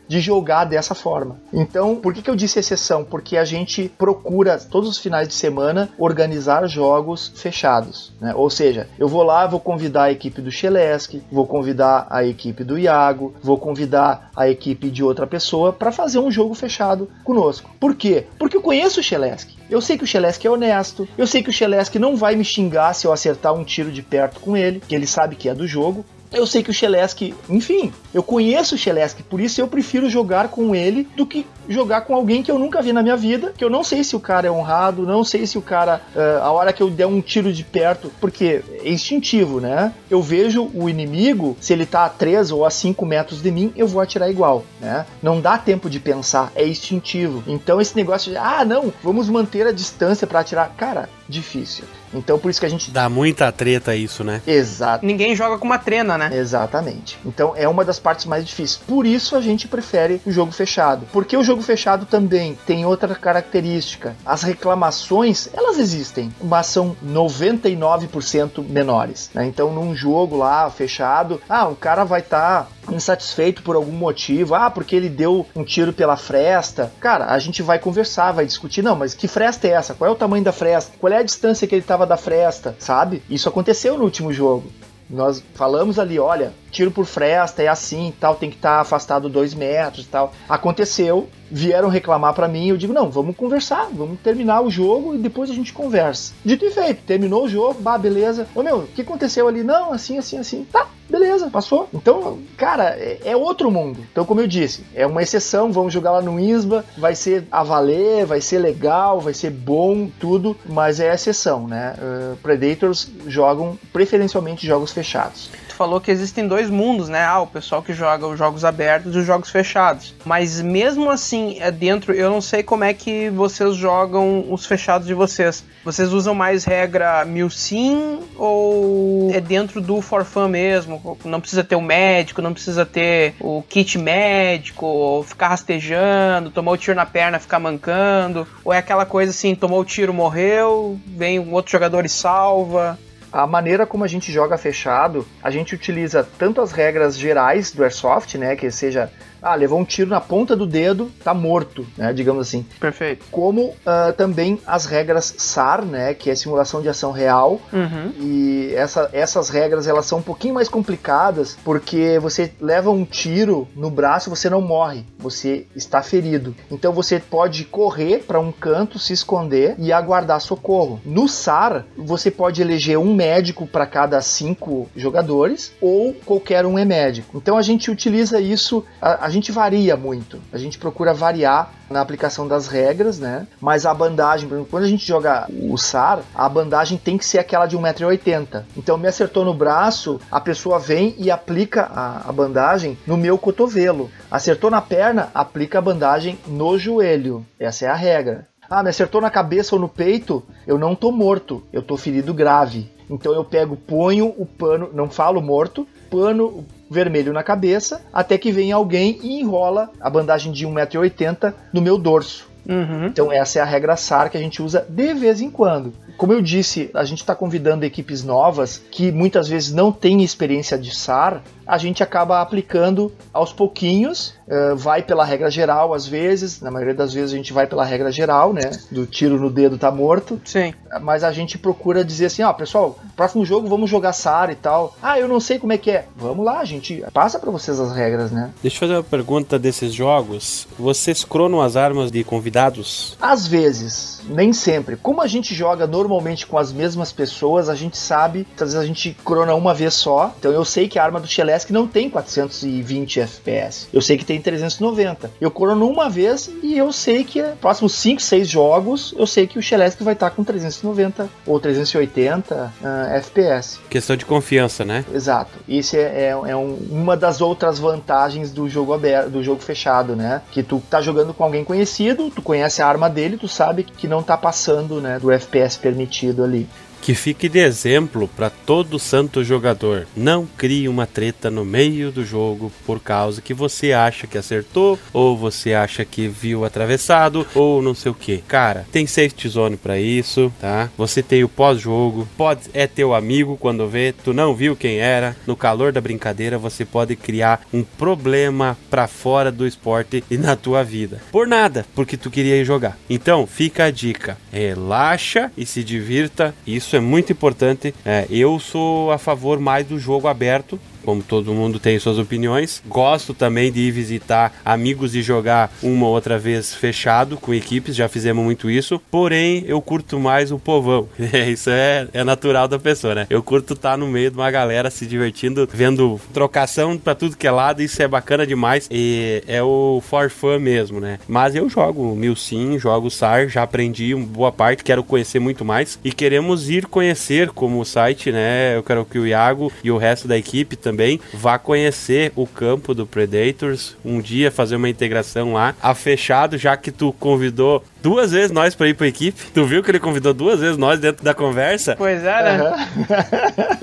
de 0.09 0.21
jogar 0.21 0.65
dessa 0.65 0.95
forma. 0.95 1.41
Então, 1.53 1.97
por 1.97 2.15
que, 2.15 2.23
que 2.23 2.31
eu 2.31 2.37
disse 2.37 2.59
exceção? 2.59 3.05
Porque 3.05 3.37
a 3.37 3.45
gente 3.45 3.89
procura 3.89 4.59
todos 4.59 4.89
os 4.89 4.99
finais 4.99 5.27
de 5.27 5.35
semana 5.35 5.89
organizar 5.99 6.67
jogos 6.69 7.33
fechados. 7.35 8.13
Né? 8.21 8.35
Ou 8.35 8.49
seja, 8.49 8.89
eu 8.99 9.09
vou 9.09 9.23
lá, 9.23 9.47
vou 9.47 9.61
convidar 9.61 10.05
a 10.05 10.13
equipe 10.13 10.41
do 10.41 10.51
Chelesk, 10.51 11.21
vou 11.31 11.47
convidar 11.47 12.07
a 12.09 12.25
equipe 12.25 12.63
do 12.63 12.79
Iago, 12.79 13.35
vou 13.43 13.59
convidar 13.59 14.31
a 14.37 14.49
equipe 14.49 14.91
de 14.91 15.03
outra 15.03 15.27
pessoa 15.27 15.73
para 15.73 15.93
fazer 15.93 16.19
um 16.19 16.31
jogo 16.31 16.55
fechado 16.55 17.09
conosco. 17.25 17.71
Por 17.81 17.95
quê? 17.95 18.27
Porque 18.39 18.57
eu 18.57 18.63
conheço 18.63 19.01
o 19.01 19.03
Chelesk. 19.03 19.51
Eu 19.69 19.81
sei 19.81 19.99
que 19.99 20.05
o 20.05 20.07
Chelesk 20.07 20.45
é 20.45 20.51
honesto, 20.51 21.09
eu 21.19 21.27
sei 21.27 21.43
que 21.43 21.51
o 21.51 21.53
Chelesk 21.53 21.97
não 21.97 22.17
vai 22.17 22.37
me 22.37 22.45
xingar 22.45 22.95
se 22.95 23.07
eu 23.07 23.13
acertar 23.13 23.53
um 23.53 23.65
tiro 23.65 23.91
de 23.91 24.03
perto 24.03 24.39
com 24.39 24.57
ele, 24.57 24.81
que 24.87 24.95
ele 24.95 25.07
sabe 25.07 25.35
que 25.35 25.49
é 25.49 25.55
do 25.55 25.67
jogo. 25.67 26.05
Eu 26.33 26.47
sei 26.47 26.63
que 26.63 26.71
o 26.71 26.75
Cheleski, 26.75 27.35
enfim, 27.49 27.93
eu 28.13 28.23
conheço 28.23 28.75
o 28.75 28.79
Cheleski, 28.79 29.23
por 29.23 29.41
isso 29.41 29.61
eu 29.61 29.69
prefiro 29.69 30.09
jogar 30.09 30.49
com 30.49 30.75
ele 30.75 31.09
do 31.17 31.27
que 31.27 31.47
jogar 31.69 32.03
com 32.03 32.15
alguém 32.15 32.43
que 32.43 32.51
eu 32.51 32.59
nunca 32.59 32.83
vi 32.83 32.93
na 32.93 33.03
minha 33.03 33.17
vida, 33.17 33.53
que 33.57 33.65
eu 33.65 33.71
não 33.71 33.83
sei 33.83 34.05
se 34.05 34.17
o 34.17 34.21
cara 34.21 34.47
é 34.47 34.51
honrado, 34.51 35.03
não 35.03 35.25
sei 35.25 35.47
se 35.47 35.59
o 35.59 35.63
cara, 35.63 36.01
uh, 36.15 36.43
a 36.43 36.51
hora 36.51 36.73
que 36.73 36.83
eu 36.83 36.91
der 36.91 37.07
um 37.07 37.21
tiro 37.21 37.53
de 37.53 37.65
perto, 37.65 38.11
porque 38.21 38.63
é 38.85 38.91
instintivo, 38.91 39.61
né? 39.61 39.93
Eu 40.11 40.23
vejo 40.23 40.71
o 40.75 40.89
inimigo, 40.89 41.57
se 41.61 41.73
ele 41.73 41.87
tá 41.87 42.05
a 42.05 42.09
3 42.09 42.51
ou 42.51 42.65
a 42.65 42.71
5 42.71 43.05
metros 43.05 43.43
de 43.43 43.51
mim, 43.51 43.73
eu 43.77 43.87
vou 43.87 44.01
atirar 44.01 44.31
igual, 44.31 44.65
né? 44.81 45.07
Não 45.23 45.41
dá 45.41 45.59
tempo 45.59 45.91
de 45.91 46.01
pensar, 46.01 46.53
é 46.55 46.67
instintivo. 46.67 47.43
Então 47.47 47.81
esse 47.81 47.97
negócio 47.97 48.31
de, 48.31 48.39
ah, 48.39 48.65
não, 48.65 48.93
vamos 49.03 49.29
manter 49.29 49.67
a 49.67 49.73
distância 49.73 50.27
para 50.27 50.41
atirar, 50.41 50.71
cara, 50.77 51.09
difícil. 51.29 51.85
Então 52.15 52.39
por 52.39 52.51
isso 52.51 52.61
que 52.61 52.67
a 52.67 52.69
gente. 52.69 52.91
Dá 52.91 53.09
muita 53.09 53.51
treta 53.53 53.95
isso, 53.95 54.25
né? 54.25 54.41
Exato. 54.47 55.05
Ninguém 55.05 55.35
joga 55.35 55.59
com 55.59 55.65
uma 55.65 55.79
trena, 55.79 56.17
né? 56.17 56.31
Exatamente. 56.33 57.19
Então 57.25 57.53
é 57.57 57.69
uma 57.69 57.85
das 57.85 57.99
partes 57.99 58.27
mais 58.27 58.45
difíceis. 58.45 58.81
Por 58.87 59.07
isso 59.07 59.37
a 59.37 59.41
gente 59.41 59.69
prefere 59.69 60.21
o 60.25 60.33
jogo 60.33 60.53
fechado. 60.53 61.07
Porque 61.13 61.37
o 61.37 61.45
jogo 61.45 61.56
fechado 61.63 62.07
também 62.07 62.59
tem 62.67 62.85
outra 62.85 63.15
característica. 63.15 64.17
As 64.25 64.43
reclamações, 64.43 65.49
elas 65.53 65.79
existem, 65.79 66.33
mas 66.43 66.67
são 66.67 66.97
99% 67.05 68.67
menores. 68.69 69.31
Né? 69.35 69.47
Então 69.47 69.73
num 69.73 69.95
jogo 69.95 70.37
lá 70.37 70.69
fechado, 70.71 71.41
ah, 71.49 71.67
o 71.69 71.77
cara 71.77 72.05
vai 72.05 72.21
estar. 72.21 72.65
Tá 72.65 72.77
insatisfeito 72.93 73.63
por 73.63 73.77
algum 73.77 73.93
motivo, 73.93 74.55
ah, 74.55 74.71
porque 74.71 74.95
ele 74.95 75.09
deu 75.09 75.47
um 75.55 75.65
tiro 75.65 75.93
pela 75.93 76.17
fresta. 76.17 76.93
Cara, 77.01 77.27
a 77.27 77.39
gente 77.39 77.63
vai 77.63 77.79
conversar, 77.79 78.33
vai 78.33 78.47
discutir, 78.47 78.83
não, 78.83 78.97
mas 78.97 79.15
que 79.15 79.29
fresta 79.29 79.67
é 79.67 79.73
essa? 79.73 79.95
Qual 79.95 80.09
é 80.09 80.13
o 80.13 80.17
tamanho 80.17 80.45
da 80.45 80.53
fresta? 80.53 80.93
Qual 80.99 81.13
é 81.13 81.19
a 81.19 81.23
distância 81.23 81.67
que 81.67 81.75
ele 81.75 81.83
estava 81.83 82.07
da 82.07 82.17
fresta, 82.17 82.77
sabe? 82.79 83.23
Isso 83.29 83.49
aconteceu 83.49 83.99
no 83.99 84.05
último 84.05 84.33
jogo. 84.33 84.71
Nós 85.09 85.43
falamos 85.55 85.99
ali, 85.99 86.19
olha, 86.19 86.53
tiro 86.77 86.91
por 86.91 87.07
fresta 87.07 87.63
é 87.63 87.69
assim, 87.69 88.13
tal, 88.21 88.35
tem 88.35 88.51
que 88.51 88.57
estar 88.57 88.77
tá 88.77 88.81
afastado 88.81 89.31
dois 89.31 89.55
metros 89.55 90.05
e 90.05 90.09
tal. 90.09 90.33
Aconteceu, 90.47 91.27
vieram 91.51 91.89
reclamar 91.89 92.35
para 92.35 92.47
mim, 92.47 92.69
eu 92.69 92.77
digo, 92.77 92.93
não, 92.93 93.11
vamos 93.11 93.35
conversar, 93.35 93.89
vamos 93.93 94.21
terminar 94.21 94.61
o 94.61 94.71
jogo 94.71 95.15
e 95.15 95.19
depois 95.19 95.49
a 95.49 95.55
gente 95.55 95.73
conversa. 95.73 96.35
Dito 96.45 96.67
e 96.67 96.71
feito, 96.71 97.03
terminou 97.03 97.45
o 97.45 97.49
jogo, 97.49 97.81
bah, 97.81 97.97
beleza. 97.97 98.47
Ô 98.55 98.63
meu, 98.63 98.81
o 98.81 98.87
que 98.89 99.01
aconteceu 99.01 99.49
ali? 99.49 99.63
Não, 99.63 99.91
assim, 99.91 100.19
assim, 100.19 100.37
assim. 100.37 100.67
Tá, 100.71 100.87
beleza, 101.09 101.49
passou. 101.49 101.89
Então, 101.95 102.39
cara, 102.59 102.91
é, 102.91 103.21
é, 103.25 103.37
outro 103.37 103.71
mundo. 103.71 104.01
Então, 104.13 104.27
como 104.27 104.43
eu 104.43 104.47
disse, 104.47 104.85
é 104.95 105.07
uma 105.07 105.23
exceção, 105.23 105.73
vamos 105.73 105.95
jogar 105.95 106.11
lá 106.11 106.21
no 106.21 106.39
ISBA, 106.39 106.85
vai 106.99 107.15
ser 107.15 107.47
a 107.51 107.63
valer, 107.63 108.27
vai 108.27 108.43
ser 108.43 108.59
legal, 108.59 109.19
vai 109.19 109.33
ser 109.33 109.51
bom, 109.51 110.11
tudo, 110.21 110.55
mas 110.67 111.01
é 111.01 111.15
exceção, 111.15 111.67
né? 111.67 111.95
Uh, 111.97 112.37
Predators 112.37 113.09
jogam 113.27 113.79
preferencialmente 113.93 114.67
jogos 114.67 114.93
fechados 114.93 115.49
falou 115.77 116.01
que 116.01 116.11
existem 116.11 116.49
dois 116.49 116.71
mundos, 116.71 117.09
né? 117.09 117.25
Ah, 117.25 117.41
o 117.41 117.47
pessoal 117.47 117.83
que 117.83 117.93
joga 117.93 118.27
os 118.27 118.39
jogos 118.39 118.65
abertos 118.65 119.15
e 119.15 119.19
os 119.19 119.27
jogos 119.27 119.51
fechados. 119.51 120.15
Mas 120.25 120.61
mesmo 120.61 121.11
assim, 121.11 121.59
é 121.61 121.71
dentro, 121.71 122.13
eu 122.13 122.31
não 122.31 122.41
sei 122.41 122.63
como 122.63 122.85
é 122.85 122.93
que 122.95 123.29
vocês 123.31 123.77
jogam 123.77 124.47
os 124.51 124.67
fechados 124.67 125.07
de 125.07 125.15
vocês. 125.15 125.65
Vocês 125.85 126.13
usam 126.13 126.35
mais 126.35 126.65
regra 126.65 127.25
mil 127.25 127.49
sim 127.49 128.19
ou 128.37 129.31
é 129.33 129.41
dentro 129.41 129.81
do 129.81 130.01
for 130.01 130.25
fun 130.25 130.49
mesmo? 130.49 131.17
Não 131.25 131.41
precisa 131.41 131.63
ter 131.63 131.77
o 131.77 131.81
médico, 131.81 132.43
não 132.43 132.53
precisa 132.53 132.85
ter 132.85 133.35
o 133.41 133.63
kit 133.63 133.99
médico, 133.99 135.25
ficar 135.29 135.49
rastejando, 135.49 136.51
tomar 136.51 136.73
o 136.73 136.77
tiro 136.77 136.97
na 136.97 137.07
perna, 137.07 137.39
ficar 137.39 137.61
mancando, 137.61 138.49
ou 138.65 138.73
é 138.73 138.79
aquela 138.79 139.05
coisa 139.05 139.31
assim, 139.31 139.55
tomou 139.55 139.81
o 139.81 139.85
tiro, 139.85 140.13
morreu, 140.13 140.99
vem 141.07 141.39
um 141.39 141.53
outro 141.53 141.71
jogador 141.71 142.05
e 142.05 142.09
salva 142.09 142.99
a 143.37 143.47
maneira 143.47 143.85
como 143.85 144.03
a 144.03 144.09
gente 144.09 144.33
joga 144.33 144.57
fechado, 144.57 145.27
a 145.43 145.51
gente 145.51 145.75
utiliza 145.75 146.27
tanto 146.39 146.63
as 146.63 146.73
regras 146.73 147.19
gerais 147.19 147.71
do 147.71 147.83
Airsoft, 147.85 148.39
né, 148.39 148.57
que 148.57 148.71
seja 148.71 149.13
ah, 149.47 149.55
levou 149.55 149.79
um 149.79 149.85
tiro 149.85 150.11
na 150.11 150.21
ponta 150.21 150.57
do 150.57 150.67
dedo, 150.67 151.11
tá 151.23 151.33
morto, 151.33 151.87
né? 151.97 152.13
Digamos 152.13 152.49
assim. 152.49 152.67
Perfeito. 152.81 153.27
Como 153.31 153.69
uh, 153.69 154.13
também 154.17 154.59
as 154.67 154.87
regras 154.87 155.35
SAR, 155.39 155.85
né? 155.85 156.15
Que 156.15 156.31
é 156.31 156.35
simulação 156.35 156.83
de 156.83 156.89
ação 156.89 157.13
real. 157.13 157.61
Uhum. 157.73 158.13
E 158.19 158.73
essa, 158.75 159.09
essas 159.13 159.49
regras 159.49 159.87
elas 159.87 160.07
são 160.07 160.19
um 160.19 160.23
pouquinho 160.23 160.55
mais 160.55 160.69
complicadas 160.69 161.57
porque 161.63 162.19
você 162.19 162.53
leva 162.61 162.91
um 162.91 163.05
tiro 163.05 163.69
no 163.77 163.89
braço, 163.89 164.31
você 164.31 164.51
não 164.51 164.61
morre, 164.61 165.05
você 165.19 165.67
está 165.77 166.03
ferido. 166.03 166.55
Então 166.71 166.93
você 166.93 167.21
pode 167.21 167.65
correr 167.65 168.25
para 168.27 168.41
um 168.41 168.51
canto, 168.51 168.99
se 168.99 169.13
esconder 169.13 169.77
e 169.79 169.93
aguardar 169.93 170.41
socorro. 170.41 171.01
No 171.05 171.29
SAR, 171.29 171.85
você 171.97 172.31
pode 172.31 172.61
eleger 172.61 172.99
um 172.99 173.15
médico 173.15 173.67
para 173.67 173.87
cada 173.87 174.21
cinco 174.21 174.89
jogadores 174.97 175.73
ou 175.81 176.15
qualquer 176.25 176.67
um 176.67 176.79
é 176.79 176.85
médico. 176.85 177.37
Então 177.37 177.57
a 177.57 177.63
gente 177.63 177.91
utiliza 177.91 178.41
isso. 178.41 178.85
A, 179.01 179.27
a 179.27 179.36
gente 179.37 179.53
varia 179.53 179.97
muito. 179.97 180.41
A 180.53 180.59
gente 180.59 180.79
procura 180.79 181.15
variar 181.15 181.71
na 181.89 182.01
aplicação 182.01 182.49
das 182.49 182.67
regras, 182.67 183.19
né? 183.19 183.47
Mas 183.61 183.87
a 183.87 183.95
bandagem, 183.95 184.49
quando 184.71 184.85
a 184.85 184.89
gente 184.89 185.07
joga 185.07 185.47
o 185.49 185.77
SAR, 185.77 186.21
a 186.35 186.49
bandagem 186.49 186.99
tem 186.99 187.17
que 187.17 187.25
ser 187.25 187.39
aquela 187.39 187.67
de 187.67 187.77
1,80m. 187.77 188.65
Então 188.77 188.99
me 188.99 189.07
acertou 189.07 189.45
no 189.45 189.55
braço, 189.55 190.21
a 190.31 190.41
pessoa 190.41 190.79
vem 190.79 191.15
e 191.19 191.31
aplica 191.31 191.83
a, 191.85 192.29
a 192.29 192.33
bandagem 192.33 192.99
no 193.07 193.17
meu 193.17 193.39
cotovelo. 193.39 194.11
Acertou 194.31 194.71
na 194.71 194.81
perna, 194.81 195.31
aplica 195.35 195.79
a 195.79 195.83
bandagem 195.83 196.39
no 196.47 196.79
joelho. 196.79 197.47
Essa 197.61 197.87
é 197.87 197.89
a 197.89 197.95
regra. 197.95 198.47
Ah, 198.69 198.83
me 198.83 198.91
acertou 198.91 199.21
na 199.21 199.31
cabeça 199.31 199.77
ou 199.77 199.81
no 199.81 199.89
peito, 199.89 200.43
eu 200.67 200.77
não 200.77 200.97
tô 200.97 201.13
morto, 201.13 201.63
eu 201.73 201.81
tô 201.81 201.97
ferido 201.97 202.35
grave. 202.35 202.91
Então 203.09 203.33
eu 203.33 203.45
pego, 203.45 203.77
ponho 203.77 204.35
o 204.37 204.45
pano, 204.45 204.91
não 204.93 205.09
falo 205.09 205.41
morto, 205.41 205.87
pano 206.11 206.65
vermelho 206.91 207.33
na 207.33 207.43
cabeça, 207.43 208.01
até 208.13 208.39
que 208.39 208.53
vem 208.53 208.73
alguém 208.73 209.19
e 209.23 209.41
enrola 209.41 209.91
a 210.01 210.09
bandagem 210.09 210.53
de 210.53 210.67
1,80m 210.67 211.53
no 211.73 211.83
meu 211.83 211.99
dorso. 211.99 212.49
Uhum. 212.69 213.07
Então 213.07 213.33
essa 213.33 213.59
é 213.59 213.63
a 213.63 213.65
regra 213.65 213.97
SAR 213.97 214.31
que 214.31 214.37
a 214.37 214.41
gente 214.41 214.61
usa 214.61 214.85
de 214.89 215.15
vez 215.15 215.41
em 215.41 215.51
quando. 215.51 215.93
Como 216.17 216.33
eu 216.33 216.41
disse, 216.41 216.91
a 216.95 217.05
gente 217.05 217.21
está 217.21 217.35
convidando 217.35 217.85
equipes 217.85 218.23
novas 218.23 218.81
que 218.91 219.13
muitas 219.13 219.49
vezes 219.49 219.73
não 219.73 219.93
têm 219.93 220.23
experiência 220.23 220.79
de 220.79 220.95
SAR, 220.95 221.43
a 221.67 221.79
gente 221.79 222.03
acaba 222.03 222.41
aplicando 222.41 223.13
aos 223.33 223.53
pouquinhos, 223.53 224.35
uh, 224.47 224.77
vai 224.77 225.03
pela 225.03 225.25
regra 225.25 225.51
geral 225.51 225.93
às 225.93 226.07
vezes, 226.07 226.61
na 226.61 226.71
maioria 226.71 226.95
das 226.95 227.13
vezes 227.13 227.33
a 227.33 227.37
gente 227.37 227.53
vai 227.53 227.67
pela 227.67 227.85
regra 227.85 228.11
geral, 228.11 228.53
né? 228.53 228.71
Do 228.91 229.05
tiro 229.05 229.39
no 229.39 229.51
dedo 229.51 229.77
tá 229.77 229.91
morto. 229.91 230.41
Sim. 230.45 230.73
Mas 231.03 231.25
a 231.25 231.33
gente 231.33 231.59
procura 231.59 232.05
dizer 232.05 232.27
assim, 232.27 232.43
ó, 232.43 232.53
pessoal, 232.53 232.99
próximo 233.17 233.45
jogo 233.45 233.69
vamos 233.69 233.91
jogar 233.91 234.13
SAR 234.13 234.51
e 234.51 234.55
tal. 234.55 234.97
Ah, 235.03 235.19
eu 235.19 235.27
não 235.29 235.41
sei 235.41 235.59
como 235.59 235.73
é 235.73 235.79
que 235.79 235.91
é. 235.91 236.07
Vamos 236.17 236.45
lá, 236.45 236.61
a 236.61 236.65
gente 236.65 237.05
passa 237.13 237.39
para 237.39 237.51
vocês 237.51 237.79
as 237.81 237.95
regras, 237.95 238.31
né? 238.31 238.53
Deixa 238.63 238.77
eu 238.77 238.81
fazer 238.81 238.95
uma 238.95 239.05
pergunta 239.05 239.59
desses 239.59 239.93
jogos. 239.93 240.69
Vocês 240.79 241.25
cronam 241.25 241.61
as 241.61 241.77
armas 241.77 242.11
de 242.11 242.23
convidados? 242.23 243.17
Às 243.21 243.47
vezes, 243.47 244.23
nem 244.29 244.53
sempre. 244.53 244.97
Como 244.97 245.21
a 245.21 245.27
gente 245.27 245.55
joga 245.55 245.87
normalmente 245.87 246.06
com 246.47 246.59
as 246.59 246.73
mesmas 246.73 247.13
pessoas, 247.13 247.69
a 247.69 247.75
gente 247.75 247.97
sabe, 247.97 248.47
às 248.55 248.73
vezes 248.73 248.77
a 248.77 248.87
gente 248.87 249.17
crona 249.25 249.55
uma 249.55 249.75
vez 249.75 249.95
só. 249.95 250.35
Então 250.39 250.53
eu 250.53 250.65
sei 250.65 250.89
que 250.89 250.99
a 250.99 251.05
arma 251.05 251.21
do 251.21 251.27
Chelé 251.27 251.57
que 251.65 251.73
não 251.73 251.87
tem 251.87 252.11
420 252.11 253.21
FPS. 253.21 253.89
Eu 253.93 254.03
sei 254.03 254.19
que 254.19 254.25
tem 254.25 254.41
390. 254.41 255.31
Eu 255.41 255.51
corono 255.51 255.89
uma 255.89 256.11
vez 256.11 256.51
e 256.63 256.77
eu 256.77 256.93
sei 256.93 257.25
que 257.25 257.43
próximos 257.61 257.95
5, 257.95 258.21
6 258.21 258.49
jogos, 258.49 259.15
eu 259.17 259.27
sei 259.27 259.47
que 259.47 259.59
o 259.59 259.63
Celeste 259.63 260.03
vai 260.03 260.13
estar 260.13 260.31
com 260.31 260.45
390 260.45 261.29
ou 261.47 261.59
380 261.59 262.55
uh, 262.55 263.15
FPS. 263.15 263.79
Questão 263.89 264.17
de 264.17 264.25
confiança, 264.25 264.85
né? 264.85 265.05
Exato. 265.13 265.53
Isso 265.67 265.97
é, 265.97 266.01
é, 266.01 266.29
é 266.29 266.57
um, 266.57 266.77
uma 266.91 267.17
das 267.17 267.41
outras 267.41 267.79
vantagens 267.79 268.51
do 268.51 268.69
jogo 268.69 268.93
aberto, 268.93 269.31
do 269.31 269.43
jogo 269.43 269.63
fechado, 269.63 270.15
né? 270.15 270.43
Que 270.51 270.63
tu 270.63 270.83
tá 270.91 271.01
jogando 271.01 271.33
com 271.33 271.45
alguém 271.45 271.65
conhecido, 271.65 272.31
tu 272.31 272.43
conhece 272.43 272.83
a 272.83 272.87
arma 272.87 273.09
dele, 273.09 273.37
tu 273.37 273.49
sabe 273.49 273.85
que 273.85 274.09
não 274.09 274.23
tá 274.23 274.37
passando, 274.37 275.01
né, 275.01 275.19
do 275.19 275.31
FPS 275.31 275.79
permitido 275.79 275.96
ali 276.45 276.67
que 277.07 277.15
fique 277.15 277.49
de 277.49 277.61
exemplo 277.61 278.27
para 278.27 278.51
todo 278.51 278.99
santo 278.99 279.45
jogador. 279.45 280.09
Não 280.17 280.45
crie 280.45 280.89
uma 280.89 281.07
treta 281.07 281.49
no 281.49 281.65
meio 281.65 282.11
do 282.11 282.25
jogo 282.25 282.73
por 282.85 282.99
causa 282.99 283.41
que 283.41 283.55
você 283.55 283.93
acha 283.93 284.27
que 284.27 284.37
acertou 284.37 284.99
ou 285.13 285.37
você 285.37 285.73
acha 285.73 286.05
que 286.05 286.27
viu 286.27 286.65
atravessado 286.65 287.47
ou 287.55 287.81
não 287.81 287.95
sei 287.95 288.11
o 288.11 288.15
que. 288.15 288.39
Cara, 288.49 288.85
tem 288.91 289.07
safety 289.07 289.49
zone 289.49 289.77
para 289.77 290.01
isso, 290.01 290.53
tá? 290.61 290.91
Você 290.99 291.23
tem 291.23 291.45
o 291.45 291.49
pós-jogo, 291.49 292.27
pode 292.37 292.63
é 292.75 292.89
teu 292.89 293.15
amigo 293.15 293.57
quando 293.57 293.89
vê, 293.89 294.13
tu 294.13 294.35
não 294.35 294.53
viu 294.53 294.75
quem 294.75 294.99
era, 294.99 295.37
no 295.47 295.55
calor 295.55 295.93
da 295.93 296.01
brincadeira 296.01 296.59
você 296.59 296.85
pode 296.85 297.15
criar 297.15 297.61
um 297.73 297.85
problema 297.85 298.77
para 298.91 299.07
fora 299.07 299.53
do 299.53 299.65
esporte 299.65 300.25
e 300.29 300.37
na 300.37 300.57
tua 300.57 300.83
vida. 300.83 301.21
Por 301.31 301.47
nada, 301.47 301.87
porque 301.95 302.17
tu 302.17 302.33
queria 302.33 302.57
ir 302.57 302.65
jogar. 302.65 302.99
Então, 303.09 303.47
fica 303.47 303.85
a 303.85 303.91
dica. 303.93 304.37
Relaxa 304.51 305.53
e 305.57 305.65
se 305.65 305.85
divirta. 305.85 306.53
Isso 306.67 306.96
é 306.97 307.01
muito 307.01 307.33
importante. 307.33 307.95
É, 308.05 308.27
eu 308.31 308.59
sou 308.59 309.13
a 309.13 309.19
favor 309.19 309.59
mais 309.61 309.87
do 309.87 309.99
jogo 309.99 310.29
aberto 310.29 310.79
Como 311.07 311.23
todo 311.23 311.55
mundo 311.55 311.79
tem 311.79 312.01
suas 312.01 312.19
opiniões. 312.19 312.83
Gosto 312.85 313.33
também 313.33 313.71
de 313.71 313.79
ir 313.79 313.93
visitar 313.93 314.53
amigos 314.65 315.15
e 315.15 315.23
jogar 315.23 315.73
uma 315.81 316.05
ou 316.05 316.13
outra 316.13 316.37
vez 316.37 316.75
fechado 316.75 317.37
com 317.37 317.55
equipes, 317.55 317.95
já 317.95 318.09
fizemos 318.09 318.45
muito 318.45 318.69
isso. 318.69 319.01
Porém, 319.09 319.63
eu 319.69 319.81
curto 319.81 320.19
mais 320.19 320.51
o 320.51 320.59
povão. 320.59 321.09
isso 321.49 321.71
é, 321.71 322.09
é 322.13 322.25
natural 322.25 322.67
da 322.67 322.77
pessoa, 322.77 323.15
né? 323.15 323.27
Eu 323.31 323.41
curto 323.41 323.75
estar 323.75 323.93
tá 323.93 323.97
no 323.97 324.09
meio 324.09 324.33
de 324.33 324.37
uma 324.37 324.51
galera 324.51 324.91
se 324.91 325.07
divertindo, 325.07 325.69
vendo 325.73 326.21
trocação 326.35 326.99
pra 326.99 327.15
tudo 327.15 327.37
que 327.37 327.47
é 327.47 327.53
lado, 327.53 327.81
isso 327.83 328.03
é 328.03 328.09
bacana 328.09 328.45
demais. 328.45 328.89
E 328.91 329.45
é 329.47 329.63
o 329.63 330.03
for 330.05 330.29
fun 330.29 330.59
mesmo, 330.59 330.99
né? 330.99 331.21
Mas 331.29 331.55
eu 331.55 331.71
jogo 331.71 332.17
Mil 332.17 332.35
Sim, 332.35 332.81
jogo 332.81 333.13
SAR, 333.13 333.49
já 333.49 333.63
aprendi 333.63 334.13
uma 334.13 334.27
boa 334.27 334.51
parte, 334.51 334.83
quero 334.83 335.05
conhecer 335.05 335.39
muito 335.39 335.65
mais. 335.65 336.01
E 336.03 336.11
queremos 336.11 336.69
ir 336.69 336.87
conhecer 336.87 337.51
como 337.51 337.85
site, 337.85 338.33
né? 338.33 338.77
Eu 338.77 338.83
quero 338.83 339.05
que 339.05 339.21
o 339.21 339.27
Iago 339.27 339.73
e 339.85 339.91
o 339.93 339.97
resto 339.97 340.27
da 340.27 340.37
equipe 340.37 340.75
também 340.75 340.96
vá 341.33 341.59
conhecer 341.59 342.33
o 342.35 342.47
campo 342.47 342.95
do 342.95 343.07
Predators 343.07 343.97
um 344.05 344.21
dia, 344.21 344.51
fazer 344.51 344.77
uma 344.77 344.89
integração 344.89 345.53
lá, 345.53 345.75
a 345.83 345.95
fechado, 345.95 346.57
já 346.59 346.77
que 346.77 346.91
tu 346.91 347.13
convidou 347.13 347.85
duas 348.07 348.31
vezes 348.31 348.53
nós 348.53 348.73
pra 348.73 348.89
ir 348.89 348.95
pra 348.95 349.09
equipe. 349.09 349.37
Tu 349.53 349.65
viu 349.65 349.83
que 349.83 349.91
ele 349.91 349.99
convidou 349.99 350.33
duas 350.33 350.61
vezes 350.61 350.77
nós 350.77 351.01
dentro 351.01 351.25
da 351.25 351.35
conversa? 351.35 351.97
Pois 351.99 352.23
é, 352.23 352.43
né? 352.45 352.89
Uhum. 352.97 353.07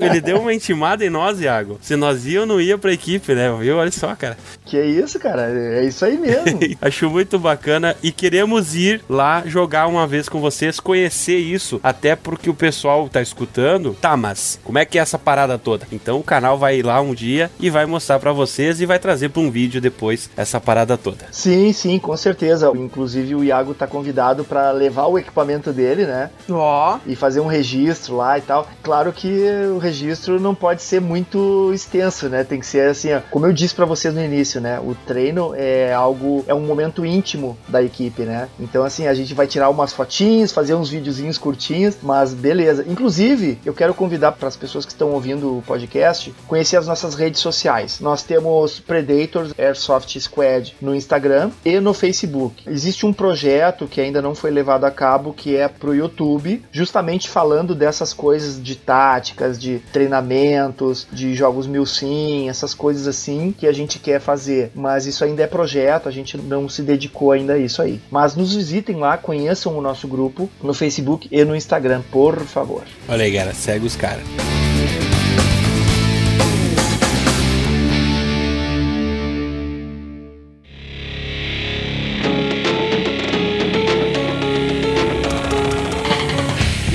ele 0.00 0.18
deu 0.18 0.40
uma 0.40 0.54
intimada 0.54 1.04
em 1.04 1.10
nós, 1.10 1.42
Iago. 1.42 1.78
Se 1.82 1.94
nós 1.94 2.24
ia 2.24 2.40
ou 2.40 2.46
não 2.46 2.58
ia 2.58 2.78
pra 2.78 2.90
equipe, 2.90 3.34
né? 3.34 3.54
Viu? 3.60 3.76
Olha 3.76 3.90
só, 3.90 4.14
cara. 4.14 4.38
Que 4.64 4.82
isso, 4.82 5.18
cara. 5.18 5.50
É 5.50 5.84
isso 5.84 6.06
aí 6.06 6.16
mesmo. 6.16 6.58
Acho 6.80 7.10
muito 7.10 7.38
bacana 7.38 7.94
e 8.02 8.10
queremos 8.10 8.74
ir 8.74 9.02
lá 9.10 9.42
jogar 9.44 9.88
uma 9.88 10.06
vez 10.06 10.26
com 10.26 10.40
vocês, 10.40 10.80
conhecer 10.80 11.36
isso, 11.36 11.78
até 11.82 12.16
porque 12.16 12.48
o 12.48 12.54
pessoal 12.54 13.06
tá 13.10 13.20
escutando. 13.20 13.94
Tá, 14.00 14.16
mas 14.16 14.58
como 14.64 14.78
é 14.78 14.86
que 14.86 14.98
é 14.98 15.02
essa 15.02 15.18
parada 15.18 15.58
toda? 15.58 15.86
Então 15.92 16.18
o 16.18 16.22
canal 16.22 16.56
vai 16.56 16.78
ir 16.78 16.82
lá 16.82 16.98
um 17.02 17.12
dia 17.12 17.50
e 17.60 17.68
vai 17.68 17.84
mostrar 17.84 18.18
para 18.18 18.32
vocês 18.32 18.80
e 18.80 18.86
vai 18.86 18.98
trazer 18.98 19.28
para 19.28 19.42
um 19.42 19.50
vídeo 19.50 19.82
depois 19.82 20.30
essa 20.34 20.58
parada 20.58 20.96
toda. 20.96 21.26
Sim, 21.30 21.74
sim, 21.74 21.98
com 21.98 22.16
certeza. 22.16 22.72
Inclusive 22.74 23.34
o 23.34 23.44
Iago 23.44 23.74
tá 23.74 23.86
convidado 23.86 24.13
para 24.44 24.70
levar 24.70 25.06
o 25.06 25.18
equipamento 25.18 25.72
dele, 25.72 26.06
né? 26.06 26.30
Ó. 26.50 26.96
Oh. 26.96 26.98
E 27.06 27.16
fazer 27.16 27.40
um 27.40 27.46
registro 27.46 28.16
lá 28.16 28.38
e 28.38 28.42
tal. 28.42 28.66
Claro 28.82 29.12
que 29.12 29.28
o 29.74 29.78
registro 29.78 30.40
não 30.40 30.54
pode 30.54 30.82
ser 30.82 31.00
muito 31.00 31.70
extenso, 31.72 32.28
né? 32.28 32.44
Tem 32.44 32.60
que 32.60 32.66
ser 32.66 32.88
assim, 32.90 33.12
ó, 33.12 33.20
como 33.30 33.46
eu 33.46 33.52
disse 33.52 33.74
para 33.74 33.84
vocês 33.84 34.14
no 34.14 34.22
início, 34.22 34.60
né? 34.60 34.78
O 34.80 34.94
treino 35.06 35.54
é 35.56 35.92
algo, 35.92 36.44
é 36.46 36.54
um 36.54 36.60
momento 36.60 37.04
íntimo 37.04 37.56
da 37.68 37.82
equipe, 37.82 38.22
né? 38.22 38.48
Então 38.58 38.84
assim, 38.84 39.06
a 39.06 39.14
gente 39.14 39.34
vai 39.34 39.46
tirar 39.46 39.68
umas 39.70 39.92
fotinhas, 39.92 40.52
fazer 40.52 40.74
uns 40.74 40.90
videozinhos 40.90 41.38
curtinhos, 41.38 41.96
mas 42.02 42.34
beleza. 42.34 42.84
Inclusive, 42.88 43.58
eu 43.64 43.74
quero 43.74 43.94
convidar 43.94 44.32
para 44.32 44.48
as 44.48 44.56
pessoas 44.56 44.84
que 44.84 44.92
estão 44.92 45.12
ouvindo 45.12 45.58
o 45.58 45.62
podcast 45.62 46.34
conhecer 46.46 46.76
as 46.76 46.86
nossas 46.86 47.14
redes 47.14 47.40
sociais. 47.40 48.00
Nós 48.00 48.22
temos 48.22 48.80
Predators 48.80 49.52
Airsoft 49.58 50.18
Squad 50.20 50.74
no 50.80 50.94
Instagram 50.94 51.50
e 51.64 51.80
no 51.80 51.94
Facebook. 51.94 52.62
Existe 52.66 53.06
um 53.06 53.12
projeto 53.12 53.86
que 53.86 54.00
ainda 54.04 54.22
não 54.22 54.34
foi 54.34 54.50
levado 54.50 54.84
a 54.84 54.90
cabo 54.90 55.32
que 55.32 55.56
é 55.56 55.68
pro 55.68 55.94
YouTube, 55.94 56.62
justamente 56.70 57.28
falando 57.28 57.74
dessas 57.74 58.12
coisas 58.12 58.62
de 58.62 58.76
táticas, 58.76 59.58
de 59.58 59.80
treinamentos, 59.92 61.06
de 61.12 61.34
jogos 61.34 61.66
mil 61.66 61.86
sim, 61.86 62.48
essas 62.48 62.74
coisas 62.74 63.06
assim 63.06 63.54
que 63.56 63.66
a 63.66 63.72
gente 63.72 63.98
quer 63.98 64.20
fazer. 64.20 64.70
Mas 64.74 65.06
isso 65.06 65.24
ainda 65.24 65.42
é 65.42 65.46
projeto, 65.46 66.08
a 66.08 66.12
gente 66.12 66.36
não 66.36 66.68
se 66.68 66.82
dedicou 66.82 67.32
ainda 67.32 67.54
a 67.54 67.58
isso 67.58 67.82
aí. 67.82 68.00
Mas 68.10 68.34
nos 68.34 68.54
visitem 68.54 68.96
lá, 68.96 69.16
conheçam 69.16 69.76
o 69.76 69.80
nosso 69.80 70.06
grupo 70.06 70.48
no 70.62 70.74
Facebook 70.74 71.28
e 71.30 71.44
no 71.44 71.56
Instagram, 71.56 72.02
por 72.10 72.38
favor. 72.40 72.82
Olha 73.08 73.24
aí, 73.24 73.30
galera, 73.30 73.54
segue 73.54 73.86
os 73.86 73.96
caras. 73.96 74.24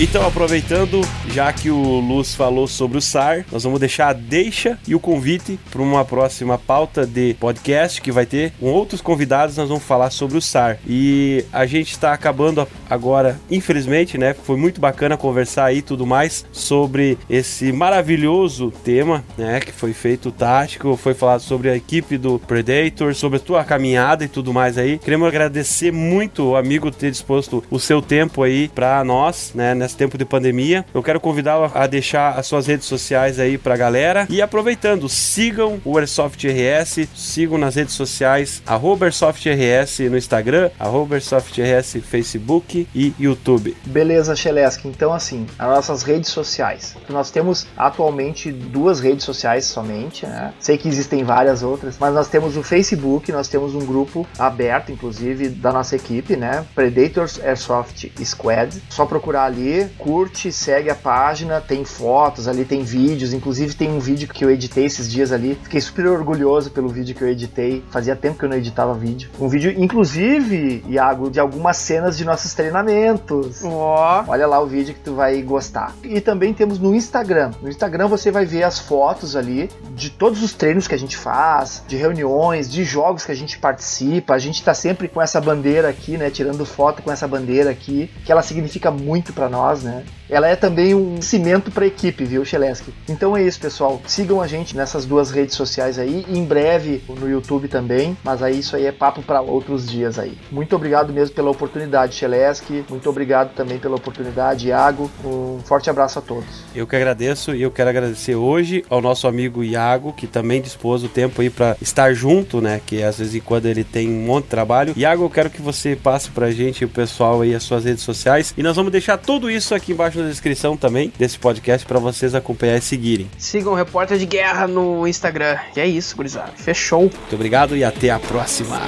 Então, 0.09 0.25
aproveitando, 0.25 1.01
já 1.27 1.53
que 1.53 1.69
o 1.69 1.99
Luz 1.99 2.33
falou 2.33 2.67
sobre 2.67 2.97
o 2.97 3.01
SAR, 3.01 3.45
nós 3.51 3.63
vamos 3.63 3.79
deixar 3.79 4.07
a 4.07 4.13
deixa 4.13 4.75
e 4.87 4.95
o 4.95 4.99
convite 4.99 5.59
para 5.69 5.83
uma 5.83 6.03
próxima 6.03 6.57
pauta 6.57 7.05
de 7.05 7.35
podcast 7.35 8.01
que 8.01 8.11
vai 8.11 8.25
ter 8.25 8.51
com 8.59 8.71
outros 8.71 9.01
convidados. 9.01 9.55
Nós 9.55 9.69
vamos 9.69 9.83
falar 9.83 10.09
sobre 10.09 10.35
o 10.35 10.41
SAR. 10.41 10.79
E 10.87 11.45
a 11.53 11.63
gente 11.67 11.91
está 11.91 12.11
acabando 12.11 12.67
agora, 12.89 13.39
infelizmente, 13.51 14.17
né? 14.17 14.33
Foi 14.33 14.57
muito 14.57 14.81
bacana 14.81 15.15
conversar 15.15 15.65
aí 15.65 15.83
tudo 15.83 16.07
mais 16.07 16.43
sobre 16.51 17.15
esse 17.29 17.71
maravilhoso 17.71 18.73
tema, 18.83 19.23
né? 19.37 19.59
Que 19.59 19.71
foi 19.71 19.93
feito 19.93 20.31
tático, 20.31 20.97
foi 20.97 21.13
falado 21.13 21.41
sobre 21.41 21.69
a 21.69 21.75
equipe 21.75 22.17
do 22.17 22.39
Predator, 22.39 23.13
sobre 23.13 23.37
a 23.37 23.41
tua 23.41 23.63
caminhada 23.63 24.25
e 24.25 24.27
tudo 24.27 24.51
mais 24.51 24.75
aí. 24.75 24.97
Queremos 24.97 25.27
agradecer 25.27 25.91
muito 25.91 26.49
o 26.49 26.55
amigo 26.55 26.89
ter 26.89 27.11
disposto 27.11 27.63
o 27.69 27.79
seu 27.79 28.01
tempo 28.01 28.41
aí 28.41 28.69
para 28.69 29.03
nós, 29.03 29.51
né? 29.53 29.75
nesse 29.75 29.98
tempo 29.99 30.17
de 30.17 30.23
pandemia. 30.23 30.85
Eu 30.93 31.03
quero 31.03 31.19
convidá-lo 31.19 31.69
a 31.75 31.85
deixar 31.85 32.39
as 32.39 32.47
suas 32.47 32.65
redes 32.65 32.85
sociais 32.85 33.37
aí 33.37 33.57
pra 33.57 33.75
galera. 33.75 34.25
E 34.29 34.41
aproveitando, 34.41 35.09
sigam 35.09 35.81
o 35.83 35.97
Airsoft 35.97 36.41
RS, 36.47 37.09
sigam 37.13 37.57
nas 37.57 37.75
redes 37.75 37.95
sociais, 37.95 38.63
Airsoft 38.65 39.45
RS 39.45 39.99
no 40.09 40.17
Instagram, 40.17 40.71
Airsoft 40.79 41.59
RS 41.61 41.97
Facebook 42.01 42.87
e 42.95 43.13
YouTube. 43.19 43.75
Beleza, 43.87 44.37
Chelesk. 44.37 44.85
Então, 44.85 45.11
assim, 45.13 45.45
as 45.57 45.67
nossas 45.67 46.03
redes 46.03 46.29
sociais. 46.29 46.95
Nós 47.09 47.29
temos 47.29 47.67
atualmente 47.75 48.53
duas 48.53 49.01
redes 49.01 49.25
sociais 49.25 49.65
somente, 49.65 50.25
né? 50.25 50.53
Sei 50.61 50.77
que 50.77 50.87
existem 50.87 51.25
várias 51.25 51.61
outras, 51.61 51.97
mas 51.99 52.13
nós 52.13 52.29
temos 52.29 52.55
o 52.55 52.63
Facebook, 52.63 53.33
nós 53.33 53.49
temos 53.49 53.75
um 53.75 53.85
grupo 53.85 54.25
aberto, 54.37 54.93
inclusive, 54.93 55.49
da 55.49 55.73
nossa 55.73 55.97
equipe, 55.97 56.37
né? 56.37 56.65
Predators 56.73 57.37
Airsoft 57.43 58.09
Squad. 58.23 58.81
Só 58.89 59.05
procurar 59.05 59.43
ali 59.43 59.88
curte, 59.89 60.51
segue 60.51 60.89
a 60.89 60.95
página, 60.95 61.59
tem 61.59 61.83
fotos 61.83 62.47
ali, 62.47 62.65
tem 62.65 62.83
vídeos, 62.83 63.33
inclusive 63.33 63.73
tem 63.73 63.89
um 63.89 63.99
vídeo 63.99 64.27
que 64.27 64.45
eu 64.45 64.49
editei 64.49 64.85
esses 64.85 65.11
dias 65.11 65.31
ali. 65.31 65.57
Fiquei 65.63 65.81
super 65.81 66.07
orgulhoso 66.07 66.71
pelo 66.71 66.89
vídeo 66.89 67.15
que 67.15 67.21
eu 67.21 67.27
editei. 67.27 67.83
Fazia 67.91 68.15
tempo 68.15 68.37
que 68.37 68.45
eu 68.45 68.49
não 68.49 68.57
editava 68.57 68.93
vídeo. 68.93 69.29
Um 69.39 69.47
vídeo, 69.47 69.73
inclusive, 69.77 70.83
Iago, 70.87 71.29
de 71.29 71.39
algumas 71.39 71.77
cenas 71.77 72.17
de 72.17 72.25
nossos 72.25 72.53
treinamentos. 72.53 73.61
Oh. 73.63 74.23
Olha 74.27 74.47
lá 74.47 74.59
o 74.59 74.67
vídeo 74.67 74.93
que 74.93 75.01
tu 75.01 75.15
vai 75.15 75.41
gostar. 75.41 75.93
E 76.03 76.21
também 76.21 76.53
temos 76.53 76.79
no 76.79 76.95
Instagram. 76.95 77.51
No 77.61 77.69
Instagram 77.69 78.07
você 78.07 78.31
vai 78.31 78.45
ver 78.45 78.63
as 78.63 78.79
fotos 78.79 79.35
ali 79.35 79.69
de 79.95 80.09
todos 80.09 80.41
os 80.43 80.53
treinos 80.53 80.87
que 80.87 80.95
a 80.95 80.99
gente 80.99 81.17
faz, 81.17 81.83
de 81.87 81.95
reuniões, 81.95 82.71
de 82.71 82.83
jogos 82.83 83.25
que 83.25 83.31
a 83.31 83.35
gente 83.35 83.57
participa. 83.57 84.33
A 84.33 84.39
gente 84.39 84.63
tá 84.63 84.73
sempre 84.73 85.07
com 85.07 85.21
essa 85.21 85.39
bandeira 85.41 85.89
aqui, 85.89 86.17
né? 86.17 86.29
Tirando 86.29 86.65
foto 86.65 87.01
com 87.01 87.11
essa 87.11 87.27
bandeira 87.27 87.69
aqui, 87.69 88.09
que 88.25 88.31
ela 88.31 88.41
significa 88.41 88.91
muito 88.91 89.33
para 89.33 89.49
nós 89.49 89.78
né? 89.83 90.03
Ela 90.29 90.47
é 90.47 90.55
também 90.55 90.93
um 90.93 91.21
cimento 91.21 91.71
para 91.71 91.85
a 91.85 91.87
equipe, 91.87 92.23
viu, 92.23 92.45
Cheleski? 92.45 92.93
Então 93.07 93.35
é 93.35 93.43
isso, 93.43 93.59
pessoal. 93.59 93.99
Sigam 94.05 94.41
a 94.41 94.47
gente 94.47 94.77
nessas 94.77 95.05
duas 95.05 95.31
redes 95.31 95.55
sociais 95.55 95.97
aí, 95.97 96.25
em 96.29 96.43
breve 96.45 97.01
no 97.09 97.27
YouTube 97.29 97.67
também, 97.67 98.15
mas 98.23 98.43
aí 98.43 98.59
isso 98.59 98.75
aí 98.75 98.85
é 98.85 98.91
papo 98.91 99.21
para 99.23 99.41
outros 99.41 99.87
dias 99.87 100.19
aí. 100.19 100.37
Muito 100.51 100.75
obrigado 100.75 101.11
mesmo 101.11 101.35
pela 101.35 101.49
oportunidade, 101.49 102.15
Cheleski. 102.15 102.85
Muito 102.89 103.09
obrigado 103.09 103.55
também 103.55 103.79
pela 103.79 103.95
oportunidade, 103.95 104.67
Iago. 104.67 105.09
Um 105.25 105.59
forte 105.63 105.89
abraço 105.89 106.19
a 106.19 106.21
todos. 106.21 106.63
Eu 106.75 106.85
que 106.85 106.95
agradeço 106.95 107.55
e 107.55 107.61
eu 107.63 107.71
quero 107.71 107.89
agradecer 107.89 108.35
hoje 108.35 108.85
ao 108.89 109.01
nosso 109.01 109.27
amigo 109.27 109.63
Iago, 109.63 110.13
que 110.13 110.27
também 110.27 110.61
dispôs 110.61 111.03
o 111.03 111.09
tempo 111.09 111.41
aí 111.41 111.49
para 111.49 111.75
estar 111.81 112.13
junto, 112.13 112.61
né? 112.61 112.79
Que 112.85 113.01
às 113.01 113.17
vezes 113.17 113.41
quando 113.43 113.65
ele 113.65 113.83
tem 113.83 114.09
um 114.09 114.25
monte 114.25 114.43
de 114.43 114.49
trabalho. 114.49 114.93
Iago, 114.95 115.23
eu 115.23 115.29
quero 115.29 115.49
que 115.49 115.61
você 115.61 115.95
passe 115.95 116.29
pra 116.29 116.51
gente, 116.51 116.85
o 116.85 116.89
pessoal 116.89 117.41
aí, 117.41 117.55
as 117.55 117.63
suas 117.63 117.85
redes 117.85 118.03
sociais, 118.03 118.53
e 118.57 118.61
nós 118.61 118.75
vamos 118.75 118.91
deixar 118.91 119.17
tudo 119.17 119.49
isso 119.69 119.75
aqui 119.75 119.91
embaixo 119.91 120.19
na 120.19 120.27
descrição 120.27 120.75
também 120.75 121.13
desse 121.17 121.37
podcast 121.37 121.85
para 121.85 121.99
vocês 121.99 122.33
acompanhar 122.33 122.77
e 122.77 122.81
seguirem. 122.81 123.29
Sigam 123.37 123.73
o 123.73 123.75
Repórter 123.75 124.17
de 124.17 124.25
Guerra 124.25 124.67
no 124.67 125.07
Instagram. 125.07 125.57
E 125.75 125.79
é 125.79 125.85
isso, 125.85 126.15
gurizada. 126.15 126.51
Fechou. 126.55 127.01
Muito 127.01 127.35
obrigado 127.35 127.77
e 127.77 127.83
até 127.83 128.09
a 128.09 128.19
próxima. 128.19 128.81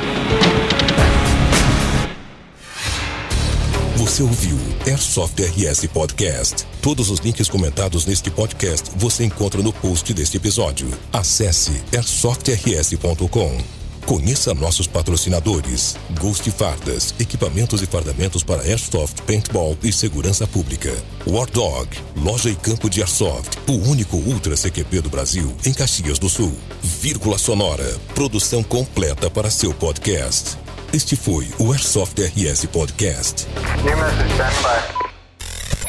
Você 3.95 4.23
ouviu 4.23 4.57
Airsoft 4.87 5.39
RS 5.39 5.85
Podcast. 5.87 6.65
Todos 6.81 7.11
os 7.11 7.19
links 7.19 7.47
comentados 7.47 8.07
neste 8.07 8.31
podcast 8.31 8.89
você 8.95 9.23
encontra 9.23 9.61
no 9.61 9.71
post 9.71 10.11
deste 10.15 10.37
episódio. 10.37 10.89
Acesse 11.13 11.83
airsoftrs.com. 11.93 13.80
Conheça 14.05 14.53
nossos 14.53 14.87
patrocinadores: 14.87 15.95
Ghost 16.19 16.49
Fardas, 16.51 17.13
equipamentos 17.19 17.81
e 17.81 17.85
fardamentos 17.85 18.43
para 18.43 18.63
Airsoft, 18.63 19.21
Paintball 19.23 19.77
e 19.83 19.91
segurança 19.91 20.47
pública. 20.47 20.91
War 21.25 21.49
Dog, 21.49 21.89
loja 22.15 22.49
e 22.49 22.55
campo 22.55 22.89
de 22.89 23.01
Airsoft, 23.01 23.57
o 23.67 23.73
único 23.89 24.17
Ultra 24.17 24.55
CQP 24.55 25.01
do 25.01 25.09
Brasil, 25.09 25.55
em 25.65 25.73
Caxias 25.73 26.19
do 26.19 26.29
Sul. 26.29 26.55
Vírgula 26.81 27.37
Sonora, 27.37 27.97
produção 28.13 28.63
completa 28.63 29.29
para 29.29 29.49
seu 29.49 29.73
podcast. 29.73 30.57
Este 30.93 31.15
foi 31.15 31.47
o 31.57 31.71
Airsoft 31.71 32.21
RS 32.21 32.65
Podcast. 32.65 33.47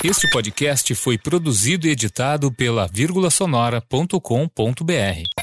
Este 0.04 0.28
podcast 0.30 0.94
foi 0.94 1.16
produzido 1.16 1.86
e 1.86 1.90
editado 1.90 2.52
pela 2.52 2.88
vírgula 2.88 3.30
sonora.com.br. 3.30 5.41